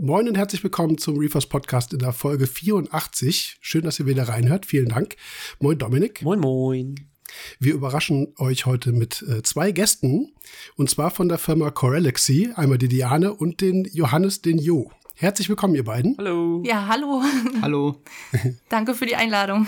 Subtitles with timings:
[0.00, 3.58] Moin und herzlich willkommen zum Reefers Podcast in der Folge 84.
[3.60, 4.64] Schön, dass ihr wieder reinhört.
[4.64, 5.16] Vielen Dank.
[5.58, 6.22] Moin Dominik.
[6.22, 7.10] Moin, moin.
[7.58, 10.34] Wir überraschen euch heute mit äh, zwei Gästen
[10.76, 14.88] und zwar von der Firma Corelexy, einmal die Diane und den Johannes, den Jo.
[15.16, 16.14] Herzlich willkommen, ihr beiden.
[16.16, 16.62] Hallo.
[16.64, 17.24] Ja, hallo.
[17.60, 18.00] Hallo.
[18.68, 19.66] Danke für die Einladung.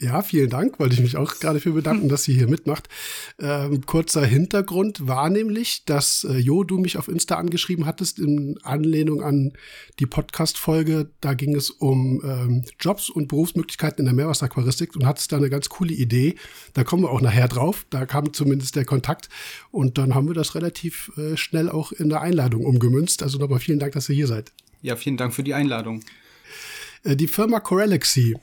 [0.00, 2.88] Ja, vielen Dank, wollte ich mich auch gerade für bedanken, dass sie hier mitmacht.
[3.38, 8.58] Ähm, kurzer Hintergrund war nämlich, dass äh, Jo, du mich auf Insta angeschrieben hattest in
[8.62, 9.52] Anlehnung an
[9.98, 11.10] die Podcast-Folge.
[11.20, 15.50] Da ging es um ähm, Jobs und Berufsmöglichkeiten in der Meerwasseraquaristik und hattest da eine
[15.50, 16.34] ganz coole Idee.
[16.74, 17.86] Da kommen wir auch nachher drauf.
[17.88, 19.28] Da kam zumindest der Kontakt
[19.70, 23.22] und dann haben wir das relativ äh, schnell auch in der Einladung umgemünzt.
[23.22, 24.52] Also nochmal vielen Dank, dass ihr hier seid.
[24.82, 26.02] Ja, vielen Dank für die Einladung.
[27.06, 28.36] Äh, die Firma Corelexy,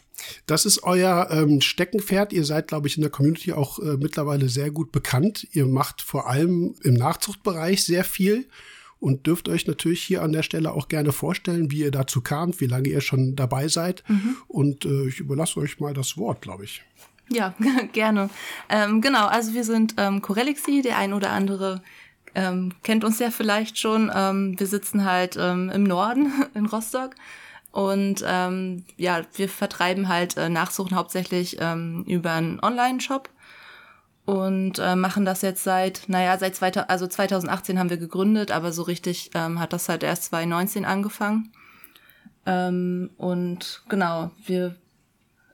[0.45, 2.33] das ist euer ähm, Steckenpferd.
[2.33, 5.47] Ihr seid, glaube ich, in der Community auch äh, mittlerweile sehr gut bekannt.
[5.51, 8.47] Ihr macht vor allem im Nachzuchtbereich sehr viel
[8.99, 12.61] und dürft euch natürlich hier an der Stelle auch gerne vorstellen, wie ihr dazu kamt,
[12.61, 14.03] wie lange ihr schon dabei seid.
[14.07, 14.37] Mhm.
[14.47, 16.83] Und äh, ich überlasse euch mal das Wort, glaube ich.
[17.29, 17.53] Ja,
[17.91, 18.29] gerne.
[18.69, 21.81] Ähm, genau, also wir sind ähm, Corelixi, der ein oder andere
[22.35, 24.11] ähm, kennt uns ja vielleicht schon.
[24.13, 27.15] Ähm, wir sitzen halt ähm, im Norden in Rostock
[27.73, 33.29] und ähm, ja, wir vertreiben halt äh, Nachsuchen hauptsächlich ähm, über einen Online-Shop
[34.25, 38.71] und äh, machen das jetzt seit, naja, seit 2000, also 2018 haben wir gegründet, aber
[38.71, 41.51] so richtig ähm, hat das halt erst 2019 angefangen.
[42.45, 44.75] Ähm, und genau, wir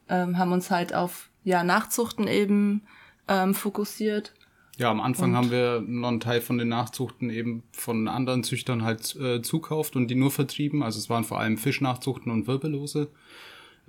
[0.10, 2.82] ähm, haben uns halt auf ja, Nachzuchten eben
[3.30, 4.34] ähm, fokussiert
[4.80, 8.44] ja, am Anfang und haben wir noch einen Teil von den Nachzuchten eben von anderen
[8.46, 10.84] Züchtern halt äh, zukauft und die nur vertrieben.
[10.84, 13.10] Also es waren vor allem Fischnachzuchten und Wirbellose.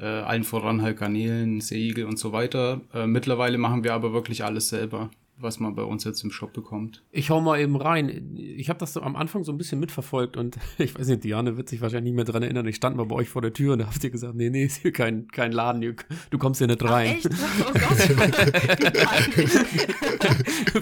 [0.01, 2.81] Äh, allen voran halt Garnelen, Seeigel und so weiter.
[2.93, 5.11] Äh, mittlerweile machen wir aber wirklich alles selber
[5.43, 7.03] was man bei uns jetzt im Shop bekommt.
[7.11, 8.37] Ich hau mal eben rein.
[8.37, 11.57] Ich habe das so am Anfang so ein bisschen mitverfolgt und ich weiß nicht, Diane
[11.57, 12.67] wird sich wahrscheinlich nicht mehr dran erinnern.
[12.67, 14.65] Ich stand mal bei euch vor der Tür und da habt ihr gesagt, nee, nee,
[14.65, 15.97] ist hier kein, kein Laden,
[16.31, 17.17] du kommst hier nicht rein.
[17.21, 17.29] Ach, echt?
[17.61, 17.99] Oh Gott.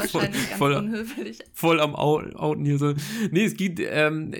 [0.10, 1.38] voll, voll, unhöflich.
[1.52, 2.94] Voll am Outen hier so.
[3.30, 4.32] Nee, es geht, ähm,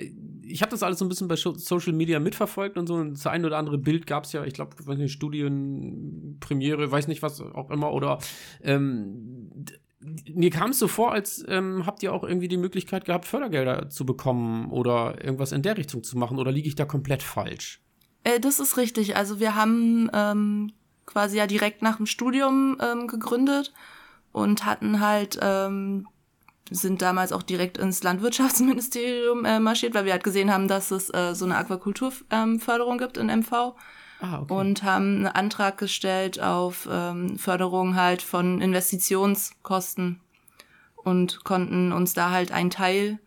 [0.49, 2.95] ich habe das alles so ein bisschen bei Social Media mitverfolgt und so.
[2.95, 4.75] Und das ein oder andere Bild gab es ja, ich glaube,
[5.07, 7.93] Studien, Premiere, weiß nicht was auch immer.
[7.93, 8.19] Oder
[8.63, 9.49] ähm,
[10.01, 13.89] mir kam es so vor, als ähm, habt ihr auch irgendwie die Möglichkeit gehabt, Fördergelder
[13.89, 16.39] zu bekommen oder irgendwas in der Richtung zu machen.
[16.39, 17.81] Oder liege ich da komplett falsch?
[18.23, 19.17] Äh, das ist richtig.
[19.17, 20.71] Also wir haben ähm,
[21.05, 23.73] quasi ja direkt nach dem Studium ähm, gegründet
[24.31, 26.07] und hatten halt ähm,
[26.71, 31.13] sind damals auch direkt ins Landwirtschaftsministerium äh, marschiert, weil wir halt gesehen haben, dass es
[31.13, 33.75] äh, so eine Aquakulturförderung ähm, gibt in MV.
[34.21, 34.53] Ah, okay.
[34.53, 40.19] Und haben einen Antrag gestellt auf ähm, Förderung halt von Investitionskosten
[40.95, 43.19] und konnten uns da halt einen Teil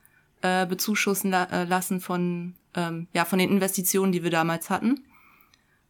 [0.42, 5.04] äh, bezuschussen la äh, lassen von, ähm, ja, von den Investitionen, die wir damals hatten.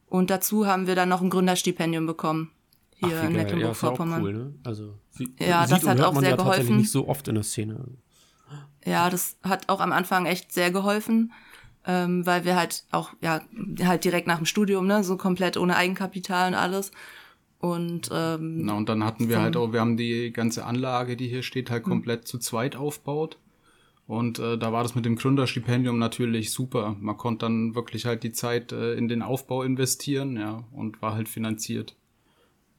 [0.07, 2.51] Und dazu haben wir dann noch ein Gründerstipendium bekommen
[2.97, 4.21] hier Ach, in Mecklenburg-Vorpommern.
[4.21, 4.55] Ja, cool, ne?
[4.65, 6.77] Also sie, ja, das hat auch sehr ja geholfen.
[6.77, 7.85] nicht so oft in der Szene.
[8.85, 11.33] Ja, das hat auch am Anfang echt sehr geholfen,
[11.87, 13.41] ähm, weil wir halt auch ja
[13.85, 16.93] halt direkt nach dem Studium ne so komplett ohne Eigenkapital und alles.
[17.59, 21.29] Und ähm, na und dann hatten wir halt auch, wir haben die ganze Anlage, die
[21.29, 21.91] hier steht, halt hm.
[21.93, 23.39] komplett zu zweit aufbaut.
[24.09, 26.97] Und äh, da war das mit dem Gründerstipendium natürlich super.
[27.01, 31.15] Man konnte dann wirklich halt die Zeit äh, in den Aufbau investieren, ja, und war
[31.15, 31.95] halt finanziert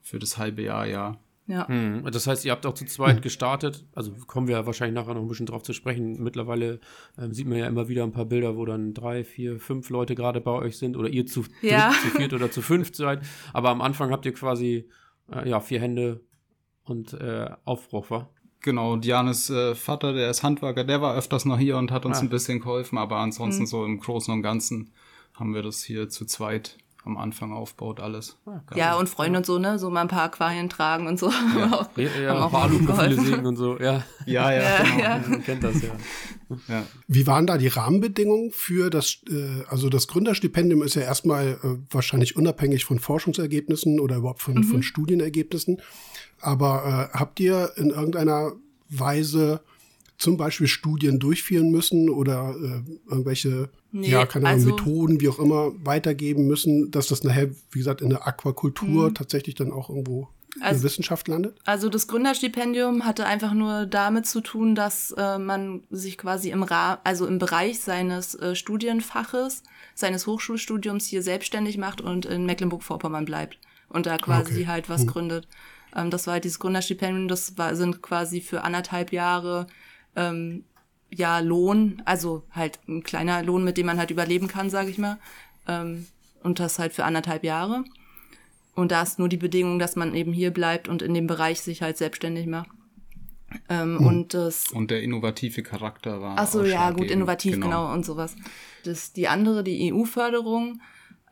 [0.02, 1.16] für das halbe Jahr, ja.
[1.46, 1.68] Ja.
[1.68, 2.04] Hm.
[2.10, 3.84] Das heißt, ihr habt auch zu zweit gestartet.
[3.94, 6.22] Also kommen wir wahrscheinlich nachher noch ein bisschen drauf zu sprechen.
[6.22, 6.80] Mittlerweile
[7.18, 10.14] ähm, sieht man ja immer wieder ein paar Bilder, wo dann drei, vier, fünf Leute
[10.14, 11.90] gerade bei euch sind oder ihr zu, ja.
[11.90, 13.22] dritt, zu viert oder zu fünft seid.
[13.52, 14.88] Aber am Anfang habt ihr quasi
[15.30, 16.20] äh, ja vier Hände
[16.84, 18.30] und äh, Aufbruch, war?
[18.60, 22.18] Genau, Dianes äh, Vater, der ist Handwerker, der war öfters noch hier und hat uns
[22.18, 22.20] ah.
[22.22, 23.66] ein bisschen geholfen, aber ansonsten mhm.
[23.66, 24.92] so im Großen und Ganzen
[25.34, 28.36] haben wir das hier zu zweit am Anfang aufbaut, alles.
[28.46, 29.78] Ah, ja, und Freunde und so, ne?
[29.78, 31.30] So mal ein paar Aquarien tragen und so.
[31.30, 34.04] Ja, ja, ja auch Aluprofile sägen und so, ja.
[34.26, 35.02] Ja, ja, ja, genau.
[35.02, 35.24] ja.
[35.28, 35.90] Man kennt das, ja.
[36.68, 36.82] ja.
[37.06, 41.76] Wie waren da die Rahmenbedingungen für das, äh, also das Gründerstipendium ist ja erstmal äh,
[41.90, 44.64] wahrscheinlich unabhängig von Forschungsergebnissen oder überhaupt von, mhm.
[44.64, 45.82] von Studienergebnissen.
[46.40, 48.52] Aber äh, habt ihr in irgendeiner
[48.88, 49.60] Weise
[50.16, 55.28] zum Beispiel Studien durchführen müssen oder äh, irgendwelche, nee, ja, keine Ahnung, also, Methoden, wie
[55.28, 59.14] auch immer, weitergeben müssen, dass das nachher, wie gesagt, in der Aquakultur mhm.
[59.14, 60.28] tatsächlich dann auch irgendwo
[60.60, 61.58] also, in der Wissenschaft landet?
[61.64, 66.62] Also das Gründerstipendium hatte einfach nur damit zu tun, dass äh, man sich quasi im
[66.62, 69.62] Ra also im Bereich seines äh, Studienfaches,
[69.94, 73.58] seines Hochschulstudiums hier selbstständig macht und in Mecklenburg-Vorpommern bleibt
[73.88, 74.66] und da quasi okay.
[74.66, 75.06] halt was hm.
[75.08, 75.48] gründet.
[75.94, 79.66] Ähm, das war halt dieses Gründerstipendium, das war, sind quasi für anderthalb Jahre
[80.16, 80.64] ähm,
[81.10, 84.98] ja Lohn, also halt ein kleiner Lohn, mit dem man halt überleben kann, sage ich
[84.98, 85.18] mal.
[85.68, 86.06] Ähm,
[86.42, 87.84] und das halt für anderthalb Jahre.
[88.74, 91.60] Und da ist nur die Bedingung, dass man eben hier bleibt und in dem Bereich
[91.60, 92.68] sich halt selbstständig macht.
[93.68, 94.06] Ähm, hm.
[94.06, 96.36] und, das, und der innovative Charakter war.
[96.38, 97.66] Ach so, ja, gut, innovativ, genau.
[97.66, 98.34] genau, und sowas.
[98.84, 100.80] Das, die andere, die EU-Förderung,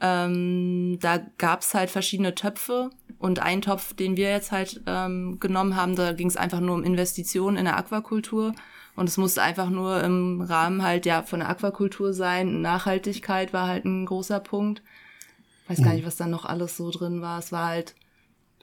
[0.01, 5.77] ähm, da gab's halt verschiedene Töpfe und ein Topf, den wir jetzt halt ähm, genommen
[5.77, 8.55] haben, da ging es einfach nur um Investitionen in der Aquakultur.
[8.95, 12.61] Und es musste einfach nur im Rahmen halt ja von der Aquakultur sein.
[12.61, 14.83] Nachhaltigkeit war halt ein großer Punkt.
[15.69, 15.97] Weiß gar mhm.
[15.97, 17.39] nicht, was da noch alles so drin war.
[17.39, 17.95] Es war halt.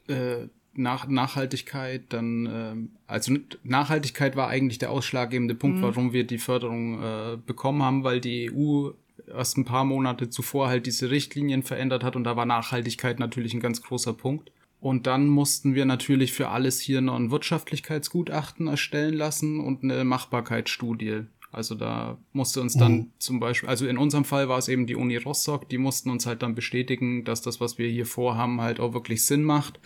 [0.07, 2.75] Äh, nach Nachhaltigkeit, dann, äh,
[3.07, 5.81] also Nachhaltigkeit war eigentlich der ausschlaggebende Punkt, mhm.
[5.83, 8.91] warum wir die Förderung äh, bekommen haben, weil die EU
[9.27, 13.53] erst ein paar Monate zuvor halt diese Richtlinien verändert hat und da war Nachhaltigkeit natürlich
[13.53, 14.51] ein ganz großer Punkt.
[14.79, 20.03] Und dann mussten wir natürlich für alles hier noch ein Wirtschaftlichkeitsgutachten erstellen lassen und eine
[20.05, 21.23] Machbarkeitsstudie.
[21.51, 23.11] Also da musste uns dann mhm.
[23.17, 26.25] zum Beispiel, also in unserem Fall war es eben die Uni Rostock, die mussten uns
[26.25, 29.79] halt dann bestätigen, dass das, was wir hier vorhaben, halt auch wirklich Sinn macht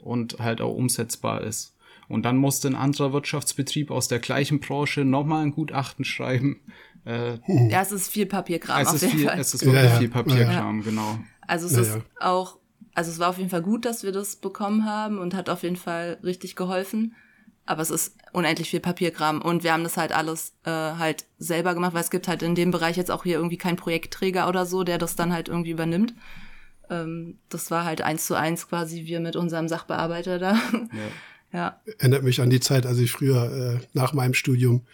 [0.00, 1.76] und halt auch umsetzbar ist.
[2.08, 6.60] Und dann musste ein anderer Wirtschaftsbetrieb aus der gleichen Branche nochmal ein Gutachten schreiben.
[7.04, 7.38] Äh,
[7.68, 8.80] ja, es ist viel Papierkram.
[8.80, 9.98] Es ist, viel, es ist wirklich ja, ja.
[9.98, 10.84] viel Papierkram, ja.
[10.84, 11.18] genau.
[11.46, 12.58] Also es ist auch
[12.94, 15.62] also es war auf jeden Fall gut, dass wir das bekommen haben und hat auf
[15.62, 17.14] jeden Fall richtig geholfen.
[17.66, 21.74] Aber es ist unendlich viel Papierkram und wir haben das halt alles äh, halt selber
[21.74, 24.66] gemacht, weil es gibt halt in dem Bereich jetzt auch hier irgendwie keinen Projektträger oder
[24.66, 26.14] so, der das dann halt irgendwie übernimmt.
[26.90, 30.52] Ähm, das war halt eins zu eins quasi wir mit unserem Sachbearbeiter da.
[30.52, 30.98] Ja.
[31.52, 31.80] ja.
[31.98, 34.86] Erinnert mich an die Zeit, als ich früher äh, nach meinem Studium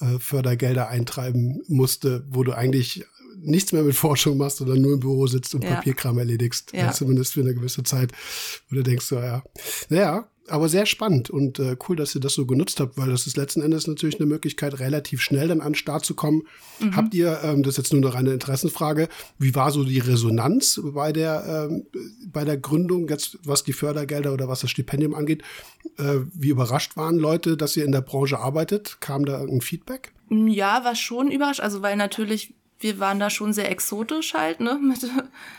[0.00, 3.04] äh, Fördergelder eintreiben musste, wo du eigentlich
[3.42, 5.74] nichts mehr mit Forschung machst oder nur im Büro sitzt und ja.
[5.74, 6.72] Papierkram erledigst.
[6.72, 6.92] Ja.
[6.92, 8.12] Zumindest für eine gewisse Zeit.
[8.68, 9.42] Wo du denkst, so, ja.
[9.88, 13.26] Naja, aber sehr spannend und äh, cool, dass ihr das so genutzt habt, weil das
[13.26, 16.42] ist letzten Endes natürlich eine Möglichkeit, relativ schnell dann an den Start zu kommen.
[16.80, 16.96] Mhm.
[16.96, 19.08] Habt ihr, ähm, das ist jetzt nur noch eine Interessenfrage,
[19.38, 21.86] wie war so die Resonanz bei der, ähm,
[22.26, 25.42] bei der Gründung, jetzt was die Fördergelder oder was das Stipendium angeht?
[25.96, 28.98] Äh, wie überrascht waren Leute, dass ihr in der Branche arbeitet?
[29.00, 30.12] Kam da ein Feedback?
[30.28, 34.78] Ja, war schon überrascht, also weil natürlich wir waren da schon sehr exotisch halt, ne,
[34.82, 35.02] mit,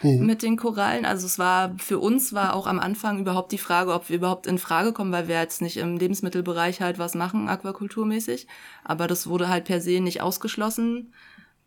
[0.01, 0.25] mhm.
[0.25, 1.05] mit den Korallen.
[1.05, 4.47] Also es war, für uns war auch am Anfang überhaupt die Frage, ob wir überhaupt
[4.47, 8.47] in Frage kommen, weil wir jetzt nicht im Lebensmittelbereich halt was machen, aquakulturmäßig.
[8.83, 11.11] Aber das wurde halt per se nicht ausgeschlossen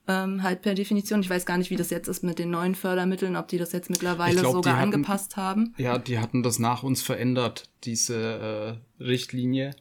[0.09, 1.21] ähm, halt per Definition.
[1.21, 3.73] Ich weiß gar nicht, wie das jetzt ist mit den neuen Fördermitteln, ob die das
[3.73, 5.75] jetzt mittlerweile glaub, sogar hatten, angepasst haben.
[5.79, 9.75] Ja, die hatten das nach uns verändert, diese äh, Richtlinie.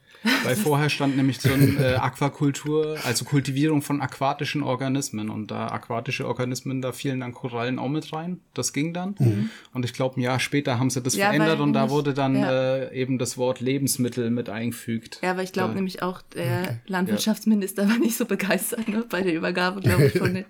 [0.44, 5.30] Weil vorher stand nämlich drin äh, Aquakultur, also Kultivierung von aquatischen Organismen.
[5.30, 8.40] Und da aquatische Organismen, da fielen dann Korallen auch mit rein.
[8.54, 9.16] Das ging dann.
[9.20, 9.50] Mhm.
[9.74, 12.36] Und ich glaube, ein Jahr später haben sie das ja, verändert und da wurde dann
[12.36, 12.52] ja.
[12.76, 15.20] äh, eben das Wort Lebensmittel mit eingefügt.
[15.22, 16.78] Ja, weil ich glaube nämlich auch, der okay.
[16.88, 20.46] Landwirtschaftsminister war nicht so begeistert ne, bei der Übergabe, glaube ich, von den.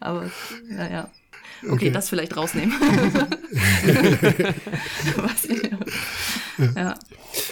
[0.00, 0.30] Aber,
[0.68, 1.08] naja.
[1.62, 2.74] Okay, okay, das vielleicht rausnehmen.
[6.76, 6.94] ja.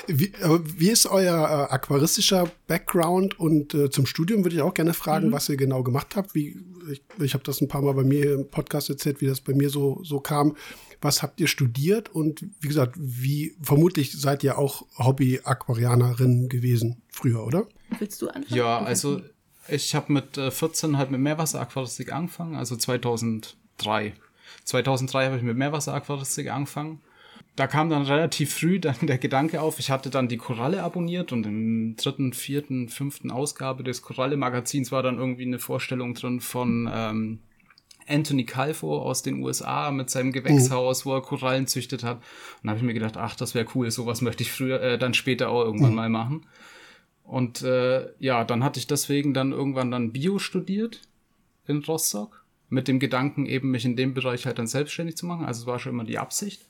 [0.07, 0.33] Wie,
[0.77, 3.39] wie ist euer äh, aquaristischer Background?
[3.39, 5.33] Und äh, zum Studium würde ich auch gerne fragen, mhm.
[5.33, 6.35] was ihr genau gemacht habt.
[6.35, 6.57] Wie,
[6.91, 9.55] ich ich habe das ein paar Mal bei mir im Podcast erzählt, wie das bei
[9.55, 10.57] mir so, so kam.
[11.01, 12.09] Was habt ihr studiert?
[12.15, 17.67] Und wie gesagt, wie vermutlich seid ihr auch Hobby-Aquarianerin gewesen früher, oder?
[17.99, 18.57] Willst du anfangen?
[18.57, 19.21] Ja, also
[19.69, 24.15] ich habe mit äh, 14 halt mit Meerwasseraquaristik angefangen, also 2003.
[24.65, 27.01] 2003 habe ich mit Meerwasseraquaristik angefangen
[27.57, 31.33] da kam dann relativ früh dann der Gedanke auf, ich hatte dann die Koralle abonniert
[31.33, 36.91] und im dritten, vierten, fünften Ausgabe des Koralle-Magazins war dann irgendwie eine Vorstellung drin von
[36.93, 37.41] ähm,
[38.09, 41.11] Anthony Calvo aus den USA mit seinem Gewächshaus, mhm.
[41.11, 42.17] wo er Korallen züchtet hat.
[42.17, 44.99] Und da habe ich mir gedacht, ach, das wäre cool, sowas möchte ich früher, äh,
[44.99, 45.97] dann später auch irgendwann mhm.
[45.97, 46.47] mal machen.
[47.25, 51.01] Und äh, ja, dann hatte ich deswegen dann irgendwann dann Bio studiert
[51.67, 55.45] in Rostock mit dem Gedanken eben mich in dem Bereich halt dann selbstständig zu machen.
[55.45, 56.67] Also es war schon immer die Absicht.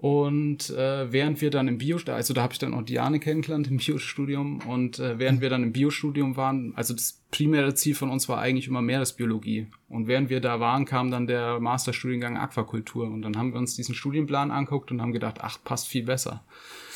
[0.00, 3.68] Und äh, während wir dann im Bio, also da habe ich dann auch Diane kennengelernt
[3.68, 8.08] im Biostudium und äh, während wir dann im Biostudium waren, also das primäre Ziel von
[8.08, 9.66] uns war eigentlich immer Meeresbiologie.
[9.90, 13.76] Und während wir da waren, kam dann der Masterstudiengang Aquakultur und dann haben wir uns
[13.76, 16.44] diesen Studienplan anguckt und haben gedacht, ach, passt viel besser.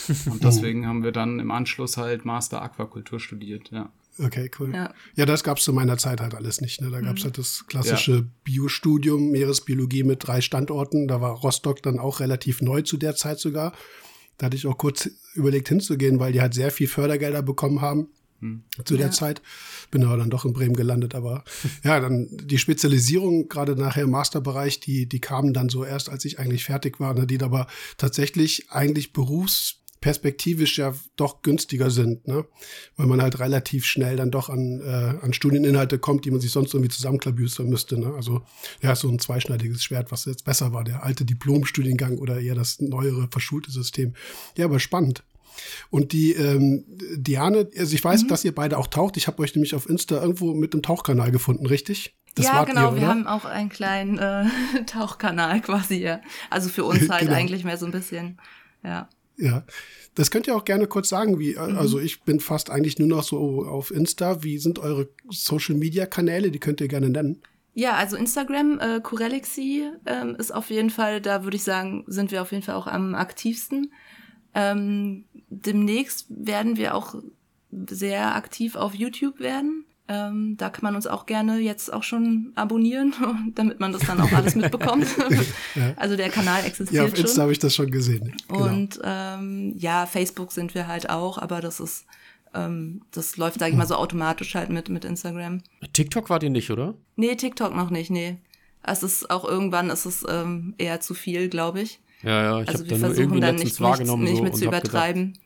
[0.31, 3.91] Und deswegen haben wir dann im Anschluss halt Master Aquakultur studiert, ja.
[4.19, 4.73] Okay, cool.
[4.73, 6.81] Ja, ja das gab es zu meiner Zeit halt alles nicht.
[6.81, 6.91] Ne?
[6.91, 7.27] Da gab es mhm.
[7.27, 8.25] halt das klassische ja.
[8.45, 11.09] Biostudium, Meeresbiologie mit drei Standorten.
[11.09, 13.73] Da war Rostock dann auch relativ neu zu der Zeit sogar.
[14.39, 18.09] Da hatte ich auch kurz überlegt hinzugehen, weil die halt sehr viel Fördergelder bekommen haben
[18.41, 18.63] hm.
[18.85, 19.13] zu der ja.
[19.13, 19.43] Zeit.
[19.91, 21.15] Bin aber dann doch in Bremen gelandet.
[21.15, 21.45] Aber
[21.85, 26.25] ja, dann die Spezialisierung, gerade nachher im Masterbereich, die, die kamen dann so erst, als
[26.25, 27.67] ich eigentlich fertig war, ne, die aber
[27.97, 32.45] tatsächlich eigentlich berufs perspektivisch ja doch günstiger sind, ne?
[32.99, 36.51] Weil man halt relativ schnell dann doch an, äh, an Studieninhalte kommt, die man sich
[36.51, 37.99] sonst irgendwie zusammenklabüstern müsste.
[37.99, 38.13] Ne?
[38.15, 38.43] Also
[38.83, 42.83] ja, so ein zweischneidiges Schwert, was jetzt besser war, der alte Diplomstudiengang oder eher das
[42.83, 44.13] neuere, verschulte System.
[44.59, 45.25] Ja, aber spannend.
[45.89, 46.85] Und die ähm,
[47.17, 48.29] Diane, also ich weiß, mhm.
[48.29, 49.17] dass ihr beide auch taucht.
[49.17, 52.15] Ich habe euch nämlich auf Insta irgendwo mit einem Tauchkanal gefunden, richtig?
[52.35, 54.45] Das ja, genau, ihr, wir haben auch einen kleinen äh,
[54.87, 56.21] Tauchkanal quasi, ja.
[56.51, 57.37] Also für uns halt genau.
[57.37, 58.39] eigentlich mehr so ein bisschen,
[58.83, 59.09] ja.
[59.37, 59.65] Ja,
[60.15, 61.79] das könnt ihr auch gerne kurz sagen, wie, äh, mhm.
[61.79, 64.43] also ich bin fast eigentlich nur noch so auf Insta.
[64.43, 66.51] Wie sind eure Social Media Kanäle?
[66.51, 67.43] Die könnt ihr gerne nennen.
[67.75, 72.31] Ja, also Instagram, äh, Corelixy ähm, ist auf jeden Fall, da würde ich sagen, sind
[72.31, 73.93] wir auf jeden Fall auch am aktivsten.
[74.55, 77.17] Ähm, demnächst werden wir auch
[77.73, 79.85] sehr aktiv auf YouTube werden.
[80.07, 83.15] Ähm, da kann man uns auch gerne jetzt auch schon abonnieren,
[83.55, 85.07] damit man das dann auch alles mitbekommt.
[85.75, 85.95] ja.
[85.97, 86.97] Also der Kanal existiert schon.
[86.97, 88.37] Ja, auf Insta habe ich das schon gesehen.
[88.49, 88.65] Genau.
[88.65, 92.05] Und ähm, ja, Facebook sind wir halt auch, aber das ist,
[92.53, 95.63] ähm, das läuft, sage ich mal, so automatisch halt mit, mit Instagram.
[95.95, 96.95] TikTok war ihr nicht, oder?
[97.17, 98.37] Nee, TikTok noch nicht, nee.
[98.83, 102.01] Es ist auch irgendwann ist es ähm, eher zu viel, glaube ich.
[102.23, 104.25] Ja, ja, ich also habe da nur irgendwie letztens nicht, wahrgenommen.
[104.25, 105.33] Nicht, nicht mit so zu übertreiben.
[105.33, 105.44] Gedacht,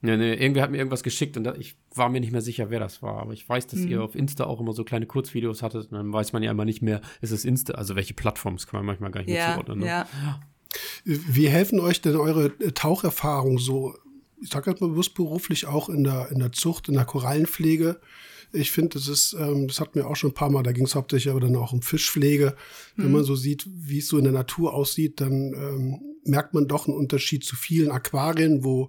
[0.00, 2.70] Nee, nee, irgendwer hat mir irgendwas geschickt und da, ich war mir nicht mehr sicher,
[2.70, 3.20] wer das war.
[3.20, 3.88] Aber ich weiß, dass mhm.
[3.88, 6.64] ihr auf Insta auch immer so kleine Kurzvideos hattet und dann weiß man ja immer
[6.64, 9.54] nicht mehr, ist es Insta, also welche Plattforms kann man manchmal gar nicht ja, mehr
[9.54, 9.80] zuordnen.
[9.80, 9.86] Ne?
[9.86, 10.08] Ja.
[11.04, 13.96] Wie helfen euch denn eure Taucherfahrungen so,
[14.40, 18.00] ich sage jetzt mal bewusst beruflich auch in der, in der Zucht, in der Korallenpflege?
[18.52, 20.84] Ich finde, das ist, ähm, das hatten wir auch schon ein paar Mal, da ging
[20.84, 22.54] es hauptsächlich aber dann auch um Fischpflege.
[22.96, 23.02] Mhm.
[23.02, 26.68] Wenn man so sieht, wie es so in der Natur aussieht, dann ähm, merkt man
[26.68, 28.88] doch einen Unterschied zu vielen Aquarien, wo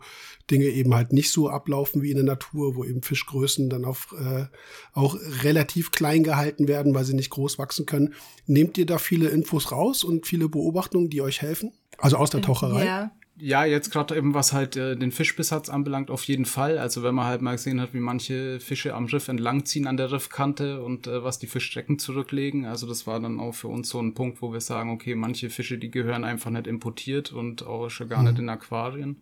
[0.50, 4.16] Dinge eben halt nicht so ablaufen wie in der Natur, wo eben Fischgrößen dann auf,
[4.20, 4.46] äh,
[4.94, 8.14] auch relativ klein gehalten werden, weil sie nicht groß wachsen können.
[8.46, 11.72] Nehmt ihr da viele Infos raus und viele Beobachtungen, die euch helfen?
[11.98, 12.86] Also aus der Taucherei?
[12.86, 16.78] Ja, ja, jetzt gerade eben, was halt äh, den Fischbesatz anbelangt, auf jeden Fall.
[16.78, 20.12] Also wenn man halt mal gesehen hat, wie manche Fische am Riff entlangziehen an der
[20.12, 22.66] Riffkante und äh, was die Fischstrecken zurücklegen.
[22.66, 25.50] Also das war dann auch für uns so ein Punkt, wo wir sagen, okay, manche
[25.50, 28.30] Fische, die gehören einfach nicht importiert und auch schon gar mhm.
[28.30, 29.18] nicht in Aquarien.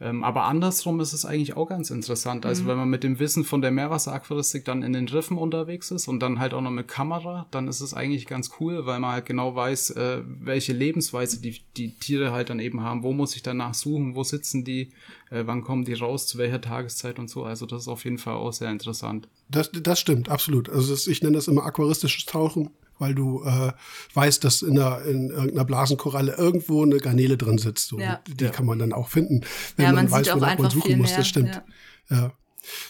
[0.00, 2.46] Ähm, aber andersrum ist es eigentlich auch ganz interessant.
[2.46, 2.68] Also mhm.
[2.68, 6.20] wenn man mit dem Wissen von der Meerwasseraquaristik dann in den Riffen unterwegs ist und
[6.20, 9.26] dann halt auch noch mit Kamera, dann ist es eigentlich ganz cool, weil man halt
[9.26, 13.02] genau weiß, äh, welche Lebensweise die, die Tiere halt dann eben haben.
[13.02, 14.14] Wo muss ich danach suchen?
[14.14, 14.92] Wo sitzen die?
[15.30, 16.26] Äh, wann kommen die raus?
[16.26, 17.42] Zu welcher Tageszeit und so?
[17.42, 19.28] Also das ist auf jeden Fall auch sehr interessant.
[19.48, 20.68] Das, das stimmt, absolut.
[20.68, 23.72] Also das, ich nenne das immer aquaristisches Tauchen weil du äh,
[24.14, 27.88] weißt, dass in, einer, in irgendeiner Blasenkoralle irgendwo eine Garnele drin sitzt.
[27.88, 27.98] So.
[27.98, 28.20] Ja.
[28.26, 28.50] Die ja.
[28.50, 29.42] kann man dann auch finden,
[29.76, 31.14] wenn ja, man, man weiß, wonach man suchen muss.
[31.14, 31.62] Das stimmt.
[32.10, 32.32] Ja.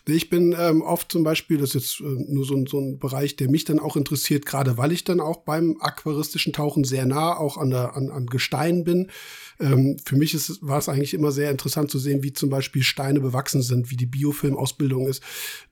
[0.06, 3.36] Ich bin ähm, oft zum Beispiel, das ist jetzt äh, nur so, so ein Bereich,
[3.36, 7.36] der mich dann auch interessiert, gerade weil ich dann auch beim aquaristischen Tauchen sehr nah
[7.36, 9.10] auch an, der, an, an Gestein bin.
[9.60, 12.82] Ähm, für mich ist, war es eigentlich immer sehr interessant zu sehen, wie zum Beispiel
[12.82, 15.22] Steine bewachsen sind, wie die Biofilmausbildung ist.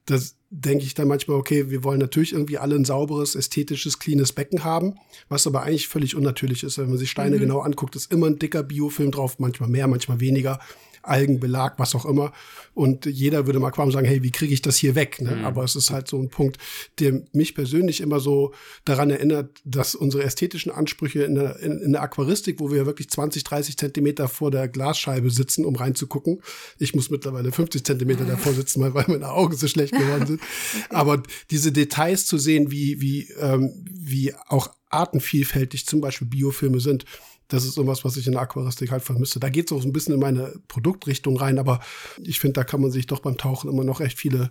[0.07, 4.33] Das denke ich dann manchmal, okay, wir wollen natürlich irgendwie alle ein sauberes, ästhetisches, cleanes
[4.33, 4.95] Becken haben,
[5.29, 6.79] was aber eigentlich völlig unnatürlich ist.
[6.79, 7.41] Wenn man sich Steine mhm.
[7.41, 10.61] genau anguckt, ist immer ein dicker Biofilm drauf, manchmal mehr, manchmal weniger.
[11.07, 12.33] Algenbelag, was auch immer.
[12.75, 15.21] Und jeder würde mal Aquarium sagen, hey, wie kriege ich das hier weg?
[15.21, 15.37] Ne?
[15.37, 15.45] Mhm.
[15.45, 16.59] Aber es ist halt so ein Punkt,
[16.99, 18.53] der mich persönlich immer so
[18.85, 23.09] daran erinnert, dass unsere ästhetischen Ansprüche in der, in, in der Aquaristik, wo wir wirklich
[23.09, 26.43] 20, 30 Zentimeter vor der Glasscheibe sitzen, um reinzugucken.
[26.79, 30.41] Ich muss mittlerweile 50 Zentimeter davor sitzen, weil meine Augen so schlecht geworden sind.
[30.91, 37.05] Aber diese Details zu sehen, wie, wie, ähm, wie auch artenvielfältig zum Beispiel Biofilme sind,
[37.49, 39.41] das ist sowas, was ich in der Aquaristik halt vermisse.
[39.41, 41.81] Da geht es auch so ein bisschen in meine Produktrichtung rein, aber
[42.23, 44.51] ich finde, da kann man sich doch beim Tauchen immer noch echt viele,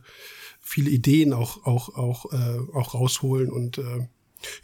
[0.62, 4.08] viele Ideen auch, auch, auch, äh, auch rausholen und äh,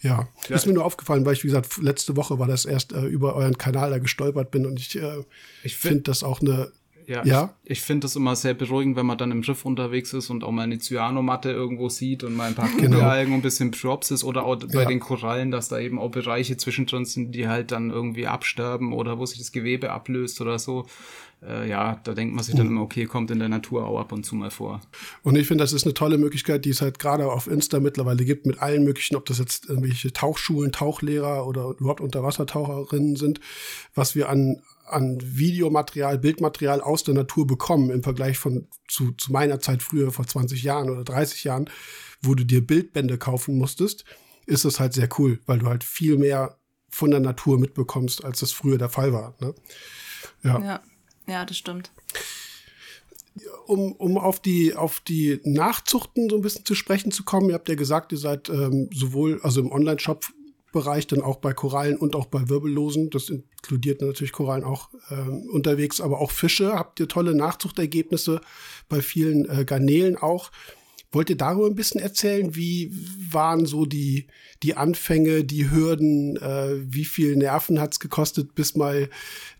[0.01, 2.93] ja, ja, ist mir nur aufgefallen, weil ich, wie gesagt, letzte Woche war das erst
[2.93, 5.23] äh, über euren Kanal da gestolpert bin und ich, äh,
[5.63, 6.71] ich finde das auch eine,
[7.11, 7.53] ja, ja.
[7.65, 10.43] ich, ich finde das immer sehr beruhigend, wenn man dann im Schiff unterwegs ist und
[10.43, 12.97] auch mal eine Cyanomatte irgendwo sieht und mal ein paar genau.
[12.97, 14.85] Kugelalgen und ein bisschen Props ist oder auch bei ja.
[14.85, 19.19] den Korallen, dass da eben auch Bereiche zwischendrin sind, die halt dann irgendwie absterben oder
[19.19, 20.85] wo sich das Gewebe ablöst oder so.
[21.43, 24.11] Äh, ja, da denkt man sich dann immer, okay, kommt in der Natur auch ab
[24.11, 24.79] und zu mal vor.
[25.23, 28.23] Und ich finde, das ist eine tolle Möglichkeit, die es halt gerade auf Insta mittlerweile
[28.25, 33.39] gibt, mit allen möglichen, ob das jetzt irgendwelche Tauchschulen, Tauchlehrer oder überhaupt Unterwassertaucherinnen sind,
[33.95, 39.31] was wir an an Videomaterial, Bildmaterial aus der Natur bekommen im Vergleich von zu, zu
[39.31, 41.69] meiner Zeit früher vor 20 Jahren oder 30 Jahren,
[42.21, 44.05] wo du dir Bildbände kaufen musstest,
[44.45, 46.57] ist das halt sehr cool, weil du halt viel mehr
[46.89, 49.35] von der Natur mitbekommst, als das früher der Fall war.
[49.39, 49.55] Ne?
[50.43, 50.61] Ja.
[50.61, 50.81] ja,
[51.27, 51.91] ja, das stimmt.
[53.65, 57.55] Um, um auf die auf die Nachzuchten so ein bisschen zu sprechen zu kommen, ihr
[57.55, 60.25] habt ja gesagt, ihr seid ähm, sowohl also im Online-Shop
[60.71, 63.09] Nachzuchtbereich dann auch bei Korallen und auch bei Wirbellosen.
[63.09, 65.15] Das inkludiert natürlich Korallen auch äh,
[65.49, 66.73] unterwegs, aber auch Fische.
[66.73, 68.41] Habt ihr tolle Nachzuchtergebnisse
[68.89, 70.51] bei vielen äh, Garnelen auch.
[71.13, 72.55] Wollt ihr darüber ein bisschen erzählen?
[72.55, 72.89] Wie
[73.29, 74.27] waren so die,
[74.63, 76.37] die Anfänge, die Hürden?
[76.37, 79.09] Äh, wie viel Nerven hat es gekostet, bis mal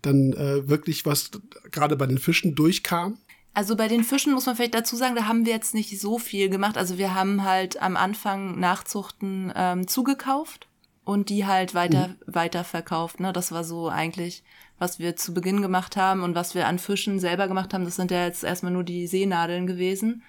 [0.02, 1.32] dann äh, wirklich was
[1.72, 3.18] gerade bei den Fischen durchkam?
[3.54, 6.18] Also bei den Fischen muss man vielleicht dazu sagen, da haben wir jetzt nicht so
[6.20, 6.78] viel gemacht.
[6.78, 10.70] Also wir haben halt am Anfang Nachzuchten ähm, zugekauft
[11.04, 12.16] und die halt weiter mhm.
[12.26, 13.20] weiterverkauft.
[13.20, 13.34] Ne?
[13.34, 14.44] Das war so eigentlich,
[14.78, 17.86] was wir zu Beginn gemacht haben und was wir an Fischen selber gemacht haben.
[17.86, 20.24] Das sind ja jetzt erstmal nur die Seenadeln gewesen.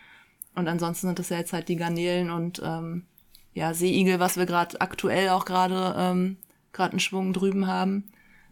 [0.54, 3.04] Und ansonsten sind das ja jetzt halt die Garnelen und ähm,
[3.54, 6.36] ja, Seeigel, was wir gerade aktuell auch gerade ähm,
[6.72, 8.04] gerade einen Schwung drüben haben,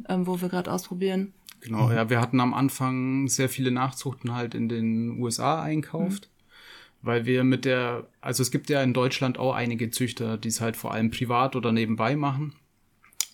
[0.08, 1.32] ähm, wo wir gerade ausprobieren.
[1.60, 1.94] Genau, mhm.
[1.94, 6.39] ja, wir hatten am Anfang sehr viele Nachzuchten halt in den USA einkauft, mhm.
[7.02, 10.60] Weil wir mit der, also es gibt ja in Deutschland auch einige Züchter, die es
[10.60, 12.54] halt vor allem privat oder nebenbei machen.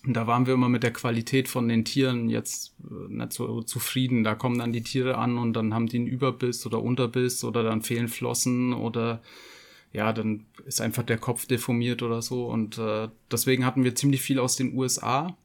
[0.05, 3.61] Und da waren wir immer mit der Qualität von den Tieren jetzt äh, nicht so
[3.61, 4.23] zufrieden.
[4.23, 7.63] Da kommen dann die Tiere an und dann haben die einen Überbiss oder Unterbiss oder
[7.63, 9.21] dann fehlen Flossen oder
[9.91, 12.45] ja, dann ist einfach der Kopf deformiert oder so.
[12.45, 15.35] Und äh, deswegen hatten wir ziemlich viel aus den USA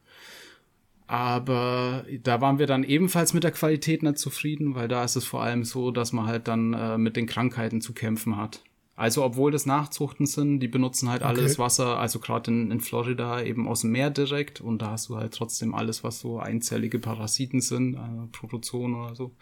[1.13, 5.27] aber da waren wir dann ebenfalls mit der Qualität nicht zufrieden, weil da ist es
[5.27, 8.63] vor allem so, dass man halt dann äh, mit den Krankheiten zu kämpfen hat.
[8.97, 11.33] Also obwohl das Nachzuchten sind, die benutzen halt okay.
[11.33, 15.11] alles Wasser, also gerade in, in Florida eben aus dem Meer direkt und da hast
[15.11, 19.33] du halt trotzdem alles, was so einzellige Parasiten sind, äh, Protozoen oder so,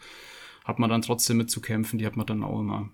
[0.65, 2.89] hat man dann trotzdem mit zu kämpfen, die hat man dann auch immer.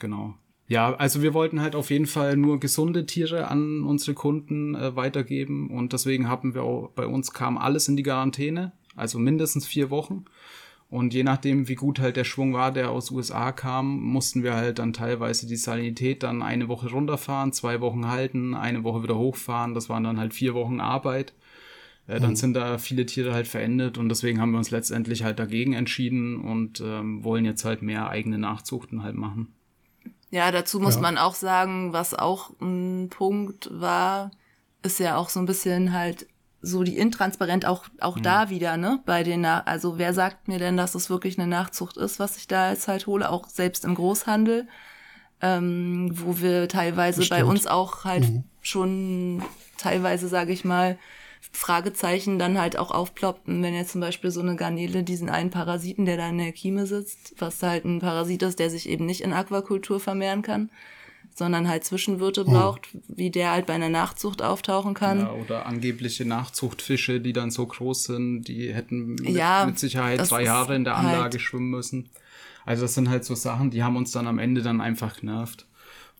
[0.00, 0.34] Genau.
[0.68, 4.96] Ja, also wir wollten halt auf jeden Fall nur gesunde Tiere an unsere Kunden äh,
[4.96, 9.66] weitergeben und deswegen haben wir auch, bei uns kam alles in die Quarantäne, also mindestens
[9.66, 10.24] vier Wochen.
[10.88, 14.54] Und je nachdem, wie gut halt der Schwung war, der aus USA kam, mussten wir
[14.54, 19.18] halt dann teilweise die Salinität dann eine Woche runterfahren, zwei Wochen halten, eine Woche wieder
[19.18, 19.74] hochfahren.
[19.74, 21.34] Das waren dann halt vier Wochen Arbeit.
[22.06, 22.36] Äh, dann mhm.
[22.36, 26.40] sind da viele Tiere halt verendet und deswegen haben wir uns letztendlich halt dagegen entschieden
[26.40, 29.55] und ähm, wollen jetzt halt mehr eigene Nachzuchten halt machen.
[30.36, 31.00] Ja, dazu muss ja.
[31.00, 34.32] man auch sagen, was auch ein Punkt war,
[34.82, 36.26] ist ja auch so ein bisschen halt
[36.60, 38.22] so die Intransparent auch auch mhm.
[38.22, 39.00] da wieder, ne?
[39.06, 42.36] Bei den Na also wer sagt mir denn, dass es wirklich eine Nachzucht ist, was
[42.36, 44.68] ich da jetzt halt hole, auch selbst im Großhandel,
[45.40, 47.40] ähm, wo wir teilweise Bestimmt.
[47.40, 48.44] bei uns auch halt mhm.
[48.60, 49.42] schon
[49.78, 50.98] teilweise, sage ich mal,
[51.40, 56.04] Fragezeichen dann halt auch aufploppten, wenn jetzt zum Beispiel so eine Garnele diesen einen Parasiten,
[56.04, 59.22] der da in der Kieme sitzt, was halt ein Parasit ist, der sich eben nicht
[59.22, 60.70] in Aquakultur vermehren kann,
[61.34, 62.52] sondern halt Zwischenwirte hm.
[62.52, 65.20] braucht, wie der halt bei einer Nachzucht auftauchen kann.
[65.20, 70.26] Ja, oder angebliche Nachzuchtfische, die dann so groß sind, die hätten mit, ja, mit Sicherheit
[70.26, 72.08] zwei Jahre in der Anlage halt schwimmen müssen.
[72.64, 75.66] Also das sind halt so Sachen, die haben uns dann am Ende dann einfach genervt.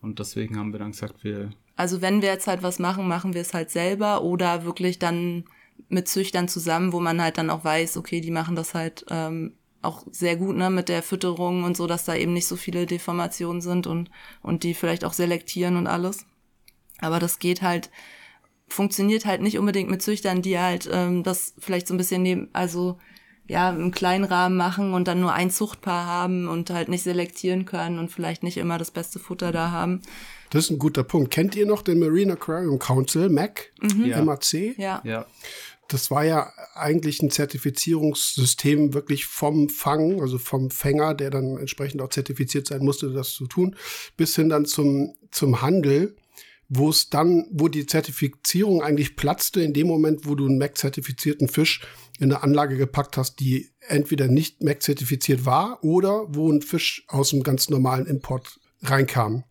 [0.01, 3.35] Und deswegen haben wir dann gesagt, wir also wenn wir jetzt halt was machen, machen
[3.35, 5.45] wir es halt selber oder wirklich dann
[5.89, 9.53] mit Züchtern zusammen, wo man halt dann auch weiß, okay, die machen das halt ähm,
[9.83, 12.87] auch sehr gut ne, mit der Fütterung und so, dass da eben nicht so viele
[12.87, 14.11] Deformationen sind und,
[14.43, 16.27] und die vielleicht auch selektieren und alles.
[17.01, 17.91] Aber das geht halt,
[18.69, 22.49] funktioniert halt nicht unbedingt mit Züchtern, die halt ähm, das vielleicht so ein bisschen neben,
[22.53, 22.99] also
[23.49, 27.65] ja, im kleinen Rahmen machen und dann nur ein Zuchtpaar haben und halt nicht selektieren
[27.65, 30.03] können und vielleicht nicht immer das beste Futter da haben.
[30.51, 31.31] Das ist ein guter Punkt.
[31.31, 33.73] Kennt ihr noch den Marine Aquarium Council, MAC?
[33.81, 34.07] Mhm.
[34.07, 34.23] Ja.
[34.23, 34.79] MAC?
[34.79, 35.03] Ja.
[35.05, 35.27] ja.
[35.89, 42.03] Das war ja eigentlich ein Zertifizierungssystem wirklich vom Fang, also vom Fänger, der dann entsprechend
[42.03, 43.77] auch zertifiziert sein musste, das zu tun,
[44.17, 46.17] bis hin dann zum, zum Handel,
[46.69, 51.49] wo es dann, wo die Zertifizierung eigentlich platzte, in dem Moment, wo du einen MAC-zertifizierten
[51.49, 51.83] Fisch
[52.19, 57.33] in eine Anlage gepackt hast, die entweder nicht MAC-zertifiziert war oder wo ein Fisch aus
[57.33, 59.45] einem ganz normalen Import reinkam.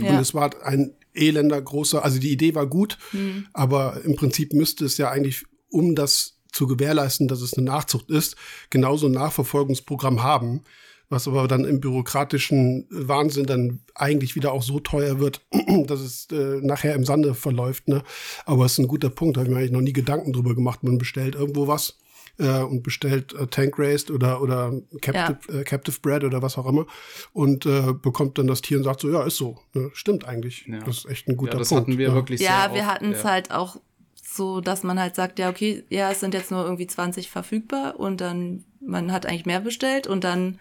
[0.00, 0.10] Ja.
[0.10, 3.46] Und es war ein elender großer, also die Idee war gut, mhm.
[3.52, 8.10] aber im Prinzip müsste es ja eigentlich, um das zu gewährleisten, dass es eine Nachzucht
[8.10, 8.36] ist,
[8.70, 10.62] genauso ein Nachverfolgungsprogramm haben,
[11.08, 15.40] was aber dann im bürokratischen Wahnsinn dann eigentlich wieder auch so teuer wird,
[15.86, 17.88] dass es äh, nachher im Sande verläuft.
[17.88, 18.02] Ne?
[18.44, 20.54] Aber es ist ein guter Punkt, da habe ich mir eigentlich noch nie Gedanken drüber
[20.54, 20.82] gemacht.
[20.82, 21.98] Man bestellt irgendwo was
[22.38, 25.60] äh, und bestellt äh, Tank Raised oder, oder Captive, ja.
[25.60, 26.86] äh, Captive Bread oder was auch immer
[27.32, 29.58] und äh, bekommt dann das Tier und sagt so, ja, ist so.
[29.74, 29.90] Ne?
[29.94, 30.66] Stimmt eigentlich.
[30.66, 30.80] Ja.
[30.80, 31.88] Das ist echt ein guter ja, das Punkt.
[31.88, 32.14] Hatten wir ja.
[32.14, 33.76] wirklich ja, wir hatten es halt auch
[34.22, 37.98] so, dass man halt sagt, ja, okay, ja, es sind jetzt nur irgendwie 20 verfügbar
[37.98, 40.58] und dann, man hat eigentlich mehr bestellt und dann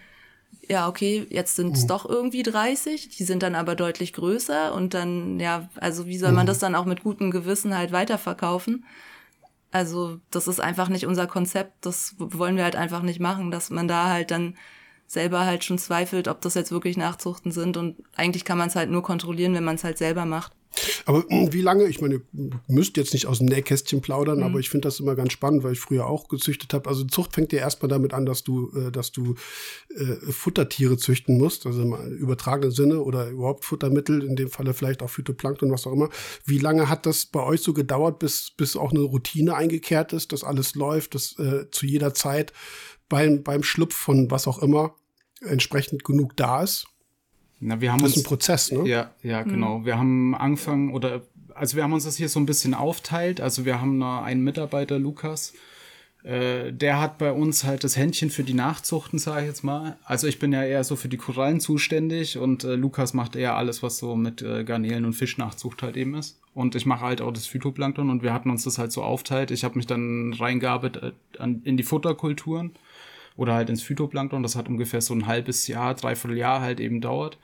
[0.67, 1.87] ja, okay, jetzt sind es mhm.
[1.87, 6.31] doch irgendwie 30, die sind dann aber deutlich größer und dann, ja, also wie soll
[6.31, 6.47] man mhm.
[6.47, 8.85] das dann auch mit gutem Gewissen halt weiterverkaufen?
[9.75, 13.69] Also das ist einfach nicht unser Konzept, das wollen wir halt einfach nicht machen, dass
[13.71, 14.55] man da halt dann
[15.05, 18.77] selber halt schon zweifelt, ob das jetzt wirklich Nachzuchten sind und eigentlich kann man es
[18.77, 20.53] halt nur kontrollieren, wenn man es halt selber macht.
[21.05, 24.43] Aber hm, wie lange, ich meine, ihr müsst jetzt nicht aus dem Nähkästchen plaudern, mhm.
[24.43, 26.89] aber ich finde das immer ganz spannend, weil ich früher auch gezüchtet habe.
[26.89, 29.35] Also Zucht fängt ja erstmal damit an, dass du, äh, dass du
[29.95, 35.01] äh, Futtertiere züchten musst, also im übertragenen Sinne oder überhaupt Futtermittel, in dem Falle vielleicht
[35.01, 36.09] auch Phytoplankton, was auch immer.
[36.45, 40.31] Wie lange hat das bei euch so gedauert, bis, bis auch eine Routine eingekehrt ist,
[40.31, 42.53] dass alles läuft, dass äh, zu jeder Zeit
[43.09, 44.95] beim, beim Schlupf von was auch immer
[45.41, 46.87] entsprechend genug da ist?
[47.59, 48.87] Na, wir haben das ist uns, ein Prozess, ne?
[48.87, 49.49] Ja, ja, mhm.
[49.49, 49.85] genau.
[49.85, 51.21] Wir haben angefangen oder
[51.53, 53.39] also wir haben uns das hier so ein bisschen aufteilt.
[53.39, 55.53] Also wir haben einen Mitarbeiter, Lukas,
[56.25, 59.97] äh, der hat bei uns halt das Händchen für die Nachzuchten, sage ich jetzt mal.
[60.03, 63.55] Also ich bin ja eher so für die Korallen zuständig und äh, Lukas macht eher
[63.55, 66.39] alles, was so mit äh, Garnelen und Fischnachzucht halt eben ist.
[66.55, 69.51] Und ich mache halt auch das Phytoplankton und wir hatten uns das halt so aufteilt.
[69.51, 72.71] Ich habe mich dann reingearbeitet äh, an, in die Futterkulturen
[73.37, 74.43] oder halt ins Phytoplankton.
[74.43, 77.37] Das hat ungefähr so ein halbes Jahr, dreiviertel Jahr halt eben dauert.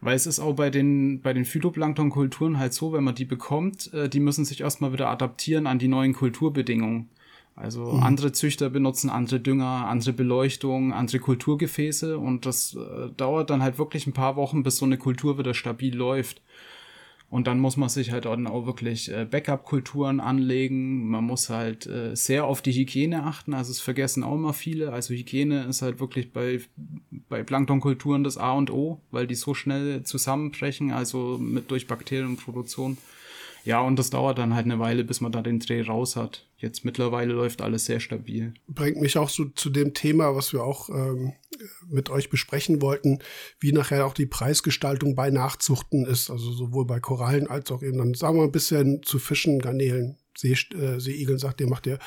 [0.00, 3.92] Weil es ist auch bei den, bei den Phytoplankton-Kulturen halt so, wenn man die bekommt,
[3.94, 7.08] äh, die müssen sich erstmal wieder adaptieren an die neuen Kulturbedingungen.
[7.56, 8.02] Also mhm.
[8.02, 13.78] andere Züchter benutzen andere Dünger, andere Beleuchtung, andere Kulturgefäße und das äh, dauert dann halt
[13.78, 16.42] wirklich ein paar Wochen, bis so eine Kultur wieder stabil läuft.
[17.30, 21.08] Und dann muss man sich halt auch wirklich äh, Backup-Kulturen anlegen.
[21.08, 23.54] Man muss halt äh, sehr auf die Hygiene achten.
[23.54, 24.92] Also es vergessen auch immer viele.
[24.92, 26.60] Also Hygiene ist halt wirklich bei,
[27.28, 32.98] bei Planktonkulturen das A und O, weil die so schnell zusammenbrechen, also mit durch Bakterienproduktion.
[33.64, 36.46] Ja, und das dauert dann halt eine Weile, bis man da den Dreh raus hat.
[36.58, 38.52] Jetzt mittlerweile läuft alles sehr stabil.
[38.68, 41.32] Bringt mich auch so zu dem Thema, was wir auch ähm,
[41.88, 43.20] mit euch besprechen wollten,
[43.60, 47.98] wie nachher auch die Preisgestaltung bei Nachzuchten ist, also sowohl bei Korallen als auch eben
[47.98, 51.86] dann, sagen wir mal, ein bisschen zu Fischen, Garnelen, See, äh, Seeigeln, sagt ihr, macht
[51.86, 51.98] ihr.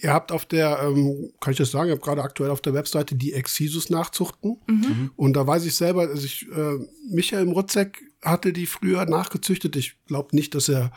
[0.00, 2.74] Ihr habt auf der, ähm, kann ich das sagen, ihr habt gerade aktuell auf der
[2.74, 4.60] Webseite die Exisus nachzuchten.
[4.68, 5.10] Mhm.
[5.16, 6.78] Und da weiß ich selber, also ich, äh,
[7.10, 9.74] Michael Mrutzek hatte die früher nachgezüchtet.
[9.74, 10.92] Ich glaube nicht, dass er,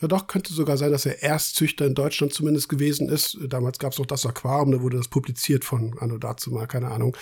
[0.00, 3.38] ja doch, könnte sogar sein, dass er Erstzüchter in Deutschland zumindest gewesen ist.
[3.48, 6.90] Damals gab es noch das Aquarium, da wurde das publiziert von Anno dazu mal, keine
[6.90, 7.14] Ahnung.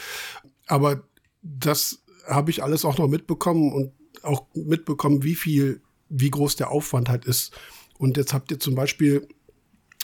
[0.67, 1.03] Aber
[1.43, 6.71] das habe ich alles auch noch mitbekommen und auch mitbekommen, wie viel, wie groß der
[6.71, 7.53] Aufwand halt ist.
[7.99, 9.27] Und jetzt habt ihr zum Beispiel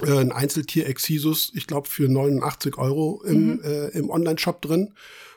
[0.02, 3.60] äh, ein Einzeltier Exisus, ich glaube, für 89 Euro im, mhm.
[3.62, 4.94] äh, im Online-Shop drin.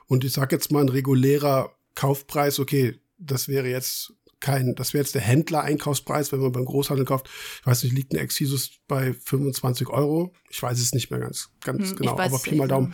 [0.07, 5.03] Und ich sage jetzt mal ein regulärer Kaufpreis, okay, das wäre jetzt kein, das wäre
[5.03, 7.29] jetzt der Händler-Einkaufspreis, wenn man beim Großhandel kauft.
[7.61, 10.33] Ich weiß nicht, liegt ein Exisus bei 25 Euro.
[10.49, 12.93] Ich weiß es nicht mehr ganz, ganz hm, genau, aber Pi mal Daumen.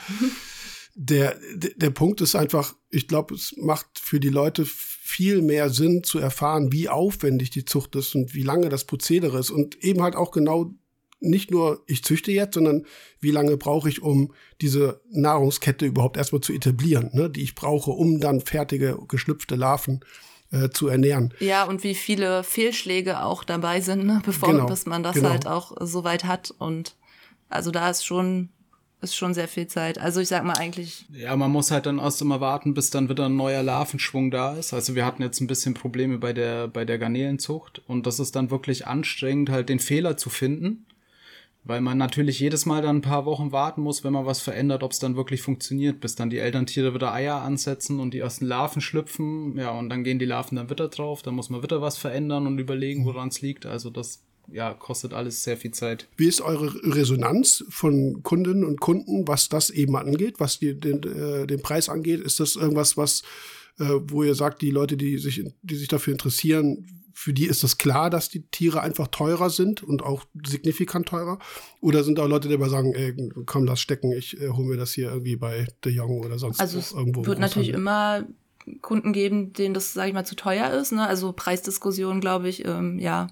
[0.93, 5.69] Der, der, der Punkt ist einfach, ich glaube, es macht für die Leute viel mehr
[5.69, 9.81] Sinn zu erfahren, wie aufwendig die Zucht ist und wie lange das Prozedere ist und
[9.83, 10.73] eben halt auch genau
[11.19, 12.85] nicht nur, ich züchte jetzt, sondern
[13.19, 17.91] wie lange brauche ich, um diese Nahrungskette überhaupt erstmal zu etablieren, ne, die ich brauche,
[17.91, 20.01] um dann fertige, geschlüpfte Larven
[20.51, 21.33] äh, zu ernähren.
[21.39, 25.29] Ja, und wie viele Fehlschläge auch dabei sind, ne, bevor genau, bis man das genau.
[25.29, 26.53] halt auch so weit hat.
[26.57, 26.95] Und
[27.49, 28.49] also da ist schon
[28.99, 29.99] ist schon sehr viel Zeit.
[29.99, 31.05] Also ich sag mal eigentlich.
[31.11, 34.55] Ja, man muss halt dann erst immer warten, bis dann wieder ein neuer Larvenschwung da
[34.55, 34.73] ist.
[34.73, 38.35] Also wir hatten jetzt ein bisschen Probleme bei der, bei der Garnelenzucht und das ist
[38.35, 40.87] dann wirklich anstrengend, halt den Fehler zu finden
[41.67, 44.83] weil man natürlich jedes Mal dann ein paar Wochen warten muss, wenn man was verändert,
[44.83, 48.45] ob es dann wirklich funktioniert, bis dann die Elterntiere wieder Eier ansetzen und die ersten
[48.45, 49.57] Larven schlüpfen.
[49.57, 51.21] Ja, und dann gehen die Larven dann wieder drauf.
[51.21, 53.65] Dann muss man wieder was verändern und überlegen, woran es liegt.
[53.65, 56.07] Also das ja, kostet alles sehr viel Zeit.
[56.15, 61.03] Wie ist eure Resonanz von Kundinnen und Kunden, was das eben angeht, was die, den,
[61.03, 62.21] äh, den Preis angeht?
[62.21, 63.23] Ist das irgendwas, was,
[63.79, 67.63] äh, wo ihr sagt, die Leute, die sich, die sich dafür interessieren, für die ist
[67.63, 71.39] es klar, dass die Tiere einfach teurer sind und auch signifikant teurer?
[71.81, 73.15] Oder sind da Leute, die aber sagen, ey,
[73.47, 76.59] komm, lass stecken, ich äh, hole mir das hier irgendwie bei De Jong oder sonst
[76.59, 77.21] also irgendwo.
[77.21, 78.27] Es wird natürlich immer
[78.81, 80.91] Kunden geben, denen das, sage ich mal, zu teuer ist.
[80.91, 81.07] Ne?
[81.07, 83.27] Also Preisdiskussion, glaube ich, ähm, ja.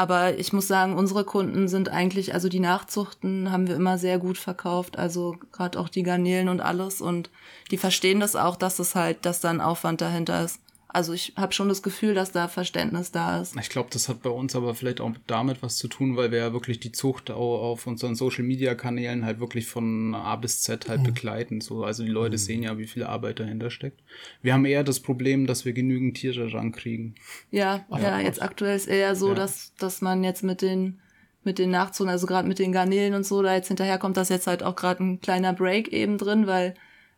[0.00, 4.18] Aber ich muss sagen, unsere Kunden sind eigentlich, also die Nachzuchten haben wir immer sehr
[4.18, 4.98] gut verkauft.
[4.98, 7.02] Also gerade auch die Garnelen und alles.
[7.02, 7.28] Und
[7.70, 10.58] die verstehen das auch, dass es halt, dass da ein Aufwand dahinter ist.
[10.92, 13.56] Also ich habe schon das Gefühl, dass da Verständnis da ist.
[13.56, 16.38] Ich glaube, das hat bei uns aber vielleicht auch damit was zu tun, weil wir
[16.38, 20.88] ja wirklich die Zucht auf unseren Social Media Kanälen halt wirklich von A bis Z
[20.88, 21.04] halt mhm.
[21.04, 21.60] begleiten.
[21.60, 22.38] So, also die Leute mhm.
[22.38, 24.00] sehen ja, wie viel Arbeit dahinter steckt.
[24.42, 27.14] Wir haben eher das Problem, dass wir genügend Tiere rankriegen.
[27.50, 29.34] Ja, ja, ja jetzt aktuell ist eher so, ja.
[29.34, 31.00] dass, dass man jetzt mit den
[31.42, 34.46] mit den Nachzonen, also gerade mit den Garnelen und so, da jetzt hinterherkommt, dass jetzt
[34.46, 36.74] halt auch gerade ein kleiner Break eben drin, weil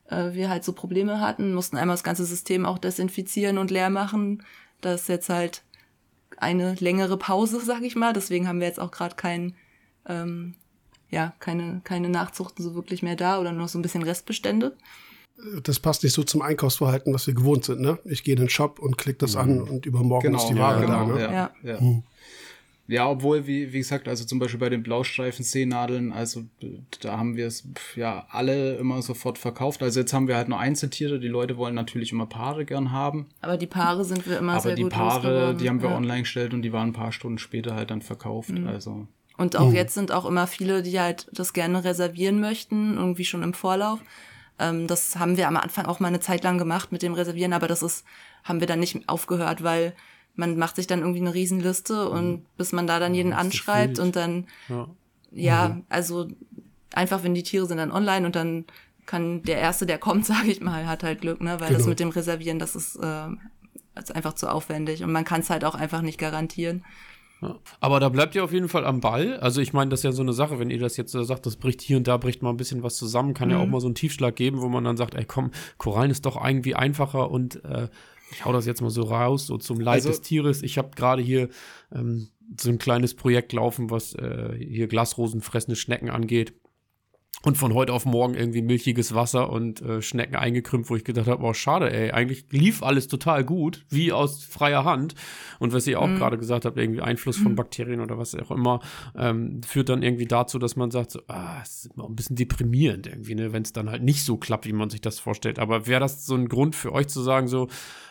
[0.08, 3.90] äh, wir halt so Probleme hatten, mussten einmal das ganze System auch desinfizieren und leer
[3.90, 4.42] machen.
[4.80, 5.62] Das ist jetzt halt
[6.36, 8.12] eine längere Pause, sag ich mal.
[8.12, 9.54] Deswegen haben wir jetzt auch gerade kein,
[10.06, 10.54] ähm,
[11.10, 14.76] ja, keine, keine Nachzuchten so wirklich mehr da oder nur so ein bisschen Restbestände.
[15.62, 17.80] das passt nicht so zum Einkaufsverhalten, was wir gewohnt sind.
[17.80, 17.98] Ne?
[18.04, 19.40] Ich gehe in den Shop und klicke das mhm.
[19.40, 21.14] an und übermorgen genau, ist die Ware ja, genau, da.
[21.14, 21.20] Ne?
[21.20, 21.80] Ja, ja.
[21.80, 22.02] Hm.
[22.92, 26.44] Ja, obwohl, wie, wie gesagt, also zum Beispiel bei den Blaustreifen-Seenadeln, also
[27.00, 29.82] da haben wir es ja alle immer sofort verkauft.
[29.82, 33.30] Also jetzt haben wir halt nur Einzeltiere, die Leute wollen natürlich immer Paare gern haben.
[33.40, 35.88] Aber die Paare sind wir immer Aber sehr gut Aber die Paare, die haben wir
[35.88, 35.96] ja.
[35.96, 38.50] online gestellt und die waren ein paar Stunden später halt dann verkauft.
[38.50, 38.66] Mhm.
[38.66, 39.06] Also.
[39.38, 39.74] Und auch mhm.
[39.74, 44.00] jetzt sind auch immer viele, die halt das gerne reservieren möchten, irgendwie schon im Vorlauf.
[44.58, 47.54] Ähm, das haben wir am Anfang auch mal eine Zeit lang gemacht mit dem Reservieren,
[47.54, 48.04] aber das ist,
[48.44, 49.94] haben wir dann nicht aufgehört, weil
[50.34, 52.46] man macht sich dann irgendwie eine Riesenliste und mhm.
[52.56, 54.88] bis man da dann jeden anschreibt und dann, ja,
[55.30, 55.84] ja mhm.
[55.88, 56.28] also
[56.92, 58.64] einfach, wenn die Tiere sind dann online und dann
[59.06, 61.60] kann der Erste, der kommt, sage ich mal, hat halt Glück, ne?
[61.60, 61.78] Weil genau.
[61.78, 63.28] das mit dem Reservieren, das ist, äh,
[63.98, 66.84] ist einfach zu aufwendig und man kann es halt auch einfach nicht garantieren.
[67.42, 67.56] Ja.
[67.80, 69.36] Aber da bleibt ihr auf jeden Fall am Ball.
[69.40, 71.56] Also ich meine, das ist ja so eine Sache, wenn ihr das jetzt sagt, das
[71.56, 73.54] bricht hier und da, bricht mal ein bisschen was zusammen, kann mhm.
[73.54, 76.24] ja auch mal so einen Tiefschlag geben, wo man dann sagt, ey komm, Korallen ist
[76.24, 77.88] doch irgendwie einfacher und äh,
[78.32, 80.62] ich hau das jetzt mal so raus, so zum Leid also, des Tieres.
[80.62, 81.48] Ich habe gerade hier
[81.94, 82.28] ähm,
[82.60, 86.54] so ein kleines Projekt laufen, was äh, hier glasrosenfressende Schnecken angeht
[87.44, 91.26] und von heute auf morgen irgendwie milchiges Wasser und äh, Schnecken eingekrümmt, wo ich gedacht
[91.26, 95.14] habe, oh schade, ey, eigentlich lief alles total gut, wie aus freier Hand.
[95.58, 96.16] Und was ihr auch mm.
[96.16, 97.56] gerade gesagt habt, irgendwie Einfluss von mhm.
[97.56, 98.80] Bakterien oder was auch immer,
[99.16, 102.36] ähm, führt dann irgendwie dazu, dass man sagt, so, ah, es ist immer ein bisschen
[102.36, 105.58] deprimierend irgendwie, ne, wenn es dann halt nicht so klappt, wie man sich das vorstellt.
[105.58, 107.68] Aber wäre das so ein Grund für euch zu sagen, so,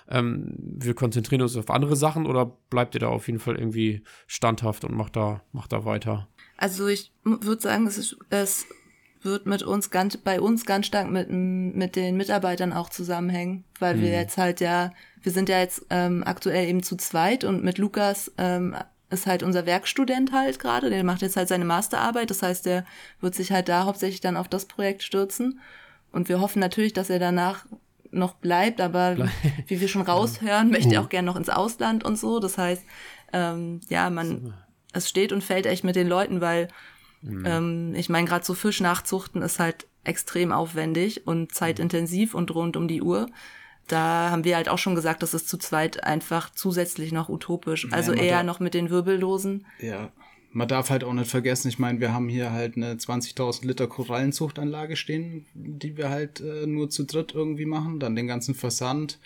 [0.10, 4.04] ähm, wir konzentrieren uns auf andere Sachen oder bleibt ihr da auf jeden Fall irgendwie
[4.28, 6.28] standhaft und macht da, macht da weiter?
[6.58, 8.66] Also ich würde sagen, es ist, es
[9.24, 13.96] wird mit uns ganz, bei uns ganz stark mit, mit den Mitarbeitern auch zusammenhängen, weil
[13.96, 14.02] mhm.
[14.02, 17.78] wir jetzt halt ja, wir sind ja jetzt ähm, aktuell eben zu zweit und mit
[17.78, 18.76] Lukas ähm,
[19.10, 22.86] ist halt unser Werkstudent halt gerade, der macht jetzt halt seine Masterarbeit, das heißt, der
[23.20, 25.60] wird sich halt da hauptsächlich dann auf das Projekt stürzen
[26.12, 27.66] und wir hoffen natürlich, dass er danach
[28.10, 29.30] noch bleibt, aber Bleib.
[29.68, 31.06] wie wir schon raushören, möchte er oh.
[31.06, 32.84] auch gerne noch ins Ausland und so, das heißt,
[33.34, 34.54] ähm, ja, man,
[34.94, 36.68] es steht und fällt echt mit den Leuten, weil
[37.22, 37.46] Mhm.
[37.46, 42.76] Ähm, ich meine, gerade so Fisch nachzuchten ist halt extrem aufwendig und zeitintensiv und rund
[42.78, 43.28] um die Uhr.
[43.88, 47.92] Da haben wir halt auch schon gesagt, das ist zu zweit einfach zusätzlich noch utopisch.
[47.92, 49.66] Also ja, eher noch mit den Wirbellosen.
[49.80, 50.12] Ja,
[50.54, 53.88] man darf halt auch nicht vergessen, ich meine, wir haben hier halt eine 20.000 Liter
[53.88, 58.00] Korallenzuchtanlage stehen, die wir halt äh, nur zu dritt irgendwie machen.
[58.00, 59.20] Dann den ganzen Versand,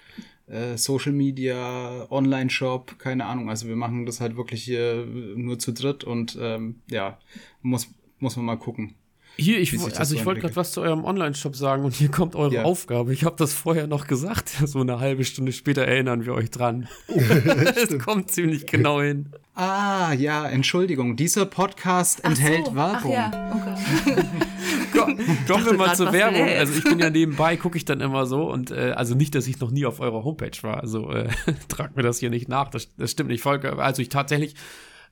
[0.48, 3.50] äh, Social Media, Online-Shop, keine Ahnung.
[3.50, 5.06] Also wir machen das halt wirklich hier
[5.36, 7.18] nur zu dritt und ähm, ja,
[7.62, 7.88] muss,
[8.20, 8.96] muss man mal gucken.
[9.38, 12.54] Hier, ich, also ich wollte gerade was zu eurem Online-Shop sagen und hier kommt eure
[12.54, 12.64] ja.
[12.64, 13.14] Aufgabe.
[13.14, 14.52] Ich habe das vorher noch gesagt.
[14.66, 16.88] So eine halbe Stunde später erinnern wir euch dran.
[17.08, 19.28] Es kommt ziemlich genau hin.
[19.54, 21.16] Ah, ja, Entschuldigung.
[21.16, 22.76] Dieser Podcast ach enthält so.
[22.76, 23.14] Werbung.
[23.16, 24.24] Ach ja, okay.
[25.48, 26.48] Kommen wir mal zur Werbung.
[26.48, 29.48] Also ich bin ja nebenbei, gucke ich dann immer so und äh, also nicht, dass
[29.48, 30.82] ich noch nie auf eurer Homepage war.
[30.82, 31.30] Also äh,
[31.68, 32.70] tragt mir das hier nicht nach.
[32.70, 33.80] Das, das stimmt nicht, Volker.
[33.80, 34.56] Also ich tatsächlich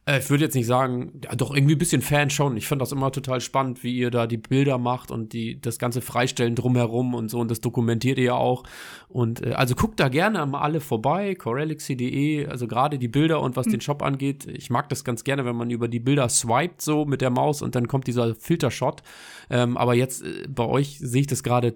[0.06, 2.58] äh, ich würde jetzt nicht sagen, ja, doch irgendwie ein bisschen Fan schon.
[2.58, 5.80] Ich fand das immer total spannend, wie ihr da die Bilder macht und die das
[5.80, 8.64] ganze Freistellen drumherum und so und das dokumentiert ihr ja auch.
[9.08, 13.56] Und äh, also guckt da gerne mal alle vorbei, corelixy.de, also gerade die Bilder und
[13.56, 13.72] was mhm.
[13.72, 14.46] den Shop angeht.
[14.46, 17.62] Ich mag das ganz gerne, wenn man über die Bilder swiped so mit der Maus
[17.62, 19.04] und dann kommt dieser Filtershot.
[19.50, 21.76] Ähm, aber jetzt äh, bei euch sehe ich das gerade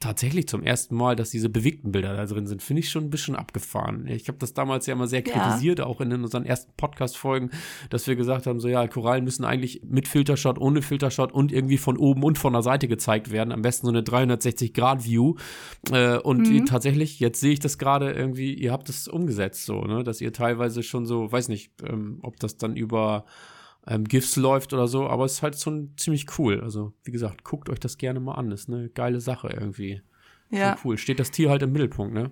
[0.00, 3.10] tatsächlich zum ersten Mal, dass diese bewegten Bilder da drin sind, finde ich schon ein
[3.10, 4.06] bisschen abgefahren.
[4.06, 5.84] Ich habe das damals ja immer sehr kritisiert, ja.
[5.84, 7.50] auch in unseren ersten Podcast-Folgen,
[7.90, 11.76] dass wir gesagt haben, so ja, Korallen müssen eigentlich mit Filtershot, ohne Filtershot und irgendwie
[11.76, 13.52] von oben und von der Seite gezeigt werden.
[13.52, 15.34] Am besten so eine 360-Grad-View.
[15.92, 16.64] Äh, und mhm.
[16.64, 20.32] tatsächlich, jetzt sehe ich das gerade irgendwie, ihr habt es umgesetzt so, ne, dass ihr
[20.32, 23.26] teilweise schon so, weiß nicht, ähm, ob das dann über
[23.86, 26.60] ähm, GIFs läuft oder so, aber es ist halt schon ziemlich cool.
[26.60, 28.52] Also, wie gesagt, guckt euch das gerne mal an.
[28.52, 30.02] Ist eine geile Sache irgendwie.
[30.50, 30.76] Ja.
[30.76, 30.98] Schon cool.
[30.98, 32.30] Steht das Tier halt im Mittelpunkt, ne?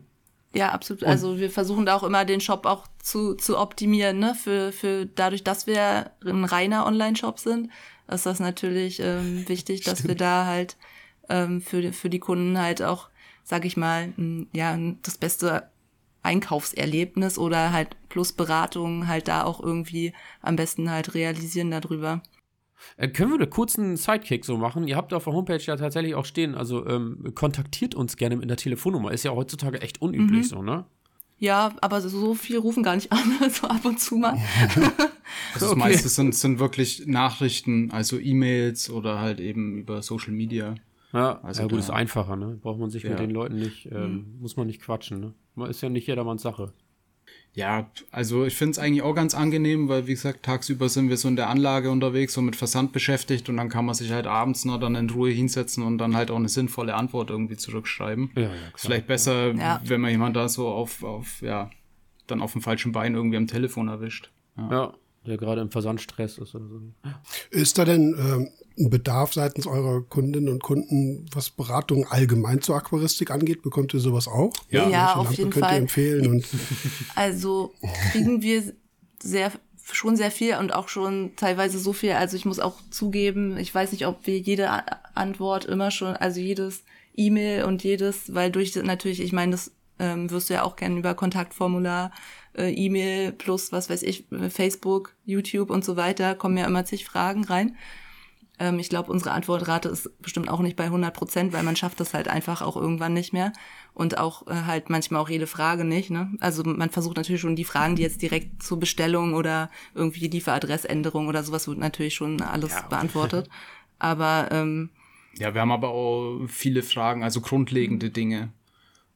[0.55, 1.03] Ja, absolut.
[1.03, 4.35] Und also wir versuchen da auch immer den Shop auch zu, zu optimieren, ne?
[4.35, 7.71] Für, für dadurch, dass wir ein reiner Online-Shop sind,
[8.09, 10.77] ist das natürlich ähm, wichtig, dass wir da halt
[11.29, 13.09] ähm, für, für die Kunden halt auch,
[13.45, 14.13] sag ich mal,
[14.53, 15.69] ja, das beste
[16.23, 22.23] Einkaufserlebnis oder halt plus Beratung halt da auch irgendwie am besten halt realisieren darüber.
[22.97, 24.87] Äh, können wir einen kurzen Sidekick so machen?
[24.87, 28.49] Ihr habt auf der Homepage ja tatsächlich auch stehen, also ähm, kontaktiert uns gerne mit
[28.49, 29.13] der Telefonnummer.
[29.13, 30.49] Ist ja heutzutage echt unüblich mhm.
[30.49, 30.85] so, ne?
[31.41, 34.37] Ja, aber so viel rufen gar nicht an, so ab und zu mal.
[34.75, 34.81] also
[35.55, 35.79] das okay.
[35.79, 40.75] meiste sind, sind wirklich Nachrichten, also E-Mails oder halt eben über Social Media.
[41.13, 42.59] Ja, also ja gut, ist einfacher, ne?
[42.61, 43.11] Braucht man sich ja.
[43.11, 44.41] mit den Leuten nicht, ähm, mhm.
[44.41, 45.69] muss man nicht quatschen, ne?
[45.69, 46.73] Ist ja nicht jedermanns Sache.
[47.55, 51.17] Ja, also ich finde es eigentlich auch ganz angenehm, weil wie gesagt, tagsüber sind wir
[51.17, 54.27] so in der Anlage unterwegs, so mit Versand beschäftigt und dann kann man sich halt
[54.27, 58.31] abends noch dann in Ruhe hinsetzen und dann halt auch eine sinnvolle Antwort irgendwie zurückschreiben.
[58.37, 59.81] Ja, ja, klar, Vielleicht besser, ja.
[59.85, 61.71] wenn man jemand da so auf, auf, ja,
[62.27, 64.31] dann auf dem falschen Bein irgendwie am Telefon erwischt.
[64.57, 64.95] Ja, ja
[65.29, 66.55] der gerade im Versandstress ist.
[66.55, 66.81] Oder so.
[67.51, 72.77] Ist da denn ähm, ein Bedarf seitens eurer Kundinnen und Kunden, was Beratung allgemein zur
[72.77, 73.63] Aquaristik angeht?
[73.63, 74.53] Bekommt ihr sowas auch?
[74.71, 75.75] Ja, ja auf jeden könnt Fall.
[75.75, 76.47] Ihr empfehlen und
[77.15, 77.73] also
[78.13, 78.63] kriegen wir
[79.23, 79.53] sehr
[79.91, 82.13] schon sehr viel und auch schon teilweise so viel.
[82.13, 84.69] Also ich muss auch zugeben, ich weiß nicht, ob wir jede
[85.17, 86.85] Antwort immer schon, also jedes
[87.17, 90.99] E-Mail und jedes, weil durch natürlich, ich meine, das ähm, wirst du ja auch gerne
[90.99, 92.13] über Kontaktformular,
[92.57, 97.05] äh, E-Mail plus was weiß ich, Facebook, YouTube und so weiter, kommen ja immer zig
[97.05, 97.77] Fragen rein.
[98.59, 102.01] Ähm, ich glaube, unsere Antwortrate ist bestimmt auch nicht bei 100 Prozent, weil man schafft
[102.01, 103.53] das halt einfach auch irgendwann nicht mehr.
[103.95, 106.11] Und auch äh, halt manchmal auch jede Frage nicht.
[106.11, 106.33] Ne?
[106.41, 111.29] Also man versucht natürlich schon die Fragen, die jetzt direkt zur Bestellung oder irgendwie Lieferadressänderung
[111.29, 113.49] oder sowas wird natürlich schon alles ja, beantwortet.
[113.99, 114.91] Aber ähm,
[115.35, 118.53] ja, wir haben aber auch viele Fragen, also grundlegende Dinge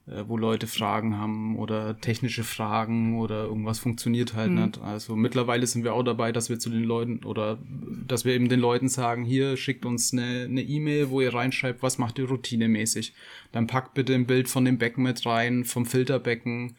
[0.07, 4.65] wo Leute Fragen haben oder technische Fragen oder irgendwas funktioniert halt mhm.
[4.65, 4.81] nicht.
[4.81, 7.59] Also mittlerweile sind wir auch dabei, dass wir zu den Leuten oder
[8.09, 11.83] dass wir eben den Leuten sagen, hier schickt uns eine E-Mail, e wo ihr reinschreibt,
[11.83, 13.15] was macht ihr routinemäßig.
[13.53, 16.75] Dann packt bitte ein Bild von dem Becken mit rein, vom Filterbecken,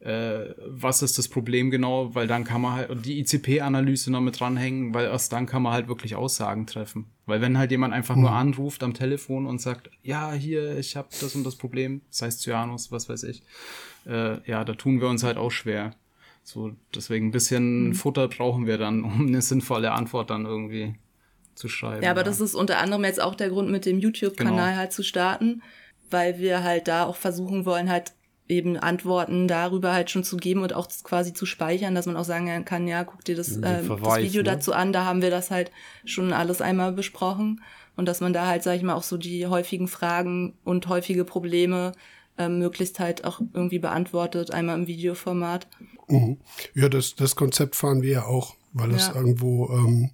[0.00, 4.38] äh, was ist das Problem genau, weil dann kann man halt die ICP-Analyse noch mit
[4.38, 7.06] dranhängen, weil erst dann kann man halt wirklich Aussagen treffen.
[7.24, 8.22] Weil wenn halt jemand einfach mhm.
[8.22, 12.22] nur anruft am Telefon und sagt, ja, hier, ich habe das und das Problem, das
[12.22, 13.42] heißt Cyanus, was weiß ich,
[14.06, 15.94] äh, ja, da tun wir uns halt auch schwer.
[16.42, 17.94] So, deswegen ein bisschen mhm.
[17.94, 20.94] Futter brauchen wir dann, um eine sinnvolle Antwort dann irgendwie
[21.54, 22.02] zu schreiben.
[22.04, 22.26] Ja, aber ja.
[22.26, 24.78] das ist unter anderem jetzt auch der Grund, mit dem YouTube-Kanal genau.
[24.78, 25.62] halt zu starten,
[26.10, 28.12] weil wir halt da auch versuchen wollen, halt
[28.48, 32.24] eben Antworten darüber halt schon zu geben und auch quasi zu speichern, dass man auch
[32.24, 34.50] sagen kann, ja, guck dir das, äh, Verweis, das Video ne?
[34.50, 35.70] dazu an, da haben wir das halt
[36.04, 37.60] schon alles einmal besprochen
[37.96, 41.24] und dass man da halt, sag ich mal, auch so die häufigen Fragen und häufige
[41.24, 41.92] Probleme
[42.38, 45.66] äh, möglichst halt auch irgendwie beantwortet, einmal im Videoformat.
[46.08, 46.38] Mhm.
[46.74, 49.14] Ja, das, das Konzept fahren wir ja auch, weil es ja.
[49.14, 50.10] irgendwo ähm,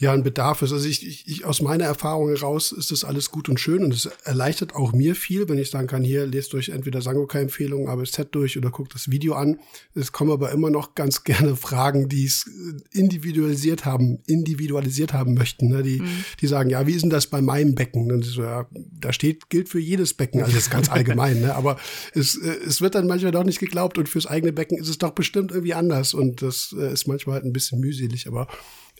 [0.00, 0.72] ja ein Bedarf ist.
[0.72, 3.92] Also ich, ich, ich aus meiner Erfahrung heraus ist das alles gut und schön und
[3.92, 8.28] es erleichtert auch mir viel, wenn ich sagen kann, hier lest euch entweder Sangoka-Empfehlungen, ABZ
[8.30, 9.58] durch oder guckt das Video an.
[9.96, 12.48] Es kommen aber immer noch ganz gerne Fragen, die es
[12.92, 15.68] individualisiert haben, individualisiert haben möchten.
[15.68, 15.82] Ne?
[15.82, 16.24] Die, mhm.
[16.40, 18.12] die sagen, ja, wie ist denn das bei meinem Becken?
[18.12, 21.56] Und so, ja, da steht, gilt für jedes Becken, also das ist ganz allgemein, ne?
[21.56, 21.76] aber
[22.14, 25.10] es, es wird dann manchmal doch nicht geglaubt und fürs eigene Becken ist es doch
[25.10, 28.46] bestimmt irgendwie anders und das äh, ist manchmal halt ein bisschen mühselig, aber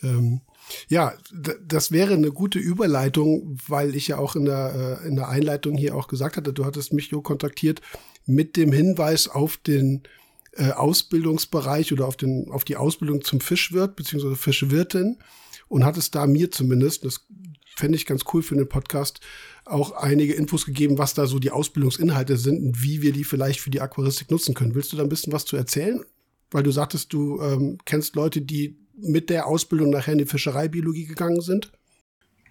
[0.03, 0.41] ähm,
[0.89, 1.15] ja,
[1.65, 5.77] das wäre eine gute Überleitung, weil ich ja auch in der, äh, in der Einleitung
[5.77, 7.81] hier auch gesagt hatte, du hattest mich jo kontaktiert
[8.27, 10.03] mit dem Hinweis auf den
[10.53, 14.35] äh, Ausbildungsbereich oder auf, den, auf die Ausbildung zum Fischwirt bzw.
[14.35, 15.19] Fischwirtin
[15.69, 17.27] und hattest da mir zumindest, das
[17.77, 19.21] fände ich ganz cool für den Podcast,
[19.65, 23.61] auch einige Infos gegeben, was da so die Ausbildungsinhalte sind und wie wir die vielleicht
[23.61, 24.75] für die Aquaristik nutzen können.
[24.75, 26.03] Willst du da ein bisschen was zu erzählen?
[26.51, 31.07] Weil du sagtest, du ähm, kennst Leute, die mit der Ausbildung nachher in die Fischereibiologie
[31.07, 31.73] gegangen sind?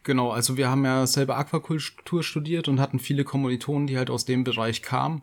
[0.04, 4.24] Genau, also wir haben ja selber Aquakultur studiert und hatten viele Kommilitonen, die halt aus
[4.24, 5.22] dem Bereich kamen.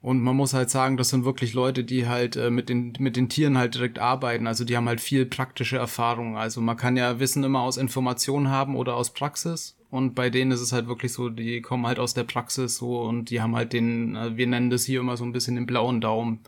[0.00, 3.16] Und man muss halt sagen, das sind wirklich Leute, die halt äh, mit, den, mit
[3.16, 4.48] den Tieren halt direkt arbeiten.
[4.48, 6.36] Also die haben halt viel praktische Erfahrung.
[6.36, 9.76] Also man kann ja Wissen immer aus Informationen haben oder aus Praxis.
[9.90, 13.00] Und bei denen ist es halt wirklich so, die kommen halt aus der Praxis so
[13.00, 15.66] und die haben halt den, äh, wir nennen das hier immer so ein bisschen den
[15.66, 16.40] blauen Daumen.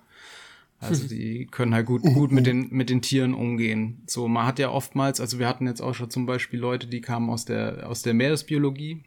[0.80, 4.02] Also die können halt gut, gut mit den, mit den Tieren umgehen.
[4.06, 7.00] So, man hat ja oftmals, also wir hatten jetzt auch schon zum Beispiel Leute, die
[7.00, 9.02] kamen aus der, aus der Meeresbiologie.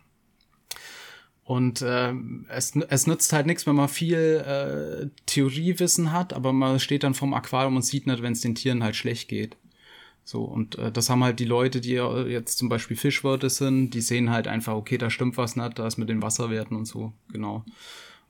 [1.44, 2.14] Und äh,
[2.50, 7.14] es, es nützt halt nichts, wenn man viel äh, Theoriewissen hat, aber man steht dann
[7.14, 9.56] vom Aquarium und sieht nicht, wenn es den Tieren halt schlecht geht.
[10.26, 14.02] So, und äh, das haben halt die Leute, die jetzt zum Beispiel Fischwirte sind, die
[14.02, 17.14] sehen halt einfach, okay, da stimmt was nicht, da ist mit den Wasserwerten und so,
[17.32, 17.64] genau.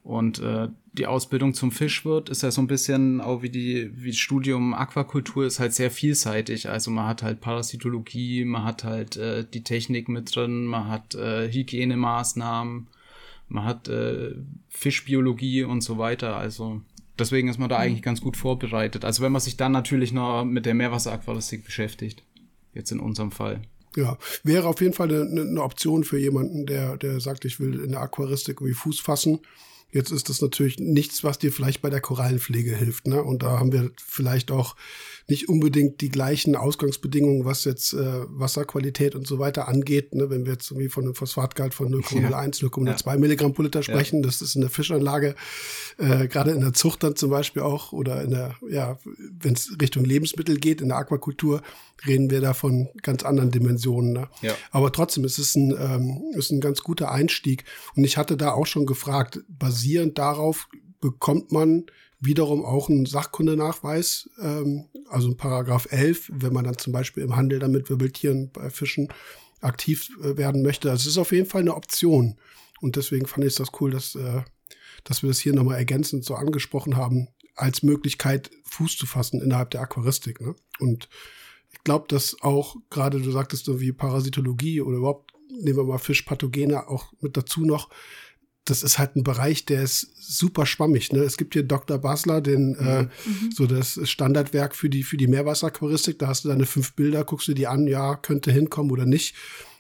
[0.08, 4.12] Und äh, die Ausbildung zum Fischwirt ist ja so ein bisschen auch wie die wie
[4.12, 6.70] das Studium Aquakultur ist halt sehr vielseitig.
[6.70, 11.13] Also man hat halt Parasitologie, man hat halt äh, die Technik mit drin, man hat
[11.15, 12.88] äh, Hygienemaßnahmen,
[13.50, 14.36] man hat äh,
[14.70, 16.38] Fischbiologie und so weiter.
[16.38, 16.80] Also
[17.20, 17.82] deswegen ist man da mhm.
[17.82, 19.04] eigentlich ganz gut vorbereitet.
[19.04, 22.24] Also wenn man sich dann natürlich noch mit der Meerwasseraquaristik beschäftigt,
[22.74, 23.62] jetzt in unserem Fall.
[23.98, 27.82] Ja, wäre auf jeden Fall eine, eine Option für jemanden, der, der sagt, ich will
[27.84, 29.41] in der Aquaristik irgendwie Fuß fassen
[29.91, 33.08] Jetzt ist das natürlich nichts, was dir vielleicht bei der Korallenpflege hilft.
[33.08, 33.23] Ne?
[33.23, 34.75] Und da haben wir vielleicht auch
[35.30, 37.98] nicht unbedingt die gleichen Ausgangsbedingungen, was jetzt äh,
[38.30, 40.15] Wasserqualität und so weiter angeht.
[40.15, 40.30] Ne?
[40.30, 42.21] Wenn wir jetzt irgendwie von einem Phosphatgehalt von 0,01,
[42.62, 42.69] ja.
[42.69, 43.17] 0,02 ja.
[43.17, 44.25] Milligramm pro Liter sprechen, ja.
[44.25, 45.36] das ist in der Fischanlage,
[45.98, 49.00] äh, gerade in der Zucht dann zum Beispiel auch oder in der, ja,
[49.40, 51.62] wenn es Richtung Lebensmittel geht, in der Aquakultur,
[52.06, 54.13] reden wir da von ganz anderen Dimensionen.
[54.13, 54.30] Ne?
[54.42, 54.56] Ja.
[54.71, 57.65] Aber trotzdem, es ist ein, ähm, ist ein ganz guter Einstieg.
[57.96, 60.69] Und ich hatte da auch schon gefragt, basierend darauf
[61.02, 61.86] bekommt man
[62.20, 67.36] wiederum auch einen Sachkundenachweis, ähm, also ein Paragraph 11, wenn man dann zum Beispiel im
[67.36, 69.10] Handel damit Wirbeltieren bei Fischen
[69.62, 70.90] aktiv äh, werden möchte.
[70.90, 72.38] Also es ist auf jeden Fall eine Option.
[72.82, 74.42] Und deswegen fand ich das cool, dass, äh,
[75.04, 79.72] dass wir das hier nochmal ergänzend so angesprochen haben, als Möglichkeit Fuß zu fassen innerhalb
[79.72, 80.42] der Aquaristik.
[80.42, 80.56] Ne?
[80.80, 81.10] Und
[81.72, 85.98] ich glaube, dass auch gerade, du sagtest so wie Parasitologie oder überhaupt, nehmen wir mal
[85.98, 87.90] Fischpathogene auch mit dazu noch,
[88.70, 91.12] das ist halt ein Bereich, der ist super schwammig.
[91.13, 91.20] Ne?
[91.20, 91.98] Es gibt hier Dr.
[91.98, 93.10] Basler, den äh, mhm.
[93.10, 96.20] äh, so das Standardwerk für die für die Meerwasseraquaristik.
[96.20, 99.36] Da hast du deine fünf Bilder, guckst du die an, ja könnte hinkommen oder nicht.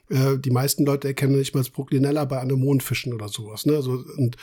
[0.09, 3.65] Äh, die meisten Leute erkennen nicht mal das Proklinella bei Anemonenfischen oder sowas.
[3.65, 3.75] Ne?
[3.75, 4.37] Also, und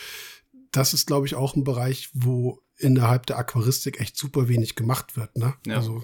[0.73, 5.17] das ist, glaube ich, auch ein Bereich, wo innerhalb der Aquaristik echt super wenig gemacht
[5.17, 5.37] wird.
[5.37, 5.55] Ne?
[5.67, 5.77] Ja.
[5.77, 6.03] Also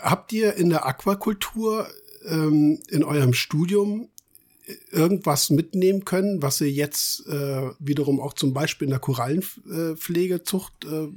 [0.00, 1.86] habt ihr in der Aquakultur
[2.26, 4.08] ähm, in eurem Studium
[4.90, 11.08] irgendwas mitnehmen können, was ihr jetzt äh, wiederum auch zum Beispiel in der Korallenpflegezucht, äh,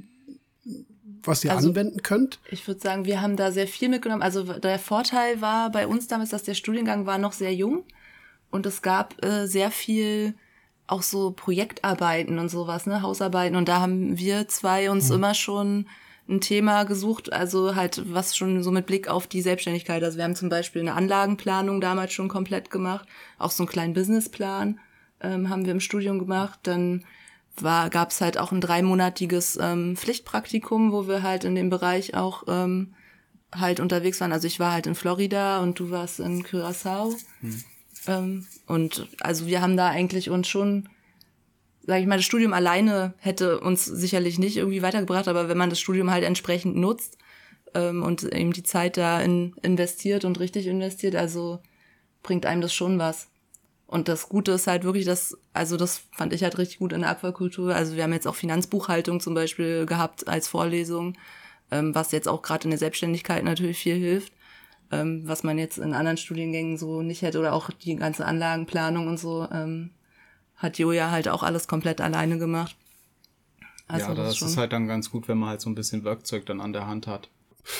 [1.22, 2.40] was ihr also, anwenden könnt?
[2.50, 4.22] Ich würde sagen, wir haben da sehr viel mitgenommen.
[4.22, 7.84] Also der Vorteil war bei uns damals, dass der Studiengang war noch sehr jung
[8.50, 10.34] und es gab äh, sehr viel
[10.86, 13.56] auch so Projektarbeiten und sowas, ne, Hausarbeiten.
[13.56, 15.16] Und da haben wir zwei uns mhm.
[15.16, 15.86] immer schon
[16.28, 20.02] ein Thema gesucht, also halt was schon so mit Blick auf die Selbstständigkeit.
[20.02, 23.06] Also wir haben zum Beispiel eine Anlagenplanung damals schon komplett gemacht,
[23.38, 24.80] auch so einen kleinen Businessplan
[25.20, 26.60] ähm, haben wir im Studium gemacht.
[26.64, 27.04] Dann
[27.58, 32.14] war gab es halt auch ein dreimonatiges ähm, Pflichtpraktikum, wo wir halt in dem Bereich
[32.14, 32.94] auch ähm,
[33.54, 34.32] halt unterwegs waren.
[34.32, 37.14] Also ich war halt in Florida und du warst in Curaçao.
[37.40, 37.64] Hm.
[38.08, 40.88] Ähm, und also wir haben da eigentlich uns schon
[41.86, 45.70] sage ich mal, das Studium alleine hätte uns sicherlich nicht irgendwie weitergebracht, aber wenn man
[45.70, 47.16] das Studium halt entsprechend nutzt
[47.74, 51.60] ähm, und eben die Zeit da in, investiert und richtig investiert, also
[52.22, 53.28] bringt einem das schon was.
[53.86, 57.02] Und das Gute ist halt wirklich, dass, also das fand ich halt richtig gut in
[57.02, 57.72] der Aquakultur.
[57.72, 61.16] Also wir haben jetzt auch Finanzbuchhaltung zum Beispiel gehabt als Vorlesung,
[61.70, 64.32] ähm, was jetzt auch gerade in der Selbstständigkeit natürlich viel hilft,
[64.90, 69.06] ähm, was man jetzt in anderen Studiengängen so nicht hätte oder auch die ganze Anlagenplanung
[69.06, 69.46] und so.
[69.52, 69.90] Ähm,
[70.56, 72.76] hat Joja halt auch alles komplett alleine gemacht.
[73.88, 76.04] Also ja, das, das ist halt dann ganz gut, wenn man halt so ein bisschen
[76.04, 77.28] Werkzeug dann an der Hand hat.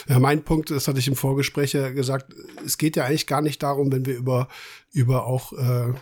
[0.09, 3.41] Ja, mein Punkt, das hatte ich im Vorgespräch ja gesagt, es geht ja eigentlich gar
[3.41, 4.49] nicht darum, wenn wir über,
[4.93, 5.95] über auch äh,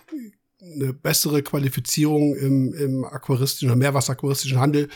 [0.73, 4.89] eine bessere Qualifizierung im, im aquaristischen oder Meerwasseraquaristischen Handel.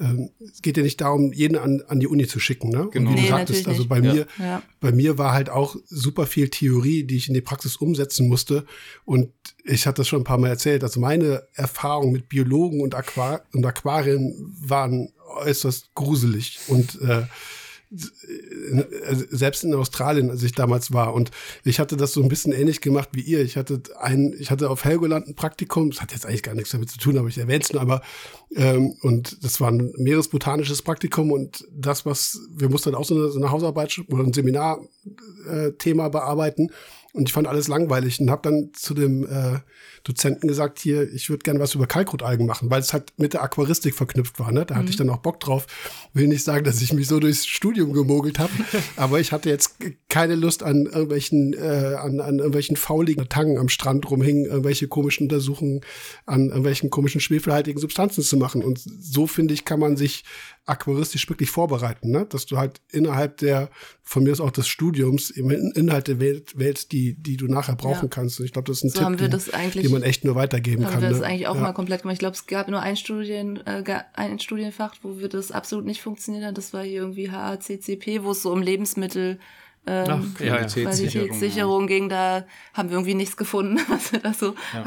[0.00, 2.68] Ähm, es geht ja nicht darum, jeden an, an die Uni zu schicken.
[2.68, 2.88] Ne?
[2.90, 3.10] Genau.
[3.10, 4.62] Und wie du nee, sagtest, also bei mir, ja.
[4.80, 8.64] bei mir war halt auch super viel Theorie, die ich in die Praxis umsetzen musste.
[9.04, 9.30] Und
[9.64, 10.82] ich hatte das schon ein paar Mal erzählt.
[10.82, 17.22] Also meine Erfahrungen mit Biologen und, Aquar und Aquarien waren äußerst gruselig und äh,
[19.30, 21.14] selbst in Australien, als ich damals war.
[21.14, 21.30] Und
[21.64, 23.42] ich hatte das so ein bisschen ähnlich gemacht wie ihr.
[23.42, 26.70] Ich hatte ein, ich hatte auf Helgoland ein Praktikum, das hat jetzt eigentlich gar nichts
[26.70, 28.02] damit zu tun, aber ich erwähne es nur, aber
[28.56, 33.14] ähm, und das war ein meeresbotanisches Praktikum und das, was, wir mussten dann auch so
[33.14, 36.70] eine, so eine Hausarbeit oder ein Seminarthema äh, bearbeiten.
[37.14, 39.60] Und ich fand alles langweilig und habe dann zu dem äh,
[40.02, 43.42] Dozenten gesagt, hier, ich würde gerne was über Kalkrotalgen machen, weil es halt mit der
[43.44, 44.50] Aquaristik verknüpft war.
[44.50, 44.66] Ne?
[44.66, 44.78] Da mhm.
[44.80, 45.68] hatte ich dann auch Bock drauf.
[46.12, 48.50] Will nicht sagen, dass ich mich so durchs Studium gemogelt habe,
[48.96, 49.76] aber ich hatte jetzt
[50.08, 55.26] keine Lust an irgendwelchen, äh, an, an irgendwelchen fauligen Tangen am Strand rumhingen, irgendwelche komischen
[55.26, 55.82] Untersuchungen
[56.26, 58.64] an irgendwelchen komischen schwefelhaltigen Substanzen zu machen.
[58.64, 60.24] Und so, finde ich, kann man sich
[60.66, 62.26] aquaristisch wirklich vorbereiten, ne?
[62.26, 63.68] dass du halt innerhalb der,
[64.02, 68.08] von mir aus auch des Studiums, Inhalte wählst, wählst die, die du nachher brauchen ja.
[68.08, 68.40] kannst.
[68.40, 70.92] Und ich glaube, das ist ein so Tipp, den, den, man echt nur weitergeben haben
[70.92, 71.02] kann.
[71.02, 71.26] Haben wir das ne?
[71.26, 71.60] eigentlich auch ja.
[71.60, 72.14] mal komplett gemacht.
[72.14, 73.82] Ich glaube, es gab nur ein, Studien, äh,
[74.14, 76.56] ein Studienfach, wo wir das absolut nicht funktioniert hat.
[76.56, 79.38] Das war hier irgendwie HACCP, wo es so um Lebensmittel
[79.86, 81.86] ähm, Ach, Qualitätssicherung ja.
[81.86, 84.84] ging, da haben wir irgendwie nichts gefunden, was wir da so ja.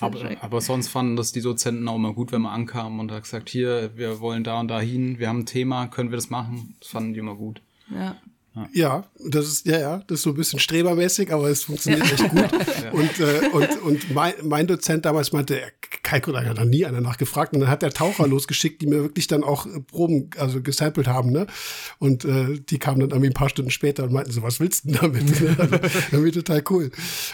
[0.00, 3.24] aber, aber sonst fanden das die Dozenten auch immer gut, wenn man ankam und hat
[3.24, 6.30] gesagt, hier, wir wollen da und da hin, wir haben ein Thema, können wir das
[6.30, 6.76] machen?
[6.80, 7.60] Das fanden die immer gut.
[7.92, 8.16] Ja.
[8.56, 8.68] Ja.
[8.72, 9.04] ja.
[9.28, 12.12] das ist, ja, ja, das ist so ein bisschen strebermäßig, aber es funktioniert ja.
[12.12, 12.50] echt gut.
[12.82, 12.90] ja.
[12.90, 15.60] Und, äh, und, und mein, mein Dozent damals meinte,
[16.02, 17.52] Kalkulator hat noch nie einer nachgefragt.
[17.52, 21.30] Und dann hat der Taucher losgeschickt, die mir wirklich dann auch Proben, also gesampelt haben,
[21.30, 21.46] ne?
[21.98, 24.84] Und äh, die kamen dann irgendwie ein paar Stunden später und meinten so, was willst
[24.84, 25.24] du denn damit?
[25.58, 25.78] also,
[26.12, 26.90] irgendwie total cool.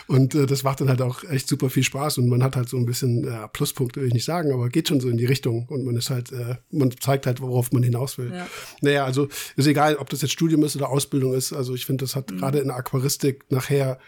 [0.07, 2.69] Und äh, das macht dann halt auch echt super viel Spaß und man hat halt
[2.69, 5.27] so ein bisschen äh, Pluspunkte, will ich nicht sagen, aber geht schon so in die
[5.27, 8.33] Richtung und man ist halt, äh, man zeigt halt, worauf man hinaus will.
[8.33, 8.47] Ja.
[8.81, 11.53] Naja, also ist egal, ob das jetzt Studium ist oder Ausbildung ist.
[11.53, 12.39] Also ich finde, das hat mhm.
[12.39, 13.99] gerade in der Aquaristik nachher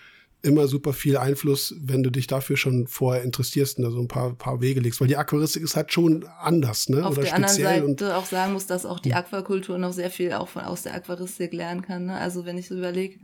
[0.45, 4.09] immer super viel Einfluss, wenn du dich dafür schon vorher interessierst und da so ein
[4.09, 5.01] paar, paar Wege legst.
[5.01, 7.05] Weil die Aquaristik ist halt schon anders, ne?
[7.05, 9.19] Auf Oder der anderen Seite und auch sagen muss, dass auch die hm.
[9.19, 12.07] Aquakultur noch sehr viel auch von, aus der Aquaristik lernen kann.
[12.07, 12.19] Ne?
[12.19, 13.19] Also wenn ich so überlege.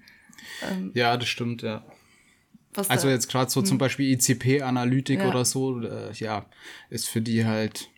[0.71, 1.85] Ähm, ja, das stimmt, ja.
[2.75, 3.13] also da?
[3.13, 3.67] jetzt gerade so hm.
[3.67, 5.29] zum Beispiel ICP-Analytik ja.
[5.29, 6.47] oder so, äh, ja,
[6.89, 7.91] ist für die halt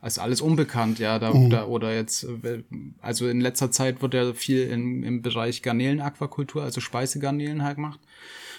[0.00, 1.50] also alles unbekannt, ja, da, mhm.
[1.50, 2.62] da, oder jetzt, äh,
[3.00, 8.00] also in letzter Zeit wird ja viel in, im Bereich Garnelen-Aquakultur, also Speisegarnelen halt gemacht.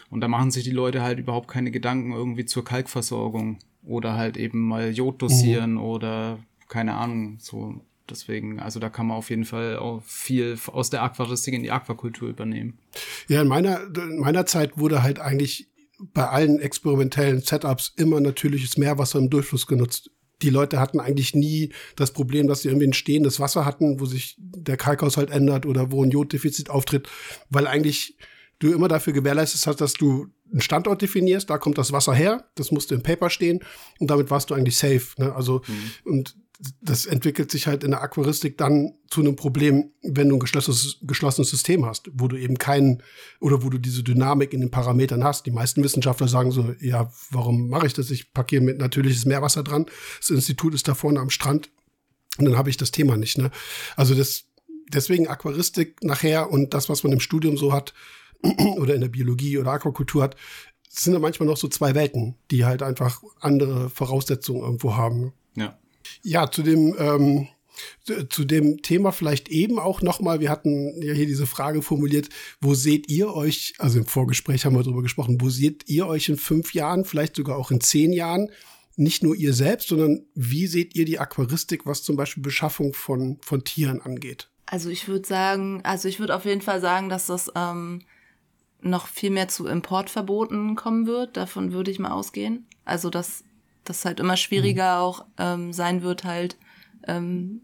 [0.10, 4.38] Und da machen sich die Leute halt überhaupt keine Gedanken irgendwie zur Kalkversorgung oder halt
[4.38, 5.82] eben mal Jod dosieren mhm.
[5.82, 7.82] oder keine Ahnung, so.
[8.10, 11.70] Deswegen, also da kann man auf jeden Fall auch viel aus der Aquaristik in die
[11.70, 12.80] Aquakultur übernehmen.
[13.28, 15.70] Ja, in meiner, in meiner Zeit wurde halt eigentlich
[16.00, 20.10] bei allen experimentellen Setups immer natürliches Meerwasser im Durchfluss genutzt
[20.42, 24.06] die Leute hatten eigentlich nie das Problem, dass sie irgendwie ein stehendes Wasser hatten, wo
[24.06, 27.10] sich der Kalkhaushalt ändert oder wo ein Joddefizit auftritt,
[27.50, 28.18] weil eigentlich
[28.60, 32.50] du immer dafür gewährleistet hast, dass du einen Standort definierst, da kommt das Wasser her,
[32.56, 33.60] das musste im Paper stehen
[34.00, 35.08] und damit warst du eigentlich safe.
[35.18, 35.34] Ne?
[35.34, 36.12] Also mhm.
[36.12, 36.36] und
[36.82, 40.98] das entwickelt sich halt in der Aquaristik dann zu einem Problem, wenn du ein geschlossenes,
[41.02, 43.02] geschlossenes System hast, wo du eben keinen
[43.40, 45.46] oder wo du diese Dynamik in den Parametern hast.
[45.46, 48.12] Die meisten Wissenschaftler sagen so, ja, warum mache ich das?
[48.12, 49.86] Ich packe mit natürliches Meerwasser dran.
[50.20, 51.70] Das Institut ist da vorne am Strand
[52.38, 53.38] und dann habe ich das Thema nicht.
[53.38, 53.52] Ne?
[53.96, 54.44] Also das,
[54.92, 57.94] deswegen Aquaristik nachher und das, was man im Studium so hat
[58.78, 60.36] oder in der Biologie oder Aquakultur hat,
[60.90, 65.32] sind ja manchmal noch so zwei Welten, die halt einfach andere Voraussetzungen irgendwo haben.
[65.56, 65.78] Ja.
[66.22, 67.48] Ja, zu dem, ähm,
[68.30, 72.30] zu dem Thema vielleicht eben auch nochmal, wir hatten ja hier diese Frage formuliert,
[72.60, 76.30] wo seht ihr euch, also im Vorgespräch haben wir darüber gesprochen, wo seht ihr euch
[76.30, 78.50] in fünf Jahren, vielleicht sogar auch in zehn Jahren?
[78.96, 83.38] Nicht nur ihr selbst, sondern wie seht ihr die Aquaristik, was zum Beispiel Beschaffung von,
[83.42, 84.50] von Tieren angeht?
[84.66, 88.02] Also ich würde sagen, also ich würde auf jeden Fall sagen, dass das ähm,
[88.82, 91.38] noch viel mehr zu Importverboten kommen wird.
[91.38, 92.68] Davon würde ich mal ausgehen.
[92.84, 93.44] Also dass
[93.90, 95.02] das halt immer schwieriger mhm.
[95.02, 96.58] auch ähm, sein wird, halt
[97.08, 97.62] ähm,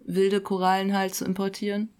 [0.00, 1.90] wilde Korallen halt zu importieren.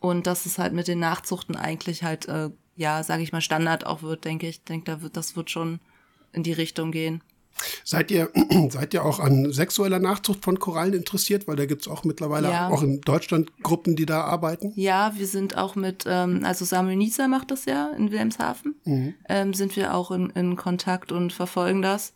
[0.00, 3.86] Und dass es halt mit den Nachzuchten eigentlich halt, äh, ja, sage ich mal, Standard
[3.86, 4.56] auch wird, denke ich.
[4.56, 5.80] Ich denke, da wird, das wird schon
[6.32, 7.22] in die Richtung gehen.
[7.84, 8.30] Seid ihr,
[8.70, 11.48] seid ihr auch an sexueller Nachzucht von Korallen interessiert?
[11.48, 12.68] Weil da gibt es auch mittlerweile ja.
[12.68, 14.72] auch in Deutschland Gruppen, die da arbeiten.
[14.76, 19.14] Ja, wir sind auch mit, ähm, also Samuel Nieser macht das ja in Wilhelmshaven, mhm.
[19.28, 22.12] ähm, sind wir auch in, in Kontakt und verfolgen das.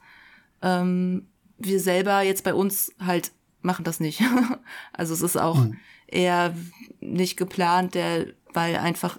[0.62, 3.32] Ähm, wir selber jetzt bei uns halt
[3.62, 4.22] machen das nicht.
[4.92, 5.76] also es ist auch mhm.
[6.06, 6.54] eher
[7.00, 9.18] nicht geplant, der, weil einfach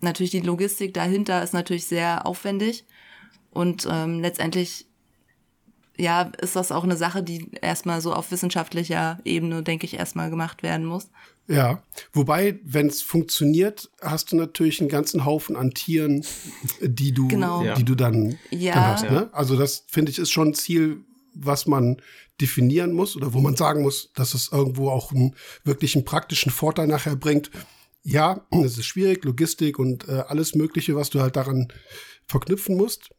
[0.00, 2.84] natürlich die Logistik dahinter ist natürlich sehr aufwendig
[3.50, 4.86] und ähm, letztendlich
[5.98, 10.28] ja, ist das auch eine Sache, die erstmal so auf wissenschaftlicher Ebene, denke ich, erstmal
[10.30, 11.10] gemacht werden muss.
[11.48, 11.82] Ja,
[12.12, 16.24] wobei, wenn es funktioniert, hast du natürlich einen ganzen Haufen an Tieren,
[16.80, 17.74] die du, genau.
[17.74, 18.74] die du dann, ja.
[18.74, 19.10] dann hast.
[19.10, 19.30] Ne?
[19.32, 22.02] Also das finde ich ist schon ein Ziel, was man
[22.40, 26.88] definieren muss oder wo man sagen muss, dass es irgendwo auch einen wirklichen praktischen Vorteil
[26.88, 27.50] nachher bringt.
[28.02, 31.68] Ja, es ist schwierig, Logistik und äh, alles Mögliche, was du halt daran
[32.26, 33.10] verknüpfen musst.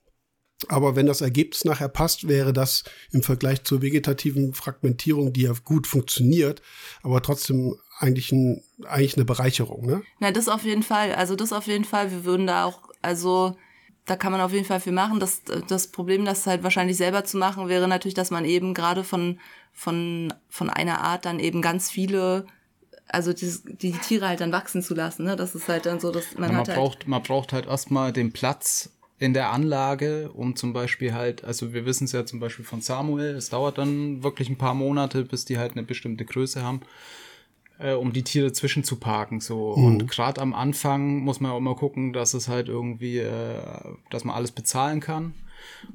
[0.69, 5.53] Aber wenn das Ergebnis nachher passt, wäre das im Vergleich zur vegetativen Fragmentierung, die ja
[5.63, 6.63] gut funktioniert,
[7.03, 10.03] aber trotzdem eigentlich, ein, eigentlich eine Bereicherung, ne?
[10.19, 11.13] Na, das auf jeden Fall.
[11.15, 12.11] Also das auf jeden Fall.
[12.11, 13.55] Wir würden da auch, also
[14.05, 15.19] da kann man auf jeden Fall viel machen.
[15.19, 19.03] Das, das Problem, das halt wahrscheinlich selber zu machen, wäre natürlich, dass man eben gerade
[19.03, 19.39] von,
[19.73, 22.45] von, von einer Art dann eben ganz viele
[23.09, 25.35] also die, die Tiere halt dann wachsen zu lassen, ne?
[25.35, 27.53] Das ist halt dann so, dass man, ja, man hat halt braucht, halt man braucht
[27.53, 32.11] halt erstmal den Platz in der Anlage, um zum Beispiel halt, also wir wissen es
[32.11, 35.71] ja zum Beispiel von Samuel, es dauert dann wirklich ein paar Monate, bis die halt
[35.71, 36.81] eine bestimmte Größe haben,
[37.79, 39.39] äh, um die Tiere zwischenzuparken.
[39.39, 39.75] So.
[39.75, 39.85] Mhm.
[39.85, 43.61] Und gerade am Anfang muss man auch immer gucken, dass es halt irgendwie, äh,
[44.09, 45.33] dass man alles bezahlen kann.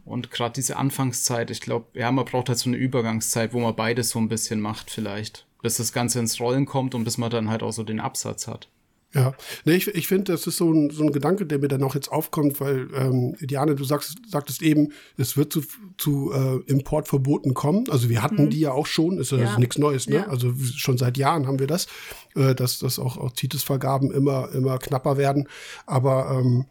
[0.05, 3.75] Und gerade diese Anfangszeit, ich glaube, ja, man braucht halt so eine Übergangszeit, wo man
[3.75, 5.47] beides so ein bisschen macht, vielleicht.
[5.63, 8.49] Bis das Ganze ins Rollen kommt und bis man dann halt auch so den Absatz
[8.49, 8.69] hat.
[9.15, 9.35] Ja,
[9.67, 11.95] nee, ich, ich finde, das ist so ein, so ein Gedanke, der mir dann auch
[11.95, 15.63] jetzt aufkommt, weil, ähm, Diane, du sagst, sagtest eben, es wird zu,
[15.99, 17.91] zu äh, Importverboten kommen.
[17.91, 18.51] Also wir hatten mhm.
[18.51, 19.59] die ja auch schon, ist ja, ja.
[19.59, 20.17] nichts Neues, ne?
[20.17, 20.29] Ja.
[20.29, 21.89] Also schon seit Jahren haben wir das,
[22.37, 25.47] äh, dass, dass auch, auch CITES-Vergaben immer, immer knapper werden.
[25.85, 26.65] Aber ähm,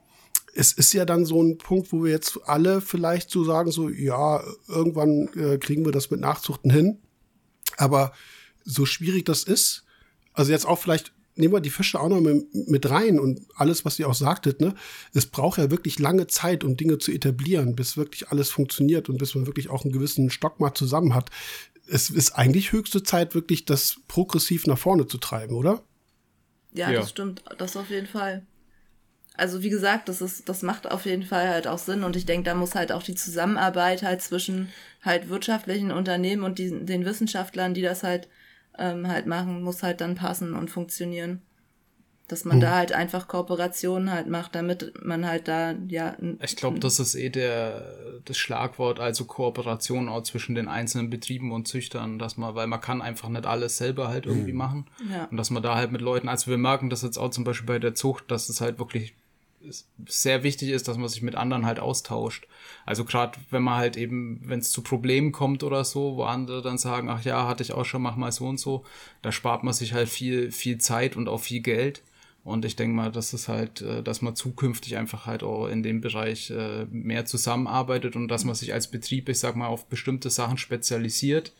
[0.55, 3.87] es ist ja dann so ein Punkt, wo wir jetzt alle vielleicht so sagen, so,
[3.87, 6.97] ja, irgendwann äh, kriegen wir das mit Nachzuchten hin.
[7.77, 8.13] Aber
[8.63, 9.85] so schwierig das ist,
[10.33, 13.99] also jetzt auch vielleicht nehmen wir die Fische auch noch mit, rein und alles, was
[13.99, 14.73] ihr auch sagtet, ne?
[15.13, 19.17] Es braucht ja wirklich lange Zeit, um Dinge zu etablieren, bis wirklich alles funktioniert und
[19.17, 21.29] bis man wirklich auch einen gewissen Stock mal zusammen hat.
[21.87, 25.83] Es ist eigentlich höchste Zeit, wirklich das progressiv nach vorne zu treiben, oder?
[26.73, 27.01] Ja, ja.
[27.01, 27.43] das stimmt.
[27.57, 28.45] Das auf jeden Fall.
[29.35, 32.25] Also wie gesagt, das ist, das macht auf jeden Fall halt auch Sinn und ich
[32.25, 34.69] denke, da muss halt auch die Zusammenarbeit halt zwischen
[35.01, 38.27] halt wirtschaftlichen Unternehmen und die, den Wissenschaftlern, die das halt
[38.77, 41.41] ähm, halt machen, muss halt dann passen und funktionieren.
[42.27, 42.61] Dass man hm.
[42.61, 46.15] da halt einfach Kooperationen halt macht, damit man halt da, ja.
[46.41, 47.93] Ich glaube, das ist eh der,
[48.23, 52.79] das Schlagwort, also Kooperation auch zwischen den einzelnen Betrieben und Züchtern, dass man, weil man
[52.79, 54.57] kann einfach nicht alles selber halt irgendwie hm.
[54.57, 54.87] machen.
[55.11, 55.25] Ja.
[55.25, 57.67] Und dass man da halt mit Leuten, also wir merken das jetzt auch zum Beispiel
[57.67, 59.13] bei der Zucht, dass es halt wirklich
[60.07, 62.47] sehr wichtig ist, dass man sich mit anderen halt austauscht.
[62.85, 66.61] Also gerade wenn man halt eben, wenn es zu Problemen kommt oder so, wo andere
[66.61, 68.83] dann sagen, ach ja, hatte ich auch schon, mach mal so und so,
[69.21, 72.03] da spart man sich halt viel, viel Zeit und auch viel Geld.
[72.43, 75.83] Und ich denke mal, dass es halt, äh, dass man zukünftig einfach halt auch in
[75.83, 79.85] dem Bereich äh, mehr zusammenarbeitet und dass man sich als Betrieb, ich sag mal, auf
[79.87, 81.53] bestimmte Sachen spezialisiert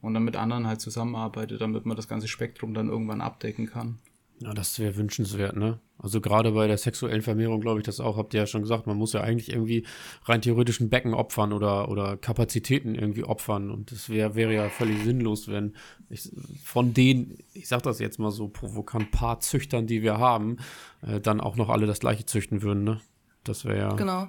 [0.00, 3.98] und dann mit anderen halt zusammenarbeitet, damit man das ganze Spektrum dann irgendwann abdecken kann.
[4.38, 5.80] Ja, das wäre wünschenswert, ne?
[6.02, 8.86] Also gerade bei der sexuellen Vermehrung glaube ich das auch, habt ihr ja schon gesagt,
[8.86, 9.86] man muss ja eigentlich irgendwie
[10.24, 14.68] rein theoretisch ein Becken opfern oder, oder Kapazitäten irgendwie opfern und das wäre wäre ja
[14.70, 15.74] völlig sinnlos, wenn
[16.08, 16.30] ich,
[16.64, 20.58] von den, ich sag das jetzt mal so provokant, paar Züchtern, die wir haben,
[21.02, 23.00] äh, dann auch noch alle das gleiche züchten würden, ne?
[23.44, 23.94] Das wäre ja.
[23.94, 24.28] Genau.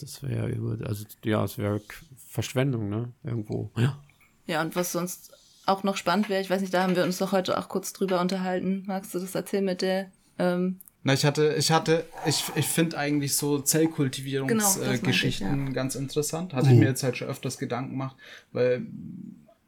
[0.00, 1.80] Das wäre ja über, also ja, es wäre
[2.16, 3.12] Verschwendung, ne?
[3.24, 3.70] Irgendwo.
[3.76, 3.98] Ja.
[4.46, 5.32] Ja, und was sonst
[5.66, 7.92] auch noch spannend wäre, ich weiß nicht, da haben wir uns doch heute auch kurz
[7.92, 8.84] drüber unterhalten.
[8.86, 12.98] Magst du das erzählen mit der ähm na, ich hatte, ich hatte, ich, ich finde
[12.98, 15.72] eigentlich so Zellkultivierungsgeschichten genau, äh, ja.
[15.72, 16.52] ganz interessant.
[16.52, 16.72] Hatte mhm.
[16.72, 18.16] ich mir jetzt halt schon öfters Gedanken gemacht,
[18.52, 18.84] weil,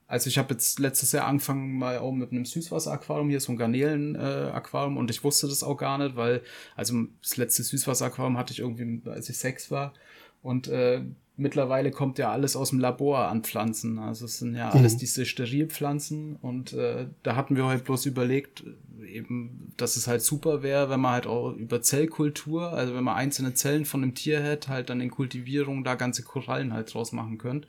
[0.09, 3.57] also ich habe jetzt letztes Jahr angefangen mal auch mit einem Süßwasseraquarium, hier so ein
[3.57, 6.43] Garnelen-Aquarium äh, und ich wusste das auch gar nicht, weil,
[6.75, 9.95] also das letzte Süßwasseraquarium hatte ich irgendwie, als ich sechs war
[10.43, 11.03] und äh,
[11.41, 13.99] mittlerweile kommt ja alles aus dem Labor an Pflanzen.
[13.99, 14.79] Also es sind ja mhm.
[14.79, 18.65] alles diese Sterilpflanzen und äh, da hatten wir halt bloß überlegt,
[19.05, 23.17] eben, dass es halt super wäre, wenn man halt auch über Zellkultur, also wenn man
[23.17, 27.13] einzelne Zellen von einem Tier hätte, halt dann in Kultivierung da ganze Korallen halt draus
[27.13, 27.67] machen könnte,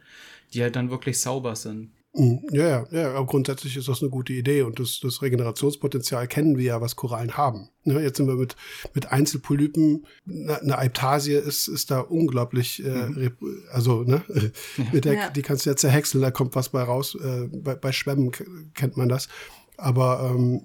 [0.54, 1.90] die halt dann wirklich sauber sind.
[2.14, 2.42] Mhm.
[2.52, 6.58] Ja, ja, ja, aber grundsätzlich ist das eine gute Idee und das, das Regenerationspotenzial kennen
[6.58, 7.70] wir ja, was Korallen haben.
[7.86, 8.58] Ja, ne, jetzt sind wir mit,
[8.94, 13.32] mit Einzelpolypen, eine, Aiptasie ist, ist da unglaublich, äh, mhm.
[13.72, 14.22] also, ne,
[14.92, 15.30] mit der, ja.
[15.30, 18.32] die kannst du ja zerhäckseln, da kommt was bei raus, äh, bei, bei Schwämmen
[18.74, 19.30] kennt man das.
[19.78, 20.62] Aber ähm,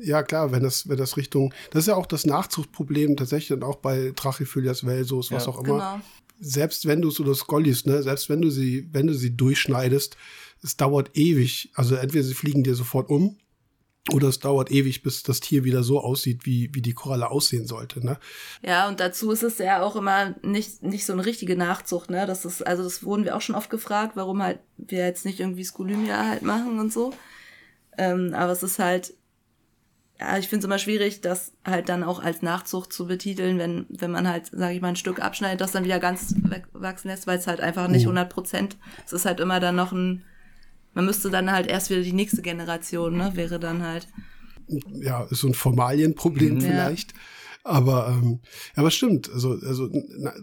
[0.00, 3.68] ja, klar, wenn das, wenn das Richtung, das ist ja auch das Nachzuchtproblem tatsächlich dann
[3.68, 5.78] auch bei Trachyphylias velsus, was ja, auch immer.
[5.78, 6.00] Genau.
[6.38, 10.16] Selbst wenn du es oder Scollies, ne, selbst wenn du sie, wenn du sie durchschneidest,
[10.66, 11.70] es dauert ewig.
[11.74, 13.38] Also entweder sie fliegen dir sofort um
[14.12, 17.66] oder es dauert ewig, bis das Tier wieder so aussieht, wie, wie die Koralle aussehen
[17.66, 18.18] sollte, ne?
[18.62, 22.26] Ja, und dazu ist es ja auch immer nicht, nicht so eine richtige Nachzucht, ne?
[22.26, 25.40] Das ist, also das wurden wir auch schon oft gefragt, warum halt wir jetzt nicht
[25.40, 27.12] irgendwie Skolymia halt machen und so.
[27.98, 29.14] Ähm, aber es ist halt,
[30.20, 33.86] ja, ich finde es immer schwierig, das halt dann auch als Nachzucht zu betiteln, wenn,
[33.88, 36.34] wenn man halt, sage ich mal, ein Stück abschneidet, das dann wieder ganz
[36.72, 39.92] wachsen lässt, weil es halt einfach nicht 100 Prozent, es ist halt immer dann noch
[39.92, 40.24] ein,
[40.96, 44.08] man müsste dann halt erst wieder die nächste Generation, ne, wäre dann halt.
[44.94, 46.60] Ja, ist so ein Formalienproblem mhm.
[46.62, 47.12] vielleicht.
[47.12, 47.18] Ja.
[47.64, 48.40] Aber, ähm,
[48.76, 49.90] aber stimmt, also, also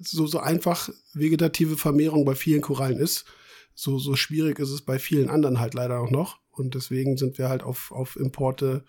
[0.02, 3.26] so, so einfach vegetative Vermehrung bei vielen Korallen ist,
[3.74, 6.38] so, so schwierig ist es bei vielen anderen halt leider auch noch.
[6.52, 8.84] Und deswegen sind wir halt auf, auf Importe,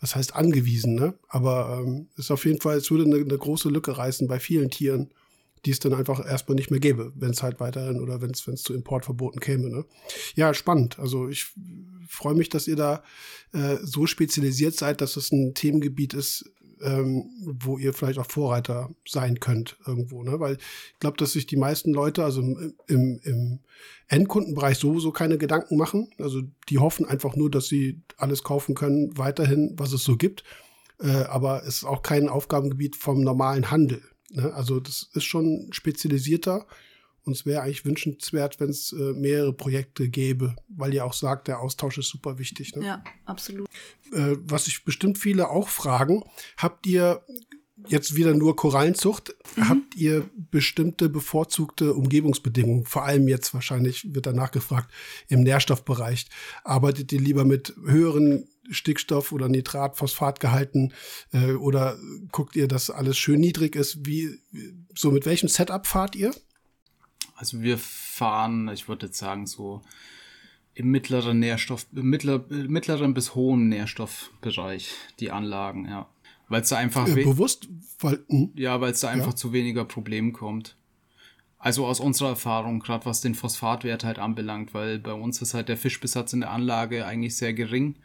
[0.00, 1.14] was heißt angewiesen, ne?
[1.26, 4.70] Aber ähm, ist auf jeden Fall, es würde eine, eine große Lücke reißen bei vielen
[4.70, 5.12] Tieren,
[5.64, 8.42] die es dann einfach erstmal nicht mehr gäbe, wenn es halt weiterhin oder wenn es
[8.62, 9.68] zu Importverboten käme.
[9.68, 9.84] Ne?
[10.34, 10.98] Ja, spannend.
[10.98, 11.52] Also ich
[12.08, 13.02] freue mich, dass ihr da
[13.52, 16.50] äh, so spezialisiert seid, dass es ein Themengebiet ist,
[16.82, 20.22] ähm, wo ihr vielleicht auch Vorreiter sein könnt irgendwo.
[20.22, 20.40] Ne?
[20.40, 23.60] Weil ich glaube, dass sich die meisten Leute, also im, im,
[24.08, 26.10] Endkundenbereich sowieso keine Gedanken machen.
[26.18, 30.42] Also die hoffen einfach nur, dass sie alles kaufen können, weiterhin, was es so gibt.
[31.00, 34.02] Äh, aber es ist auch kein Aufgabengebiet vom normalen Handel.
[34.30, 34.52] Ne?
[34.54, 36.66] Also das ist schon spezialisierter
[37.22, 41.60] uns wäre eigentlich wünschenswert, wenn es äh, mehrere Projekte gäbe, weil ihr auch sagt, der
[41.60, 42.74] Austausch ist super wichtig.
[42.76, 42.86] Ne?
[42.86, 43.68] Ja, absolut.
[44.12, 46.22] Äh, was sich bestimmt viele auch fragen,
[46.56, 47.22] habt ihr
[47.86, 49.34] jetzt wieder nur Korallenzucht.
[49.56, 49.68] Mhm.
[49.68, 52.84] Habt ihr bestimmte bevorzugte Umgebungsbedingungen?
[52.84, 54.92] Vor allem jetzt wahrscheinlich wird danach gefragt
[55.28, 56.26] im Nährstoffbereich.
[56.64, 60.92] Arbeitet ihr lieber mit höheren Stickstoff- oder Nitrat-, Phosphatgehalten
[61.32, 61.98] äh, oder
[62.32, 64.06] guckt ihr, dass alles schön niedrig ist?
[64.06, 64.38] Wie,
[64.94, 66.32] so mit welchem Setup fahrt ihr?
[67.36, 69.82] Also wir fahren, ich würde jetzt sagen, so
[70.74, 76.08] im mittleren Nährstoff, mittler, mittleren bis hohen Nährstoffbereich die Anlagen, ja.
[76.48, 77.68] Weil es da einfach äh, bewusst,
[78.00, 78.50] weil hm?
[78.56, 79.36] ja, weil es da einfach ja.
[79.36, 80.76] zu weniger Problemen kommt.
[81.58, 85.68] Also aus unserer Erfahrung, gerade was den Phosphatwert halt anbelangt, weil bei uns ist halt
[85.68, 87.96] der Fischbesatz in der Anlage eigentlich sehr gering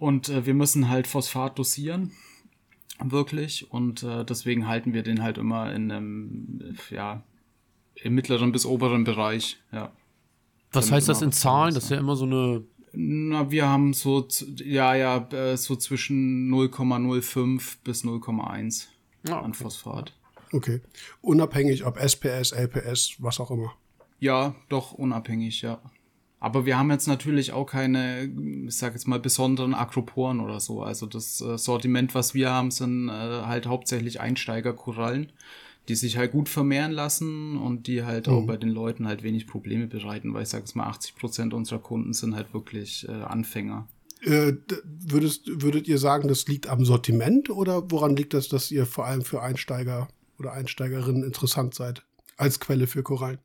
[0.00, 2.12] und äh, wir müssen halt Phosphat dosieren,
[3.02, 7.22] wirklich und äh, deswegen halten wir den halt immer in einem, ja,
[7.94, 9.92] im mittleren bis oberen Bereich, ja.
[10.72, 11.74] Was heißt das in Zahlen?
[11.74, 14.26] Das ist ja immer so eine na, wir haben so,
[14.56, 18.86] ja, ja, äh, so zwischen 0,05 bis 0,1
[19.28, 19.44] ah, okay.
[19.44, 20.12] an Phosphat.
[20.52, 20.80] Okay.
[21.20, 23.74] Unabhängig ob SPS, LPS, was auch immer.
[24.18, 25.80] Ja, doch unabhängig, ja.
[26.40, 28.24] Aber wir haben jetzt natürlich auch keine,
[28.66, 30.82] ich sag jetzt mal, besonderen Akroporen oder so.
[30.82, 35.32] Also das äh, Sortiment, was wir haben, sind äh, halt hauptsächlich Einsteigerkorallen
[35.88, 38.32] die sich halt gut vermehren lassen und die halt mhm.
[38.32, 41.54] auch bei den Leuten halt wenig Probleme bereiten, weil ich sage es mal, 80 Prozent
[41.54, 43.88] unserer Kunden sind halt wirklich äh, Anfänger.
[44.22, 44.52] Äh,
[44.84, 49.06] würdest, würdet ihr sagen, das liegt am Sortiment oder woran liegt das, dass ihr vor
[49.06, 52.04] allem für Einsteiger oder Einsteigerinnen interessant seid
[52.36, 53.38] als Quelle für Korallen?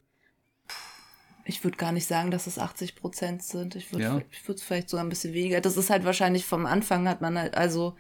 [1.45, 3.75] Ich würde gar nicht sagen, dass es 80 Prozent sind.
[3.75, 4.21] Ich würde ja.
[4.53, 5.61] es vielleicht sogar ein bisschen weniger.
[5.61, 7.95] Das ist halt wahrscheinlich vom Anfang hat man halt, also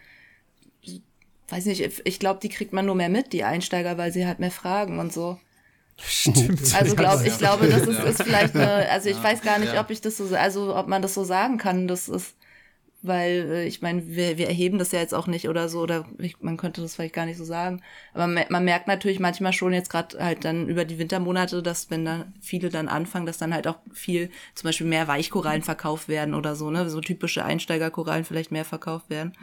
[1.49, 4.39] weiß nicht, ich glaube, die kriegt man nur mehr mit, die Einsteiger, weil sie halt
[4.39, 5.39] mehr fragen und so.
[5.97, 6.61] Stimmt.
[6.73, 9.89] Also glaub, ich glaube, das ist, ist vielleicht eine, also ich weiß gar nicht, ob
[9.89, 12.35] ich das so, also ob man das so sagen kann, das ist,
[13.07, 16.05] weil äh, ich meine, wir, wir erheben das ja jetzt auch nicht oder so, oder
[16.17, 17.81] ich, man könnte das vielleicht gar nicht so sagen.
[18.13, 22.05] Aber man merkt natürlich manchmal schon jetzt gerade halt dann über die Wintermonate, dass wenn
[22.05, 26.33] dann viele dann anfangen, dass dann halt auch viel, zum Beispiel mehr Weichkorallen verkauft werden
[26.33, 26.89] oder so, ne?
[26.89, 29.33] So typische Einsteigerkorallen vielleicht mehr verkauft werden.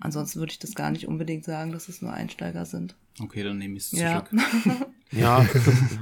[0.00, 2.94] Ansonsten würde ich das gar nicht unbedingt sagen, dass es nur Einsteiger sind.
[3.20, 4.30] Okay, dann nehme ich es zurück.
[5.12, 5.44] Ja,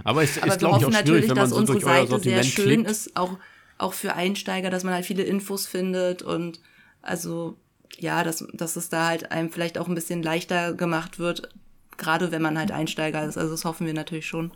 [0.04, 2.90] aber es ist, glaube ich, auch natürlich, dass so unsere Seite sehr schön klickt.
[2.90, 3.38] ist, auch,
[3.78, 6.60] auch für Einsteiger, dass man halt viele Infos findet und
[7.02, 7.56] also
[7.98, 11.48] ja, dass, dass es da halt einem vielleicht auch ein bisschen leichter gemacht wird,
[11.96, 13.36] gerade wenn man halt Einsteiger ist.
[13.36, 14.52] Also das hoffen wir natürlich schon,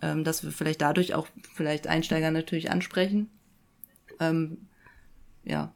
[0.00, 3.28] ähm, dass wir vielleicht dadurch auch vielleicht Einsteiger natürlich ansprechen.
[4.20, 4.68] Ähm,
[5.44, 5.74] ja,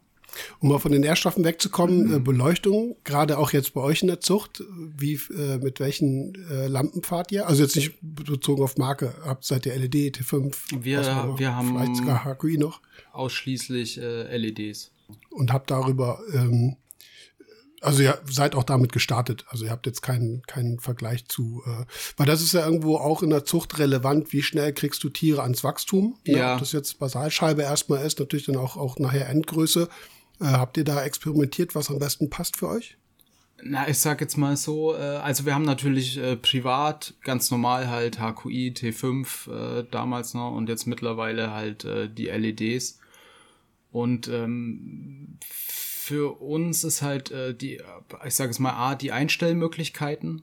[0.61, 2.24] um mal von den Nährstoffen wegzukommen, mhm.
[2.24, 7.03] Beleuchtung, gerade auch jetzt bei euch in der Zucht, wie, äh, mit welchen äh, Lampen
[7.03, 7.49] fahrt ihr?
[7.49, 10.55] Also jetzt nicht bezogen auf Marke, habt seid ihr LED, T5?
[10.80, 12.80] Wir, wir haben vielleicht sogar HQI noch.
[13.12, 14.91] Ausschließlich äh, LEDs.
[15.30, 16.76] Und habt darüber, ähm,
[17.80, 19.44] also ihr seid auch damit gestartet.
[19.48, 21.84] Also ihr habt jetzt keinen, keinen Vergleich zu, äh,
[22.16, 25.42] weil das ist ja irgendwo auch in der Zucht relevant, wie schnell kriegst du Tiere
[25.42, 26.18] ans Wachstum.
[26.26, 26.38] Ne?
[26.38, 26.54] Ja.
[26.54, 29.88] Ob das jetzt Basalscheibe erstmal ist, natürlich dann auch, auch nachher Endgröße.
[30.40, 32.96] Äh, habt ihr da experimentiert, was am besten passt für euch?
[33.62, 37.88] Na, ich sag jetzt mal so, äh, also wir haben natürlich äh, privat ganz normal
[37.90, 43.00] halt HQI T5 äh, damals noch und jetzt mittlerweile halt äh, die LEDs.
[43.99, 47.80] Und ähm, für uns ist halt äh, die,
[48.24, 50.42] ich sage es mal, A, die Einstellmöglichkeiten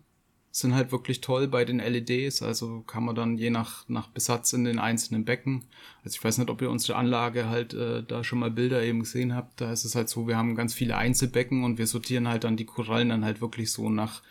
[0.51, 2.41] sind halt wirklich toll bei den LEDs.
[2.41, 5.63] Also kann man dann je nach, nach Besatz in den einzelnen Becken.
[6.03, 8.99] Also ich weiß nicht, ob ihr unsere Anlage halt äh, da schon mal Bilder eben
[8.99, 9.61] gesehen habt.
[9.61, 12.57] Da ist es halt so, wir haben ganz viele Einzelbecken und wir sortieren halt dann
[12.57, 14.21] die Korallen dann halt wirklich so nach,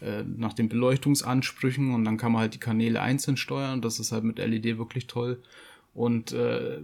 [0.00, 3.82] äh, nach den Beleuchtungsansprüchen und dann kann man halt die Kanäle einzeln steuern.
[3.82, 5.42] Das ist halt mit LED wirklich toll.
[5.92, 6.78] Und äh,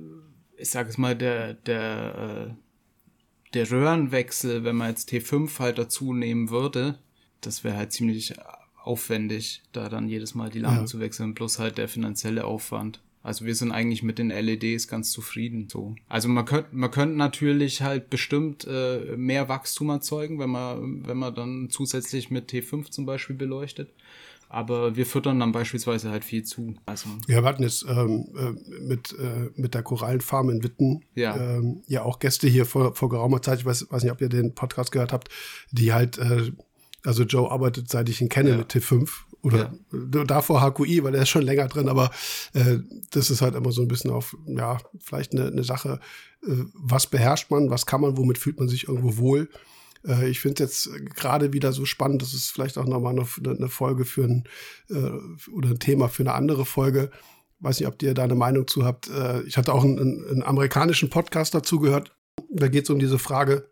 [0.57, 6.13] ich sage es mal, der, der, äh, der Röhrenwechsel, wenn man jetzt T5 halt dazu
[6.13, 6.99] nehmen würde,
[7.41, 8.35] das wäre halt ziemlich
[8.83, 10.87] aufwendig, da dann jedes Mal die Lampe ja.
[10.87, 13.01] zu wechseln, plus halt der finanzielle Aufwand.
[13.27, 15.69] Also wir sind eigentlich mit den LEDs ganz zufrieden.
[15.69, 15.97] So.
[16.09, 21.17] Also man könnte man könnte natürlich halt bestimmt äh, mehr Wachstum erzeugen, wenn man wenn
[21.17, 23.93] man dann zusätzlich mit T5 zum Beispiel beleuchtet.
[24.49, 26.75] Aber wir füttern dann beispielsweise halt viel zu.
[26.87, 31.37] Also ja, wir hatten jetzt ähm, äh, mit, äh, mit der Korallenfarm in Witten ja,
[31.37, 34.29] ähm, ja auch Gäste hier vor, vor geraumer Zeit, ich weiß, weiß nicht, ob ihr
[34.29, 35.29] den Podcast gehört habt,
[35.73, 36.53] die halt äh,
[37.05, 38.57] also Joe arbeitet, seit ich ihn kenne, ja.
[38.57, 39.09] mit T5
[39.43, 40.25] oder ja.
[40.25, 42.11] davor HQI, weil er ist schon länger drin, aber
[42.53, 42.79] äh,
[43.13, 46.01] das ist halt immer so ein bisschen auf, ja, vielleicht eine, eine Sache,
[46.43, 49.49] äh, was beherrscht man, was kann man, womit fühlt man sich irgendwo wohl.
[50.07, 53.51] Äh, ich finde es jetzt gerade wieder so spannend, das ist vielleicht auch nochmal eine,
[53.51, 54.45] eine Folge für ein,
[54.91, 57.11] äh, oder ein Thema für eine andere Folge,
[57.61, 59.09] Weiß nicht, ob ihr da eine Meinung zu habt.
[59.09, 62.15] Äh, ich hatte auch einen, einen amerikanischen Podcast dazu gehört.
[62.51, 63.71] Da geht es um diese Frage,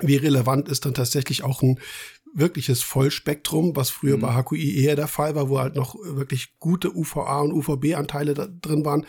[0.00, 1.80] wie relevant ist dann tatsächlich auch ein
[2.34, 4.20] wirkliches Vollspektrum, was früher mhm.
[4.20, 8.84] bei HQI eher der Fall war, wo halt noch wirklich gute UVA und UVB-Anteile drin
[8.84, 9.06] waren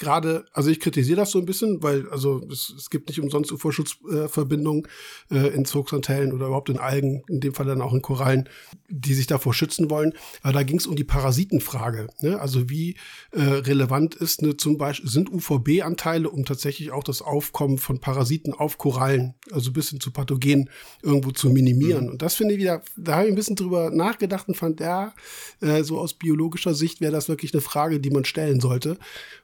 [0.00, 3.52] gerade, also ich kritisiere das so ein bisschen, weil also es, es gibt nicht umsonst
[3.52, 4.88] UFO-Schutzverbindungen
[5.30, 8.48] äh, äh, in Zugsantellen oder überhaupt in Algen, in dem Fall dann auch in Korallen,
[8.88, 10.14] die sich davor schützen wollen.
[10.42, 12.08] Aber da ging es um die Parasitenfrage.
[12.20, 12.40] Ne?
[12.40, 12.96] Also wie
[13.30, 18.54] äh, relevant ist ne, zum Beispiel, sind UVB-Anteile, um tatsächlich auch das Aufkommen von Parasiten
[18.54, 20.70] auf Korallen, also bis hin zu Pathogenen,
[21.02, 22.06] irgendwo zu minimieren.
[22.06, 22.12] Mhm.
[22.12, 25.12] Und das finde ich wieder, da habe ich ein bisschen drüber nachgedacht und fand, ja,
[25.60, 28.96] äh, so aus biologischer Sicht wäre das wirklich eine Frage, die man stellen sollte.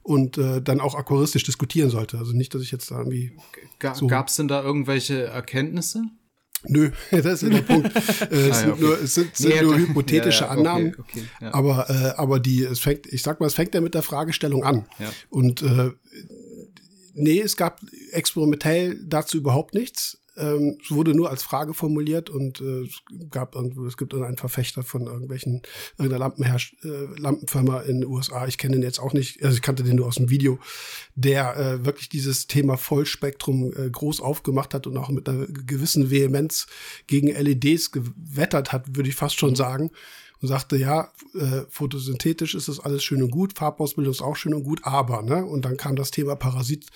[0.02, 2.18] Und äh, dann auch aquaristisch diskutieren sollte.
[2.18, 3.32] Also nicht, dass ich jetzt da irgendwie.
[3.94, 6.04] So Gab es denn da irgendwelche Erkenntnisse?
[6.68, 7.90] Nö, das ist der Punkt.
[8.30, 8.82] Äh, es, ah, ja, okay.
[8.82, 10.96] nur, es sind, sind nee, nur hypothetische ja, ja, Annahmen.
[10.98, 13.94] Okay, okay, aber, äh, aber die, es fängt, ich sag mal, es fängt ja mit
[13.94, 14.86] der Fragestellung an.
[15.28, 15.90] Und äh,
[17.14, 17.80] nee, es gab
[18.12, 20.18] experimentell dazu überhaupt nichts.
[20.36, 24.36] Ähm, es wurde nur als Frage formuliert und äh, es gab irgendwo, es gibt einen
[24.36, 25.62] Verfechter von irgendwelchen,
[25.98, 28.46] irgendeiner Lampenherst äh, Lampenfirma in den USA.
[28.46, 30.58] Ich kenne den jetzt auch nicht, also ich kannte den nur aus dem Video,
[31.14, 36.10] der äh, wirklich dieses Thema Vollspektrum äh, groß aufgemacht hat und auch mit einer gewissen
[36.10, 36.66] Vehemenz
[37.06, 39.90] gegen LEDs gewettert hat, würde ich fast schon sagen
[40.40, 44.54] und sagte, ja, äh, photosynthetisch ist das alles schön und gut, Farbausbildung ist auch schön
[44.54, 45.44] und gut, aber, ne?
[45.44, 46.86] Und dann kam das Thema Parasit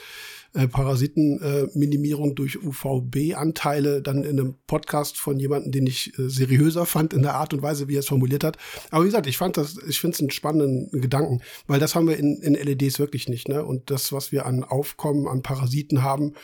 [0.53, 6.87] äh, Parasitenminimierung äh, durch UVB-Anteile dann in einem Podcast von jemandem, den ich äh, seriöser
[6.87, 8.57] fand in der Art und Weise, wie er es formuliert hat.
[8.91, 12.09] Aber wie gesagt, ich fand das, ich finde es einen spannenden Gedanken, weil das haben
[12.09, 13.65] wir in, in LEDs wirklich nicht, ne?
[13.65, 16.35] Und das, was wir an Aufkommen, an Parasiten haben,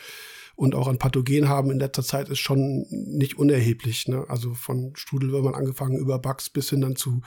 [0.57, 4.07] und auch an Pathogen haben in letzter Zeit ist schon nicht unerheblich.
[4.07, 4.25] Ne?
[4.27, 7.21] Also von Strudelwürmern angefangen über Bugs bis hin dann zu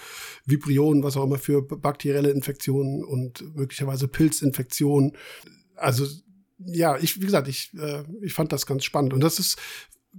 [0.46, 5.16] Vibrionen, was auch immer für bakterielle Infektionen und möglicherweise Pilzinfektionen.
[5.76, 6.08] Also
[6.58, 9.14] ja, ich, wie gesagt, ich, äh, ich fand das ganz spannend.
[9.14, 9.58] Und das ist,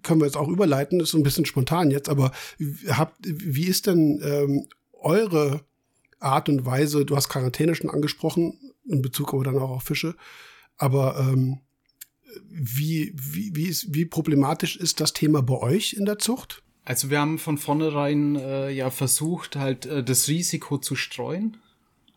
[0.04, 2.32] können wir jetzt auch überleiten, ist so ein bisschen spontan jetzt, aber
[2.92, 5.66] habt, wie ist denn ähm, eure
[6.22, 10.16] Art und Weise, du hast Quarantäne schon angesprochen, in Bezug aber dann auch auf Fische,
[10.78, 11.60] aber ähm,
[12.50, 16.64] wie, wie, wie, ist, wie problematisch ist das Thema bei euch in der Zucht?
[16.84, 21.58] Also wir haben von vornherein äh, ja versucht, halt äh, das Risiko zu streuen.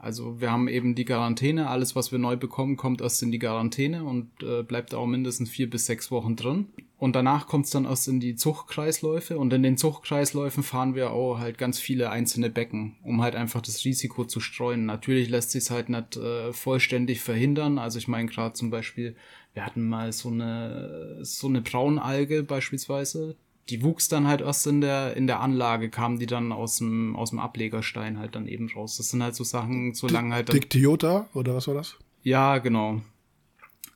[0.04, 3.38] Also wir haben eben die Quarantäne, alles was wir neu bekommen, kommt erst in die
[3.38, 6.66] Quarantäne und äh, bleibt auch mindestens vier bis sechs Wochen drin.
[6.98, 11.10] Und danach kommt es dann erst in die Zuchtkreisläufe und in den Zuchtkreisläufen fahren wir
[11.10, 14.84] auch halt ganz viele einzelne Becken, um halt einfach das Risiko zu streuen.
[14.84, 17.78] Natürlich lässt sich halt nicht äh, vollständig verhindern.
[17.78, 19.16] Also ich meine gerade zum Beispiel,
[19.55, 23.36] wir hatten mal so eine so eine Braunalge beispielsweise,
[23.68, 27.16] die wuchs dann halt erst in der, in der Anlage, kamen die dann aus dem,
[27.16, 28.96] aus dem Ablegerstein halt dann eben raus.
[28.96, 30.52] Das sind halt so Sachen, so lange halt.
[30.52, 31.96] Dictiota oder was war das?
[32.22, 33.00] Ja, genau.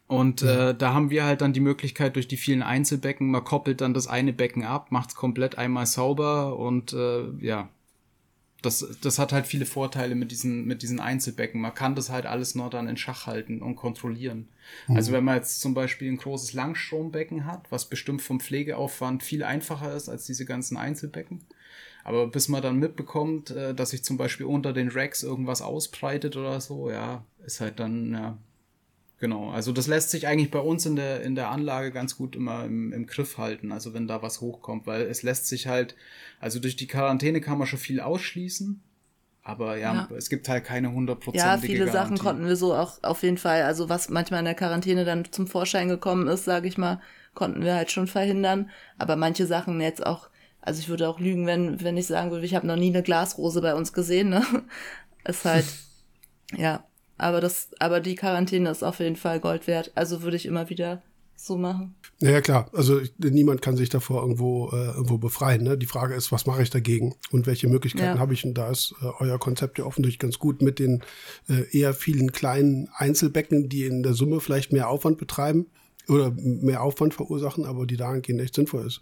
[0.06, 0.70] Und ja.
[0.70, 3.92] äh, da haben wir halt dann die Möglichkeit durch die vielen Einzelbecken, man koppelt dann
[3.92, 7.68] das eine Becken ab, macht es komplett einmal sauber und äh, ja,
[8.62, 11.60] das, das hat halt viele Vorteile mit diesen, mit diesen Einzelbecken.
[11.60, 14.48] Man kann das halt alles noch dann in Schach halten und kontrollieren.
[14.88, 14.96] Mhm.
[14.96, 19.44] Also wenn man jetzt zum Beispiel ein großes Langstrombecken hat, was bestimmt vom Pflegeaufwand viel
[19.44, 21.40] einfacher ist als diese ganzen Einzelbecken.
[22.02, 26.36] Aber bis man dann mitbekommt, äh, dass sich zum Beispiel unter den Racks irgendwas ausbreitet
[26.36, 28.38] oder so, ja, ist halt dann, ja,
[29.20, 32.36] Genau, also das lässt sich eigentlich bei uns in der, in der Anlage ganz gut
[32.36, 35.96] immer im, im Griff halten, also wenn da was hochkommt, weil es lässt sich halt,
[36.38, 38.80] also durch die Quarantäne kann man schon viel ausschließen,
[39.42, 40.16] aber ja, ja.
[40.16, 41.92] es gibt halt keine hundertprozentige Ja, viele Garantie.
[41.96, 45.24] Sachen konnten wir so auch auf jeden Fall, also was manchmal in der Quarantäne dann
[45.32, 47.00] zum Vorschein gekommen ist, sage ich mal,
[47.34, 51.44] konnten wir halt schon verhindern, aber manche Sachen jetzt auch, also ich würde auch lügen,
[51.46, 54.44] wenn, wenn ich sagen würde, ich habe noch nie eine Glasrose bei uns gesehen, ne?
[55.24, 55.66] Ist halt,
[56.56, 56.84] ja,
[57.18, 59.92] aber das, aber die Quarantäne ist auf jeden Fall Gold wert.
[59.94, 61.02] Also würde ich immer wieder
[61.36, 61.94] so machen.
[62.20, 62.68] Ja, klar.
[62.72, 65.62] Also niemand kann sich davor irgendwo, äh, irgendwo befreien.
[65.62, 65.78] Ne?
[65.78, 68.18] Die Frage ist, was mache ich dagegen und welche Möglichkeiten ja.
[68.18, 68.44] habe ich?
[68.44, 71.04] Und da ist äh, euer Konzept ja offensichtlich ganz gut mit den
[71.48, 75.66] äh, eher vielen kleinen Einzelbecken, die in der Summe vielleicht mehr Aufwand betreiben
[76.08, 79.00] oder mehr Aufwand verursachen, aber die dahingehend echt sinnvoll ist.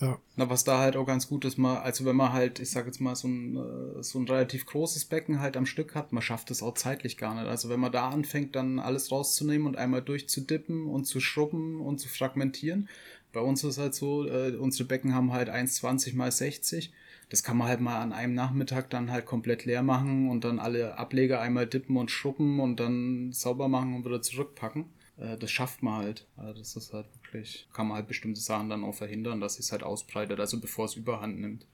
[0.00, 0.18] Ja.
[0.36, 2.86] Na, was da halt auch ganz gut ist, mal, also wenn man halt, ich sag
[2.86, 6.22] jetzt mal, so ein, äh, so ein relativ großes Becken halt am Stück hat, man
[6.22, 7.46] schafft es auch zeitlich gar nicht.
[7.46, 11.98] Also wenn man da anfängt, dann alles rauszunehmen und einmal durchzudippen und zu schrubben und
[11.98, 12.88] zu fragmentieren.
[13.32, 16.92] Bei uns ist halt so, äh, unsere Becken haben halt 1,20 mal 60.
[17.28, 20.58] Das kann man halt mal an einem Nachmittag dann halt komplett leer machen und dann
[20.58, 24.86] alle Ableger einmal dippen und schrubben und dann sauber machen und wieder zurückpacken
[25.18, 26.26] das schafft man halt.
[26.36, 29.72] Also das ist halt wirklich, kann man halt bestimmte Sachen dann auch verhindern, dass es
[29.72, 31.66] halt ausbreitet, also bevor es überhand nimmt.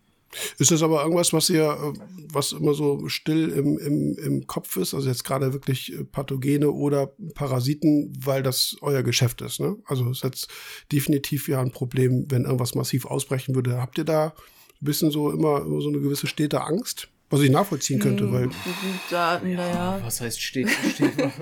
[0.58, 1.98] Ist das aber irgendwas, was ihr, äh,
[2.32, 4.94] was immer so still im, im, im Kopf ist?
[4.94, 9.76] Also jetzt gerade wirklich äh, Pathogene oder Parasiten, weil das euer Geschäft ist, ne?
[9.84, 10.48] Also ist jetzt
[10.90, 13.80] definitiv ja ein Problem, wenn irgendwas massiv ausbrechen würde.
[13.80, 14.32] Habt ihr da ein
[14.80, 17.08] bisschen so immer, immer so eine gewisse stete Angst?
[17.30, 18.50] Was ich nachvollziehen könnte, weil.
[19.10, 19.98] Da, naja.
[20.04, 21.32] Was heißt steht, steht was,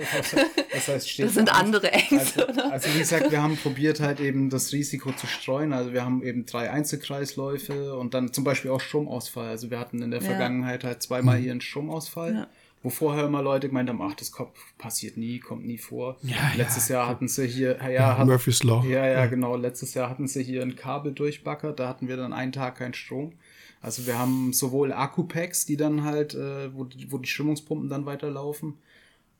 [0.72, 1.26] was heißt steht?
[1.26, 2.49] Das sind andere Ängste.
[2.49, 5.72] Also, also, wie gesagt, wir haben probiert halt eben das Risiko zu streuen.
[5.72, 9.49] Also wir haben eben drei Einzelkreisläufe und dann zum Beispiel auch Stromausfall.
[9.49, 12.35] Also wir hatten in der Vergangenheit halt zweimal hier einen Stromausfall.
[12.35, 12.47] Ja.
[12.85, 14.33] Wo vorher immer Leute gemeint haben, ach, das
[14.76, 16.16] passiert nie, kommt nie vor.
[16.22, 16.97] Ja, letztes ja.
[16.97, 18.85] Jahr hatten sie hier, ja, ja hat, Murphy's Law.
[18.85, 19.55] Ja, ja, genau.
[19.55, 22.95] Letztes Jahr hatten sie hier ein Kabel durchbackert, da hatten wir dann einen Tag keinen
[22.95, 23.35] Strom.
[23.83, 28.07] Also wir haben sowohl Akkupacks, die dann halt, äh, wo, die, wo die Stimmungspumpen dann
[28.07, 28.74] weiterlaufen.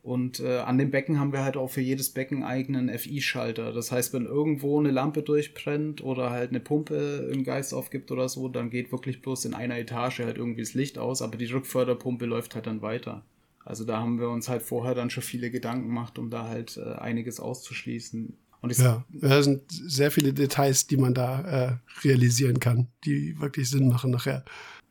[0.03, 3.73] Und äh, an dem Becken haben wir halt auch für jedes Becken eigenen FI-Schalter.
[3.73, 8.29] Das heißt, wenn irgendwo eine Lampe durchbrennt oder halt eine Pumpe im Geist aufgibt oder
[8.29, 11.45] so, dann geht wirklich bloß in einer Etage halt irgendwie das Licht aus, aber die
[11.47, 13.23] Rückförderpumpe läuft halt dann weiter.
[13.65, 16.79] Also da haben wir uns halt vorher dann schon viele Gedanken gemacht, um da halt
[16.79, 18.37] äh, einiges auszuschließen.
[18.63, 23.69] Und ja, da sind sehr viele Details, die man da äh, realisieren kann, die wirklich
[23.69, 24.45] Sinn machen nachher.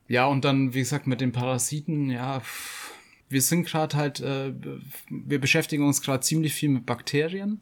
[0.10, 2.42] Ja, und dann, wie gesagt, mit den Parasiten, ja,
[3.30, 4.54] wir sind gerade halt, äh,
[5.10, 7.62] wir beschäftigen uns gerade ziemlich viel mit Bakterien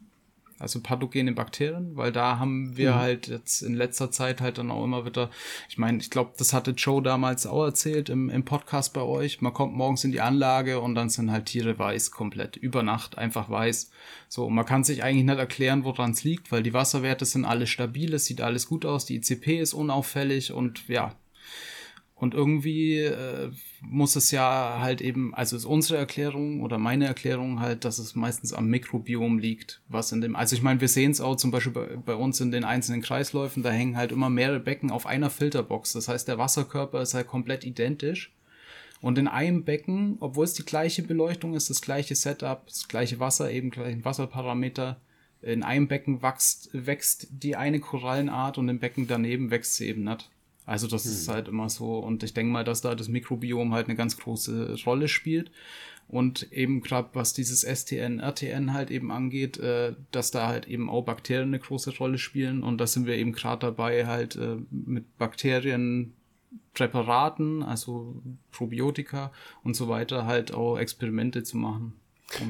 [0.60, 2.94] also pathogene Bakterien, weil da haben wir mhm.
[2.96, 5.30] halt jetzt in letzter Zeit halt dann auch immer wieder,
[5.68, 9.40] ich meine, ich glaube, das hatte Joe damals auch erzählt im, im Podcast bei euch.
[9.40, 13.16] Man kommt morgens in die Anlage und dann sind halt Tiere weiß komplett, über Nacht
[13.16, 13.90] einfach weiß.
[14.28, 17.66] So, man kann sich eigentlich nicht erklären, woran es liegt, weil die Wasserwerte sind alle
[17.66, 21.14] stabil, es sieht alles gut aus, die ICP ist unauffällig und ja,
[22.20, 23.50] und irgendwie äh,
[23.80, 28.14] muss es ja halt eben, also ist unsere Erklärung oder meine Erklärung halt, dass es
[28.14, 31.50] meistens am Mikrobiom liegt, was in dem, also ich meine, wir sehen es auch zum
[31.50, 35.06] Beispiel bei, bei, uns in den einzelnen Kreisläufen, da hängen halt immer mehrere Becken auf
[35.06, 35.94] einer Filterbox.
[35.94, 38.34] Das heißt, der Wasserkörper ist halt komplett identisch.
[39.00, 43.18] Und in einem Becken, obwohl es die gleiche Beleuchtung ist, das gleiche Setup, das gleiche
[43.18, 45.00] Wasser, eben gleichen Wasserparameter,
[45.40, 50.04] in einem Becken wächst, wächst die eine Korallenart und im Becken daneben wächst sie eben
[50.04, 50.30] nicht.
[50.66, 51.12] Also das hm.
[51.12, 51.98] ist halt immer so.
[51.98, 55.50] Und ich denke mal, dass da das Mikrobiom halt eine ganz große Rolle spielt.
[56.08, 60.90] Und eben gerade was dieses STN, RTN halt eben angeht, äh, dass da halt eben
[60.90, 62.64] auch Bakterien eine große Rolle spielen.
[62.64, 69.30] Und da sind wir eben gerade dabei, halt äh, mit Bakterienpräparaten, also Probiotika
[69.62, 71.92] und so weiter, halt auch Experimente zu machen.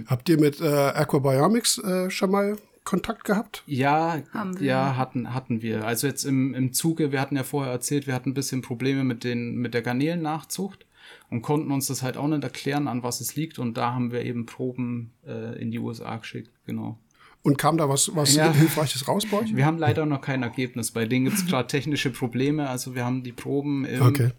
[0.07, 2.57] Habt ihr mit äh, Aquabiomics äh, schon mal
[2.91, 3.63] Kontakt gehabt?
[3.67, 4.21] Ja,
[4.59, 5.87] ja, hatten, hatten wir.
[5.87, 9.05] Also jetzt im, im Zuge, wir hatten ja vorher erzählt, wir hatten ein bisschen Probleme
[9.05, 10.87] mit, den, mit der Garnelennachzucht
[11.31, 13.61] und konnten uns das halt auch nicht erklären, an was es liegt.
[13.61, 16.99] Und da haben wir eben Proben äh, in die USA geschickt, genau.
[17.43, 18.53] Und kam da was, was ja.
[18.53, 19.55] Hilfreiches raus bei euch?
[19.55, 20.91] Wir haben leider noch kein Ergebnis.
[20.91, 22.69] Bei denen gibt es gerade technische Probleme.
[22.69, 24.33] Also wir haben die Proben im, okay.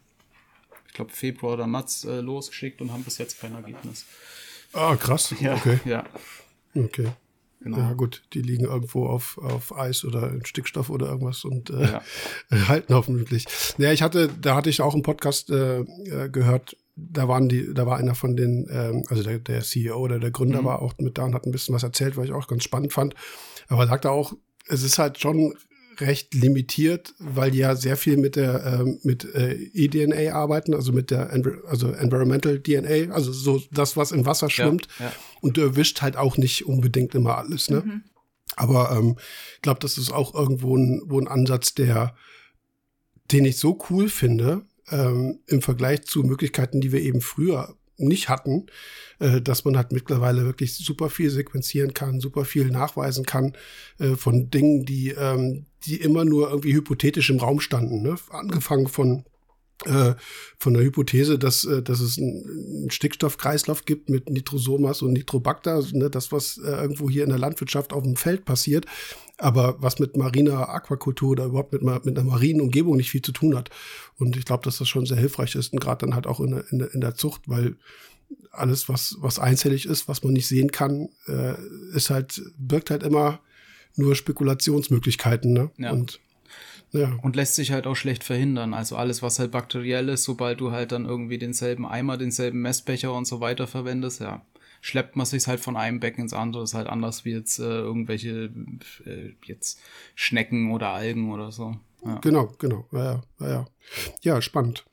[0.87, 4.05] ich glaube, Februar oder März äh, losgeschickt und haben bis jetzt kein Ergebnis.
[4.73, 5.33] Ah, krass.
[5.39, 5.79] Ja, okay.
[5.85, 6.03] Ja.
[6.75, 7.11] Okay.
[7.63, 7.77] Genau.
[7.77, 11.83] Ja, gut, die liegen irgendwo auf, auf Eis oder in Stickstoff oder irgendwas und äh,
[11.83, 12.01] ja.
[12.67, 13.45] halten hoffentlich.
[13.77, 17.71] Naja, ich hatte, da hatte ich auch einen Podcast äh, äh, gehört, da waren die,
[17.73, 20.65] da war einer von den, ähm, also der, der CEO oder der Gründer mhm.
[20.65, 22.93] war auch mit da und hat ein bisschen was erzählt, was ich auch ganz spannend
[22.93, 23.13] fand.
[23.67, 24.33] Aber er sagte auch,
[24.67, 25.53] es ist halt schon
[26.01, 30.91] recht limitiert, weil die ja sehr viel mit der ähm, mit äh, eDNA arbeiten, also
[30.91, 34.87] mit der Env also Environmental DNA, also so das, was im Wasser schwimmt.
[34.99, 35.11] Ja, ja.
[35.41, 37.83] Und du erwischt halt auch nicht unbedingt immer alles, ne?
[37.85, 38.03] Mhm.
[38.55, 39.15] Aber ähm,
[39.55, 42.15] ich glaube, das ist auch irgendwo ein, wo ein Ansatz, der,
[43.31, 47.75] den ich so cool finde, ähm, im Vergleich zu Möglichkeiten, die wir eben früher
[48.07, 48.67] nicht hatten,
[49.19, 53.53] äh, dass man halt mittlerweile wirklich super viel sequenzieren kann, super viel nachweisen kann
[53.99, 58.01] äh, von Dingen, die, ähm, die immer nur irgendwie hypothetisch im Raum standen.
[58.01, 58.15] Ne?
[58.29, 59.25] Angefangen von
[60.57, 66.09] von der Hypothese, dass, äh, dass es einen Stickstoffkreislauf gibt mit Nitrosomas und Nitrobacter, ne,
[66.09, 68.85] das, was äh, irgendwo hier in der Landwirtschaft auf dem Feld passiert,
[69.37, 73.31] aber was mit mariner Aquakultur oder überhaupt mit, mit einer marinen Umgebung nicht viel zu
[73.31, 73.69] tun hat.
[74.17, 76.63] Und ich glaube, dass das schon sehr hilfreich ist und gerade dann halt auch in,
[76.69, 77.75] in, in der Zucht, weil
[78.51, 81.55] alles, was, was einzellig ist, was man nicht sehen kann, äh,
[81.93, 83.39] ist halt, birgt halt immer
[83.95, 85.53] nur Spekulationsmöglichkeiten.
[85.53, 85.71] Ne?
[85.77, 85.91] Ja.
[85.91, 86.19] Und
[86.91, 87.17] ja.
[87.21, 88.73] Und lässt sich halt auch schlecht verhindern.
[88.73, 93.13] Also alles, was halt bakteriell ist, sobald du halt dann irgendwie denselben Eimer, denselben Messbecher
[93.13, 94.45] und so weiter verwendest, ja,
[94.81, 96.63] schleppt man sich halt von einem Becken ins andere.
[96.63, 98.51] Das ist halt anders wie jetzt äh, irgendwelche
[99.05, 99.79] äh, jetzt
[100.15, 101.77] Schnecken oder Algen oder so.
[102.03, 102.19] Ja.
[102.19, 102.85] Genau, genau.
[102.91, 103.65] Ja, ja, ja.
[104.21, 104.85] ja spannend.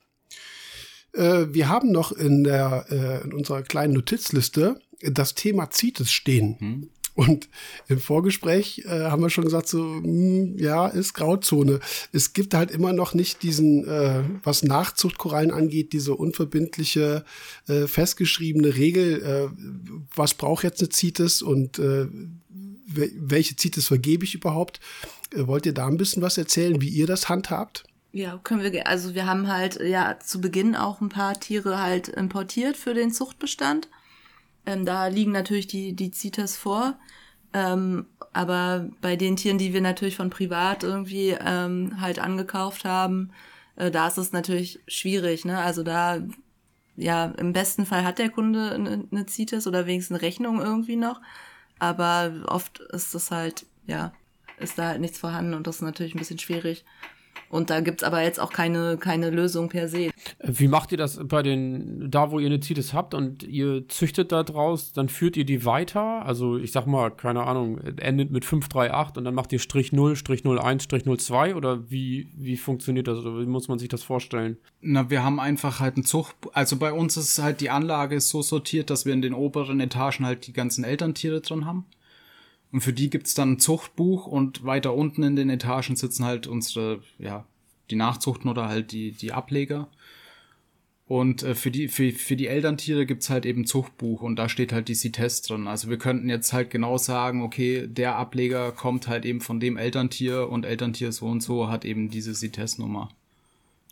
[1.15, 6.57] Äh, wir haben noch in, der, äh, in unserer kleinen Notizliste das Thema CITES stehen.
[6.59, 6.91] Hm.
[7.19, 7.49] Und
[7.89, 11.81] im Vorgespräch äh, haben wir schon gesagt, so, mh, hm, ja, ist Grauzone.
[12.13, 17.25] Es gibt halt immer noch nicht diesen, äh, was Nachzuchtkorallen angeht, diese unverbindliche,
[17.67, 19.49] äh, festgeschriebene Regel, äh,
[20.15, 22.07] was braucht jetzt eine CITES und äh,
[22.87, 24.79] welche CITES vergebe ich überhaupt.
[25.35, 27.83] Äh, wollt ihr da ein bisschen was erzählen, wie ihr das handhabt?
[28.13, 32.07] Ja, können wir, also wir haben halt ja zu Beginn auch ein paar Tiere halt
[32.07, 33.89] importiert für den Zuchtbestand.
[34.69, 36.99] Ähm, da liegen natürlich die, die CITES vor.
[37.55, 43.31] Ähm, aber bei den Tieren, die wir natürlich von privat irgendwie ähm, halt angekauft haben,
[43.77, 45.47] äh, da ist es natürlich schwierig.
[45.47, 45.59] Ne?
[45.59, 46.19] Also da,
[46.97, 50.97] ja, im besten Fall hat der Kunde eine, eine CITES oder wenigstens eine Rechnung irgendwie
[50.97, 51.23] noch.
[51.79, 54.13] Aber oft ist das halt, ja,
[54.59, 56.85] ist da halt nichts vorhanden und das ist natürlich ein bisschen schwierig.
[57.51, 60.11] Und da gibt's aber jetzt auch keine, keine Lösung per se.
[60.43, 64.33] Wie macht ihr das bei den, da wo ihr eine CITES habt und ihr züchtet
[64.33, 66.25] da draus, dann führt ihr die weiter?
[66.25, 70.17] Also ich sag mal, keine Ahnung, endet mit 538 und dann macht ihr Strich 0,
[70.17, 74.03] Strich 01, Strich 02 oder wie, wie funktioniert das oder wie muss man sich das
[74.03, 74.59] vorstellen?
[74.81, 78.43] Na, wir haben einfach halt einen Zucht, also bei uns ist halt die Anlage so
[78.43, 81.87] sortiert, dass wir in den oberen Etagen halt die ganzen Elterntiere drin haben.
[82.71, 86.47] Und für die gibt's dann ein Zuchtbuch und weiter unten in den Etagen sitzen halt
[86.47, 87.45] unsere, ja,
[87.91, 89.89] die Nachzuchten oder halt die, die Ableger.
[91.07, 94.75] Und äh, für, die, für, für die Elterntiere gibt's halt eben Zuchtbuch und da steht
[94.75, 95.67] halt die CITES drin.
[95.67, 99.79] Also wir könnten jetzt halt genau sagen, okay, der Ableger kommt halt eben von dem
[99.79, 103.09] Elterntier und Elterntier so und so hat eben diese CITES-Nummer.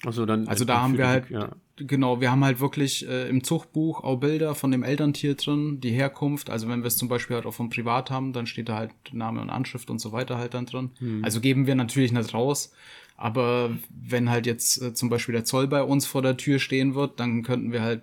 [0.04, 0.46] Also dann.
[0.46, 1.52] Also da haben wir halt, ja.
[1.76, 5.90] Genau, wir haben halt wirklich äh, im Zuchtbuch auch Bilder von dem Elterntier drin, die
[5.90, 6.50] Herkunft.
[6.50, 8.92] Also wenn wir es zum Beispiel halt auch vom Privat haben, dann steht da halt
[9.12, 10.90] Name und Anschrift und so weiter halt dann drin.
[10.98, 11.24] Hm.
[11.24, 12.72] Also geben wir natürlich nicht raus.
[13.16, 16.94] Aber wenn halt jetzt äh, zum Beispiel der Zoll bei uns vor der Tür stehen
[16.94, 18.02] wird, dann könnten wir halt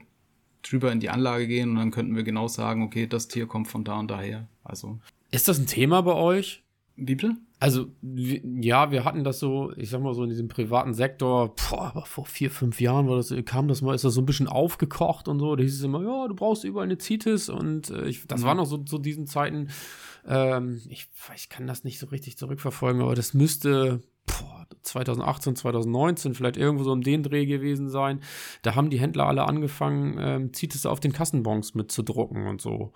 [0.64, 3.68] drüber in die Anlage gehen und dann könnten wir genau sagen, okay, das Tier kommt
[3.68, 4.48] von da und daher.
[4.64, 5.00] Also.
[5.32, 6.64] Ist das ein Thema bei euch?
[6.96, 7.36] Wie bitte?
[7.60, 11.92] Also, ja, wir hatten das so, ich sag mal so in diesem privaten Sektor, boah,
[11.96, 14.48] aber vor vier, fünf Jahren war das, kam das mal, ist das so ein bisschen
[14.48, 15.56] aufgekocht und so.
[15.56, 18.46] Da hieß es immer, ja, du brauchst überall eine Zitis und äh, ich, das mhm.
[18.46, 19.70] war noch so zu diesen Zeiten,
[20.28, 26.34] ähm, ich, ich kann das nicht so richtig zurückverfolgen, aber das müsste, boah, 2018, 2019,
[26.36, 28.20] vielleicht irgendwo so um den Dreh gewesen sein.
[28.62, 32.94] Da haben die Händler alle angefangen, ähm, Zitis auf den Kassenbons mitzudrucken und so.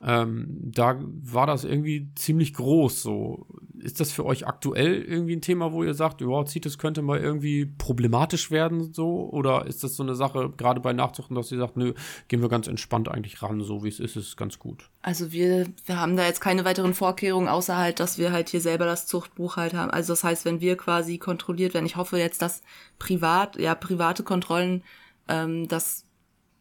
[0.00, 3.02] Ähm, da war das irgendwie ziemlich groß.
[3.02, 3.46] So
[3.80, 7.18] ist das für euch aktuell irgendwie ein Thema, wo ihr sagt, ja, CITES könnte mal
[7.18, 9.28] irgendwie problematisch werden, so?
[9.30, 11.94] Oder ist das so eine Sache, gerade bei Nachzuchten, dass ihr sagt, nö,
[12.28, 14.88] gehen wir ganz entspannt eigentlich ran, so wie es ist, ist ganz gut?
[15.02, 18.60] Also wir, wir haben da jetzt keine weiteren Vorkehrungen, außer halt, dass wir halt hier
[18.60, 19.90] selber das Zuchtbuch halt haben.
[19.90, 22.62] Also das heißt, wenn wir quasi kontrolliert werden, ich hoffe jetzt, dass
[22.98, 24.82] privat, ja, private Kontrollen,
[25.28, 26.04] ähm, das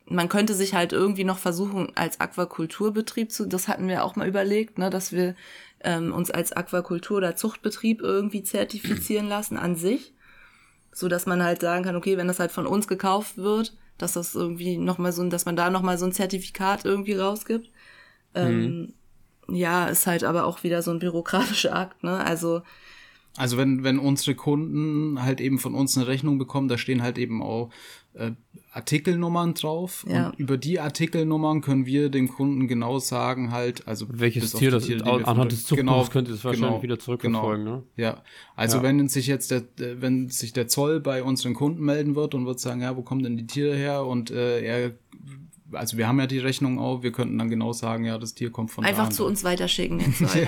[0.09, 4.27] man könnte sich halt irgendwie noch versuchen, als Aquakulturbetrieb zu, das hatten wir auch mal
[4.27, 5.35] überlegt, ne, dass wir
[5.81, 10.13] ähm, uns als Aquakultur- oder Zuchtbetrieb irgendwie zertifizieren lassen an sich.
[10.91, 14.13] So dass man halt sagen kann, okay, wenn das halt von uns gekauft wird, dass
[14.13, 17.69] das irgendwie nochmal so, dass man da nochmal so ein Zertifikat irgendwie rausgibt.
[18.33, 18.93] Ähm,
[19.47, 19.55] mhm.
[19.55, 22.25] Ja, ist halt aber auch wieder so ein bürokratischer Akt, ne?
[22.25, 22.63] Also
[23.37, 27.17] also wenn, wenn unsere Kunden halt eben von uns eine Rechnung bekommen, da stehen halt
[27.17, 27.69] eben auch
[28.13, 28.31] äh,
[28.71, 30.05] Artikelnummern drauf.
[30.09, 30.29] Ja.
[30.29, 34.89] Und über die Artikelnummern können wir dem Kunden genau sagen halt, also welches Tier das
[34.89, 35.03] ist.
[35.03, 37.77] Anhand des Zuchtbuchs genau, könnt ihr das wahrscheinlich genau, wieder zurückverfolgen, genau.
[37.77, 37.83] ne?
[37.95, 38.23] Ja.
[38.55, 38.83] Also ja.
[38.83, 42.59] wenn sich jetzt der, wenn sich der Zoll bei unseren Kunden melden wird und wird
[42.59, 44.05] sagen, ja, wo kommen denn die Tiere her?
[44.05, 44.91] Und äh, er
[45.71, 48.51] also wir haben ja die Rechnung auch, wir könnten dann genau sagen, ja, das Tier
[48.51, 50.47] kommt von Einfach zu uns weiterschicken, Zoll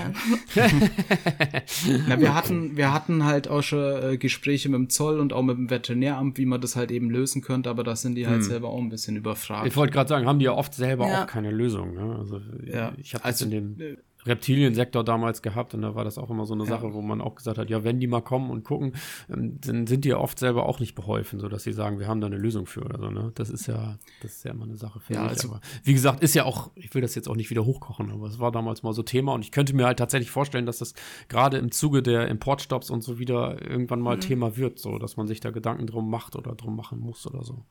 [2.08, 5.42] Na, wir hatten, wir hatten halt auch schon äh, Gespräche mit dem Zoll und auch
[5.42, 8.38] mit dem Veterinäramt, wie man das halt eben lösen könnte, aber da sind die halt
[8.38, 8.42] hm.
[8.44, 9.66] selber auch ein bisschen überfragt.
[9.66, 11.22] Ich wollte gerade sagen, haben die ja oft selber ja.
[11.22, 11.94] auch keine Lösung.
[11.94, 12.16] Ne?
[12.18, 12.92] Also ja.
[12.96, 13.96] ich habe also, in dem äh,
[14.26, 16.70] Reptiliensektor damals gehabt und da war das auch immer so eine ja.
[16.70, 18.94] Sache, wo man auch gesagt hat, ja, wenn die mal kommen und gucken,
[19.28, 22.08] ähm, dann sind die ja oft selber auch nicht beholfen, so dass sie sagen, wir
[22.08, 23.32] haben da eine Lösung für oder so, ne?
[23.34, 25.30] Das ist ja, das ist ja immer eine Sache für ja, mich.
[25.30, 28.10] Also, aber wie gesagt, ist ja auch, ich will das jetzt auch nicht wieder hochkochen,
[28.10, 30.78] aber es war damals mal so Thema und ich könnte mir halt tatsächlich vorstellen, dass
[30.78, 30.94] das
[31.28, 34.20] gerade im Zuge der Importstops und so wieder irgendwann mal mhm.
[34.20, 37.44] Thema wird, so dass man sich da Gedanken drum macht oder drum machen muss oder
[37.44, 37.64] so.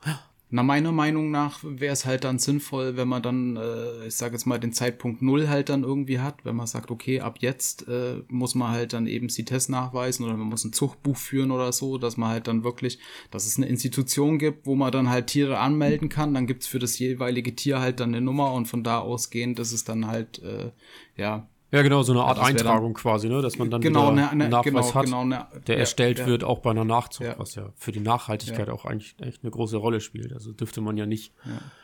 [0.51, 4.33] Na, meiner Meinung nach wäre es halt dann sinnvoll, wenn man dann, äh, ich sage
[4.33, 7.87] jetzt mal, den Zeitpunkt Null halt dann irgendwie hat, wenn man sagt, okay, ab jetzt
[7.87, 11.71] äh, muss man halt dann eben CITES nachweisen oder man muss ein Zuchtbuch führen oder
[11.71, 12.97] so, dass man halt dann wirklich,
[13.29, 16.79] dass es eine Institution gibt, wo man dann halt Tiere anmelden kann, dann gibt's für
[16.79, 20.41] das jeweilige Tier halt dann eine Nummer und von da ausgehend, dass es dann halt,
[20.41, 20.71] äh,
[21.15, 23.41] ja, ja, genau, so eine Art Eintragung dann, quasi, ne?
[23.41, 26.19] dass man dann genau, wieder eine, eine, Nachweis genau, hat, genau, eine, der ja, erstellt
[26.19, 26.25] ja.
[26.25, 27.37] wird, auch bei einer Nachzucht, ja.
[27.37, 30.33] was ja für die Nachhaltigkeit auch eigentlich echt eine große Rolle spielt.
[30.33, 31.33] Also dürfte man ja nicht,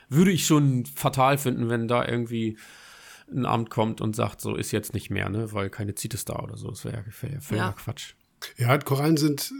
[0.09, 2.57] würde ich schon fatal finden, wenn da irgendwie
[3.31, 6.39] ein Amt kommt und sagt, so ist jetzt nicht mehr, ne, weil keine CITES da
[6.39, 6.69] oder so.
[6.69, 8.13] Das wäre ja, wär ja, ja Quatsch.
[8.57, 9.51] Ja, Korallen sind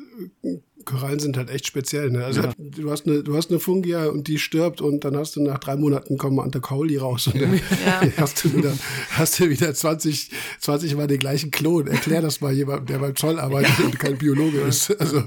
[0.86, 2.12] Korallen sind halt echt speziell.
[2.12, 2.24] Ne?
[2.24, 2.54] Also ja.
[2.58, 5.58] du hast eine, du hast eine Fungia und die stirbt und dann hast du nach
[5.58, 8.02] drei Monaten kommen Antacauli raus und dann ja.
[8.18, 8.72] hast du wieder,
[9.12, 11.88] hast du wieder 20, 20 Mal den gleichen Klon.
[11.88, 13.86] Erklär das mal jemandem, der beim Zoll arbeitet ja.
[13.86, 14.92] und kein Biologe ist.
[15.00, 15.24] Also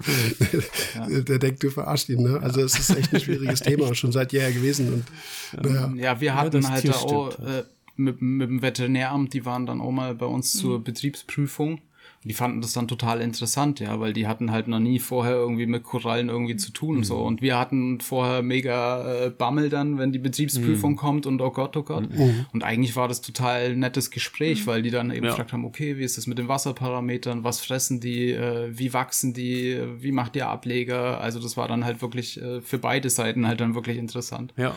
[1.09, 2.23] der denkt, du verarscht ihn.
[2.23, 2.41] Ne?
[2.41, 5.05] Also es ist echt ein schwieriges Thema schon seit jeher gewesen.
[5.53, 5.93] Und, naja.
[5.97, 7.65] Ja, wir hatten halt auch äh,
[7.97, 10.59] mit, mit dem Veterinäramt, die waren dann auch mal bei uns mhm.
[10.61, 11.81] zur Betriebsprüfung
[12.25, 15.67] die fanden das dann total interessant, ja, weil die hatten halt noch nie vorher irgendwie
[15.67, 17.05] mit Korallen irgendwie zu tun mhm.
[17.05, 17.19] so.
[17.19, 20.97] Und wir hatten vorher mega äh, Bammel dann, wenn die Betriebsprüfung mhm.
[20.97, 22.11] kommt und oh Gott, oh Gott.
[22.11, 22.25] Mhm.
[22.25, 22.47] mhm.
[22.53, 25.31] Und eigentlich war das total nettes Gespräch, weil die dann eben ja.
[25.31, 29.33] gefragt haben, okay, wie ist das mit den Wasserparametern, was fressen die, äh, wie wachsen
[29.33, 31.21] die, wie macht ihr Ableger?
[31.21, 34.53] Also das war dann halt wirklich äh, für beide Seiten halt dann wirklich interessant.
[34.57, 34.77] Ja,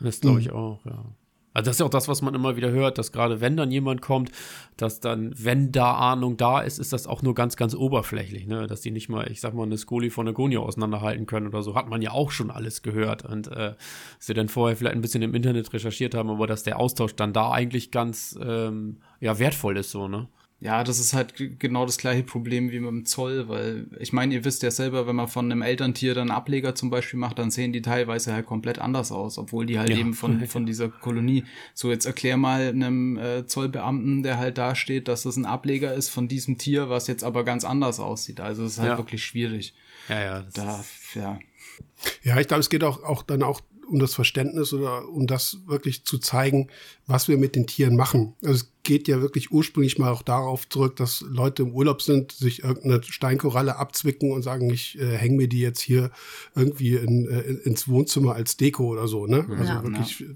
[0.00, 0.56] das glaube ich mhm.
[0.56, 1.04] auch, ja.
[1.52, 3.72] Also das ist ja auch das, was man immer wieder hört, dass gerade wenn dann
[3.72, 4.30] jemand kommt,
[4.76, 8.68] dass dann, wenn da Ahnung da ist, ist das auch nur ganz, ganz oberflächlich, ne?
[8.68, 11.62] Dass die nicht mal, ich sag mal, eine Skoli von einer Gonia auseinanderhalten können oder
[11.62, 13.24] so, hat man ja auch schon alles gehört.
[13.24, 13.74] Und äh,
[14.20, 17.32] sie dann vorher vielleicht ein bisschen im Internet recherchiert haben, aber dass der Austausch dann
[17.32, 20.28] da eigentlich ganz ähm, ja, wertvoll ist, so, ne?
[20.62, 24.34] Ja, das ist halt genau das gleiche Problem wie mit dem Zoll, weil ich meine,
[24.34, 27.50] ihr wisst ja selber, wenn man von einem Elterntier dann Ableger zum Beispiel macht, dann
[27.50, 29.96] sehen die teilweise halt komplett anders aus, obwohl die halt ja.
[29.96, 31.44] eben von, von dieser Kolonie.
[31.72, 35.94] So, jetzt erklär mal einem äh, Zollbeamten, der halt da steht, dass das ein Ableger
[35.94, 38.40] ist von diesem Tier, was jetzt aber ganz anders aussieht.
[38.40, 38.98] Also es ist halt ja.
[38.98, 39.72] wirklich schwierig.
[40.10, 40.46] Ja, ja.
[40.52, 40.84] Da,
[41.14, 41.38] ja.
[42.22, 43.60] Ja, ich glaube, es geht auch, auch dann auch
[43.90, 46.68] um das Verständnis oder um das wirklich zu zeigen,
[47.06, 48.34] was wir mit den Tieren machen.
[48.42, 52.32] Also es geht ja wirklich ursprünglich mal auch darauf zurück, dass Leute im Urlaub sind,
[52.32, 56.10] sich irgendeine Steinkoralle abzwicken und sagen, ich äh, hänge mir die jetzt hier
[56.54, 59.26] irgendwie in, äh, ins Wohnzimmer als Deko oder so.
[59.26, 59.46] Ne?
[59.50, 60.26] Also ja, wirklich ja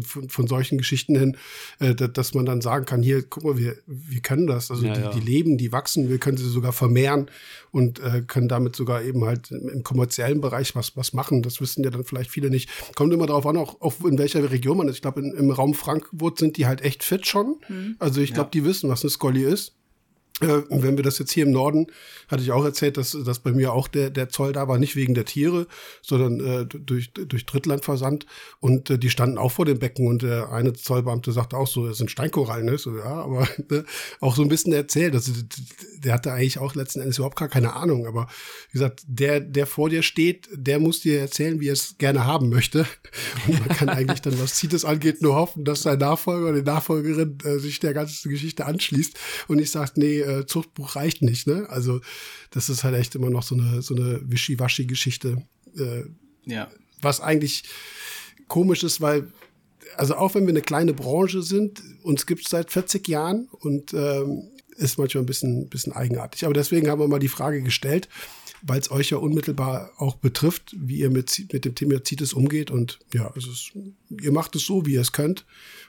[0.00, 1.36] von, von, solchen Geschichten hin,
[1.78, 4.70] äh, dass man dann sagen kann, hier, guck mal, wir, wir können das.
[4.70, 5.10] Also ja, die, ja.
[5.10, 7.30] die leben, die wachsen, wir können sie sogar vermehren
[7.70, 11.42] und äh, können damit sogar eben halt im, kommerziellen Bereich was, was machen.
[11.42, 12.68] Das wissen ja dann vielleicht viele nicht.
[12.94, 14.96] Kommt immer darauf an, auch, auch in welcher Region man ist.
[14.96, 17.56] Ich glaube, im Raum Frankfurt sind die halt echt fit schon.
[17.68, 17.96] Mhm.
[17.98, 18.50] Also ich glaube, ja.
[18.60, 19.74] die wissen, was eine Scolly ist.
[20.42, 21.86] Äh, wenn wir das jetzt hier im Norden,
[22.28, 24.96] hatte ich auch erzählt, dass, dass bei mir auch der, der Zoll da war, nicht
[24.96, 25.66] wegen der Tiere,
[26.00, 28.26] sondern äh, durch, durch Drittlandversand.
[28.60, 31.86] Und äh, die standen auch vor dem Becken und der eine Zollbeamte sagte auch so,
[31.86, 32.78] das sind Steinkorallen, ne?
[32.78, 33.84] So, ja, aber ne?
[34.20, 35.14] auch so ein bisschen erzählt.
[35.14, 35.32] Also,
[35.98, 38.06] der hatte eigentlich auch letzten Endes überhaupt gar keine Ahnung.
[38.06, 38.28] Aber
[38.70, 42.24] wie gesagt, der, der vor dir steht, der muss dir erzählen, wie er es gerne
[42.24, 42.86] haben möchte.
[43.46, 46.70] Und man kann eigentlich dann, was CITES angeht, nur hoffen, dass sein Nachfolger oder die
[46.70, 51.46] Nachfolgerin äh, sich der ganzen Geschichte anschließt und nicht sagt, nee, äh, Zuchtbuch reicht nicht,
[51.46, 51.66] ne?
[51.68, 52.00] Also
[52.50, 55.42] das ist halt echt immer noch so eine, so eine Wischiwaschi-Geschichte.
[55.76, 56.04] Äh,
[56.44, 56.70] ja.
[57.00, 57.64] Was eigentlich
[58.48, 59.32] komisch ist, weil,
[59.96, 63.94] also auch wenn wir eine kleine Branche sind, uns gibt es seit 40 Jahren und
[63.94, 66.44] ähm, ist manchmal ein bisschen, bisschen eigenartig.
[66.44, 68.08] Aber deswegen haben wir mal die Frage gestellt,
[68.62, 72.70] weil es euch ja unmittelbar auch betrifft, wie ihr mit, mit dem Thema CITES umgeht.
[72.70, 73.72] Und ja, es ist,
[74.08, 75.44] ihr macht es so, wie ihr es könnt.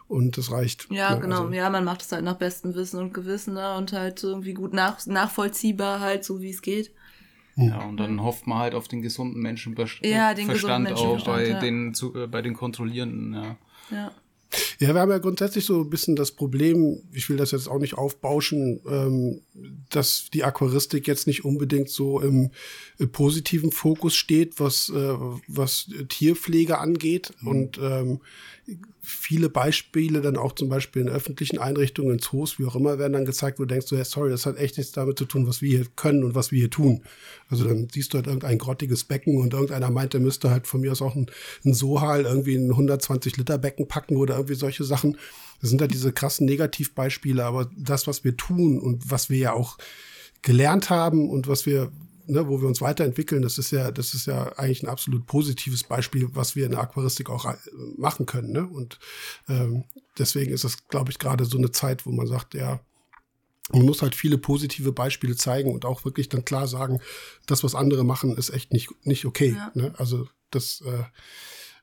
[0.07, 0.87] Und das reicht.
[0.91, 1.21] Ja, ne?
[1.21, 1.43] genau.
[1.43, 3.75] Also, ja, man macht es halt nach bestem Wissen und Gewissen ne?
[3.77, 6.91] und halt irgendwie gut nach, nachvollziehbar, halt so wie es geht.
[7.55, 11.49] Ja, und dann hofft man halt auf den gesunden Menschenverstand ja, den gesunden auch bei,
[11.49, 11.59] ja.
[11.59, 13.33] den, zu, äh, bei den Kontrollierenden.
[13.33, 13.57] Ja.
[13.91, 14.11] ja.
[14.80, 17.80] Ja, wir haben ja grundsätzlich so ein bisschen das Problem, ich will das jetzt auch
[17.80, 19.41] nicht aufbauschen, ähm,
[19.89, 22.51] dass die Aquaristik jetzt nicht unbedingt so im,
[22.97, 25.13] im positiven Fokus steht, was, äh,
[25.47, 27.34] was Tierpflege angeht.
[27.41, 27.47] Mhm.
[27.47, 28.19] Und ähm,
[29.05, 33.11] viele Beispiele dann auch zum Beispiel in öffentlichen Einrichtungen, in Zoos, wie auch immer, werden
[33.11, 35.45] dann gezeigt, wo du denkst, so, hey, sorry, das hat echt nichts damit zu tun,
[35.45, 37.01] was wir hier können und was wir hier tun.
[37.49, 40.80] Also dann siehst du halt irgendein grottiges Becken und irgendeiner meint, der müsste halt von
[40.80, 41.30] mir aus auch ein,
[41.65, 45.17] ein Sohal irgendwie ein 120 Liter Becken packen oder irgendwie solche Sachen.
[45.59, 49.53] Das sind halt diese krassen Negativbeispiele, aber das, was wir tun und was wir ja
[49.53, 49.77] auch
[50.43, 51.91] gelernt haben und was wir
[52.25, 55.83] ne, wo wir uns weiterentwickeln, das ist ja, das ist ja eigentlich ein absolut positives
[55.83, 57.55] Beispiel, was wir in der Aquaristik auch äh,
[57.97, 58.51] machen können.
[58.51, 58.67] Ne?
[58.67, 58.99] Und
[59.49, 59.85] ähm,
[60.17, 62.79] deswegen ist das, glaube ich, gerade so eine Zeit, wo man sagt, ja,
[63.71, 66.99] man muss halt viele positive Beispiele zeigen und auch wirklich dann klar sagen,
[67.45, 69.55] das, was andere machen, ist echt nicht, nicht okay.
[69.57, 69.71] Ja.
[69.73, 69.93] Ne?
[69.97, 71.03] Also das äh,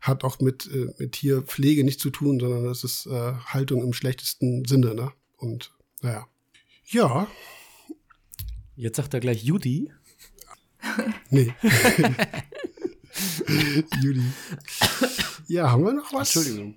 [0.01, 3.93] hat auch mit, äh, mit Tierpflege nichts zu tun, sondern das ist äh, Haltung im
[3.93, 4.95] schlechtesten Sinne.
[4.95, 5.13] Ne?
[5.37, 5.73] Und
[6.03, 6.27] naja.
[6.87, 7.29] Ja.
[8.77, 9.93] Jetzt sagt er gleich Judy.
[11.31, 11.55] Nee.
[14.03, 14.23] Juli.
[15.47, 16.35] Ja, haben wir noch was?
[16.35, 16.77] Entschuldigung.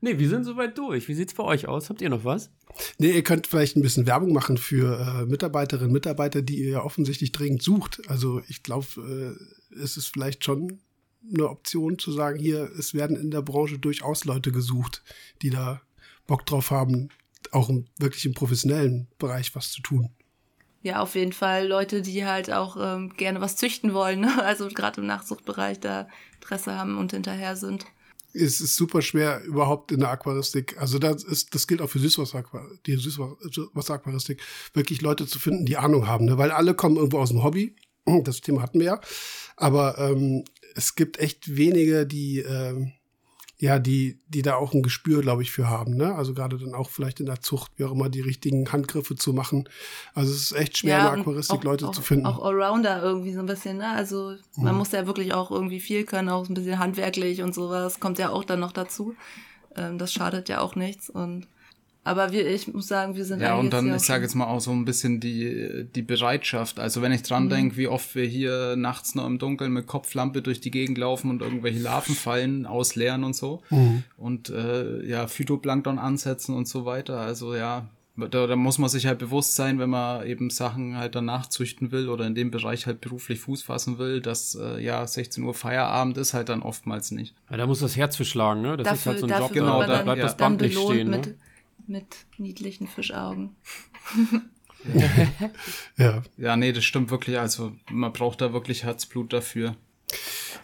[0.00, 1.08] Nee, wir sind soweit durch.
[1.08, 1.90] Wie sieht's bei euch aus?
[1.90, 2.50] Habt ihr noch was?
[2.98, 6.70] Nee, ihr könnt vielleicht ein bisschen Werbung machen für äh, Mitarbeiterinnen und Mitarbeiter, die ihr
[6.70, 8.00] ja offensichtlich dringend sucht.
[8.08, 10.80] Also ich glaube, äh, es ist vielleicht schon
[11.32, 15.02] eine Option zu sagen, hier, es werden in der Branche durchaus Leute gesucht,
[15.42, 15.82] die da
[16.26, 17.08] Bock drauf haben,
[17.50, 20.10] auch im, wirklich im professionellen Bereich was zu tun.
[20.82, 24.42] Ja, auf jeden Fall Leute, die halt auch ähm, gerne was züchten wollen, ne?
[24.42, 27.84] also gerade im Nachzuchtbereich da Interesse haben und hinterher sind.
[28.32, 31.98] Es ist super schwer überhaupt in der Aquaristik, also das ist, das gilt auch für
[31.98, 32.44] Süßwasser,
[32.86, 34.40] die Süßwasseraquaristik,
[34.72, 36.38] wirklich Leute zu finden, die Ahnung haben, ne?
[36.38, 37.74] weil alle kommen irgendwo aus dem Hobby,
[38.22, 39.00] das Thema hatten wir ja,
[39.56, 40.44] aber ähm,
[40.76, 42.92] es gibt echt wenige, die ähm,
[43.60, 46.14] ja, die, die da auch ein Gespür, glaube ich, für haben, ne?
[46.14, 49.34] Also gerade dann auch vielleicht in der Zucht, wie auch immer, die richtigen Handgriffe zu
[49.34, 49.68] machen.
[50.14, 52.24] Also es ist echt schwer, ja, in der Aquaristik auch, Leute auch, zu finden.
[52.24, 53.90] Auch Allrounder irgendwie so ein bisschen, ne?
[53.90, 54.78] Also man mhm.
[54.78, 58.30] muss ja wirklich auch irgendwie viel können, auch ein bisschen handwerklich und sowas, kommt ja
[58.30, 59.14] auch dann noch dazu.
[59.76, 61.46] Ähm, das schadet ja auch nichts und
[62.02, 64.60] aber wir, ich muss sagen, wir sind Ja, und dann, ich sage jetzt mal auch
[64.60, 66.80] so ein bisschen die, die Bereitschaft.
[66.80, 67.50] Also wenn ich dran mhm.
[67.50, 71.28] denke, wie oft wir hier nachts noch im Dunkeln mit Kopflampe durch die Gegend laufen
[71.30, 73.62] und irgendwelche Larvenfallen ausleeren und so.
[73.68, 74.04] Mhm.
[74.16, 77.20] Und äh, ja, Phytoplankton ansetzen und so weiter.
[77.20, 77.86] Also ja,
[78.16, 81.92] da, da muss man sich halt bewusst sein, wenn man eben Sachen halt danach züchten
[81.92, 85.54] will oder in dem Bereich halt beruflich Fuß fassen will, dass äh, ja 16 Uhr
[85.54, 87.34] Feierabend ist halt dann oftmals nicht.
[87.50, 88.76] Ja, da muss das Herz für schlagen, ne?
[88.76, 90.24] Das dafür, ist halt so ein Job, genau, da bleibt ja.
[90.24, 91.10] das Band nicht stehen.
[91.10, 91.34] Ne?
[91.90, 93.56] Mit niedlichen Fischaugen.
[95.98, 96.22] ja.
[96.38, 97.38] Ja, nee, das stimmt wirklich.
[97.38, 99.76] Also man braucht da wirklich Herzblut dafür.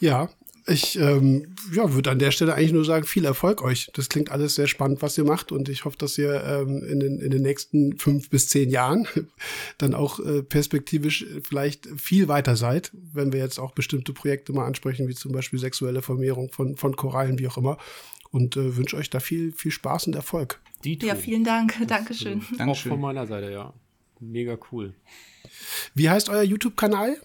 [0.01, 0.31] Ja,
[0.69, 3.89] ich ähm, ja, würde an der Stelle eigentlich nur sagen, viel Erfolg euch.
[3.95, 5.53] Das klingt alles sehr spannend, was ihr macht.
[5.53, 9.07] Und ich hoffe, dass ihr ähm, in, den, in den nächsten fünf bis zehn Jahren
[9.79, 14.67] dann auch äh, perspektivisch vielleicht viel weiter seid, wenn wir jetzt auch bestimmte Projekte mal
[14.67, 17.79] ansprechen, wie zum Beispiel sexuelle Vermehrung von, von Korallen, wie auch immer.
[18.33, 20.61] Und äh, wünsche euch da viel, viel Spaß und Erfolg.
[20.85, 21.07] Dito.
[21.07, 21.75] Ja, vielen Dank.
[21.87, 22.43] Dankeschön.
[22.57, 22.69] Dankeschön.
[22.69, 23.73] Auch von meiner Seite, ja.
[24.21, 24.95] Mega cool.
[25.95, 27.17] Wie heißt euer YouTube-Kanal?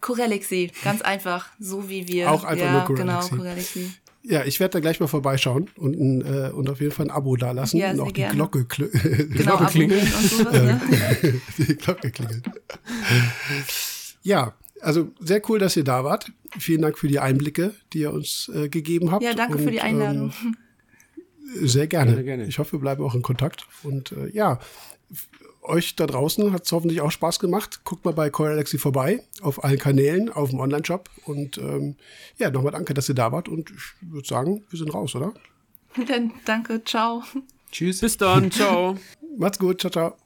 [0.00, 2.30] Corelixi, ganz einfach, so wie wir.
[2.30, 3.30] Auch einfach ja, nur Corelixi.
[3.30, 3.90] Genau, Corelixi.
[4.24, 7.10] Ja, ich werde da gleich mal vorbeischauen und, ein, äh, und auf jeden Fall ein
[7.10, 8.22] Abo da lassen ja, und auch die.
[8.22, 10.06] Glocke, die genau, Glocke klingeln.
[10.06, 10.80] Sowas, ne?
[11.58, 12.42] die Glocke klingeln.
[14.22, 16.30] ja, also sehr cool, dass ihr da wart.
[16.58, 19.24] Vielen Dank für die Einblicke, die ihr uns äh, gegeben habt.
[19.24, 20.32] Ja, danke und, für die Einladung.
[20.44, 20.56] Ähm,
[21.54, 22.14] sehr gerne.
[22.14, 22.44] Sehr gerne.
[22.46, 23.66] Ich hoffe, wir bleiben auch in Kontakt.
[23.82, 24.58] Und äh, ja,
[25.62, 27.80] euch da draußen hat es hoffentlich auch Spaß gemacht.
[27.84, 31.08] Guckt mal bei Core vorbei, auf allen Kanälen, auf dem Online-Shop.
[31.24, 31.96] Und ähm,
[32.38, 33.48] ja, nochmal danke, dass ihr da wart.
[33.48, 35.32] Und ich würde sagen, wir sind raus, oder?
[36.08, 37.22] Dann danke, ciao.
[37.70, 38.00] Tschüss.
[38.00, 38.96] Bis dann, ciao.
[39.38, 40.16] Macht's gut, ciao, ciao.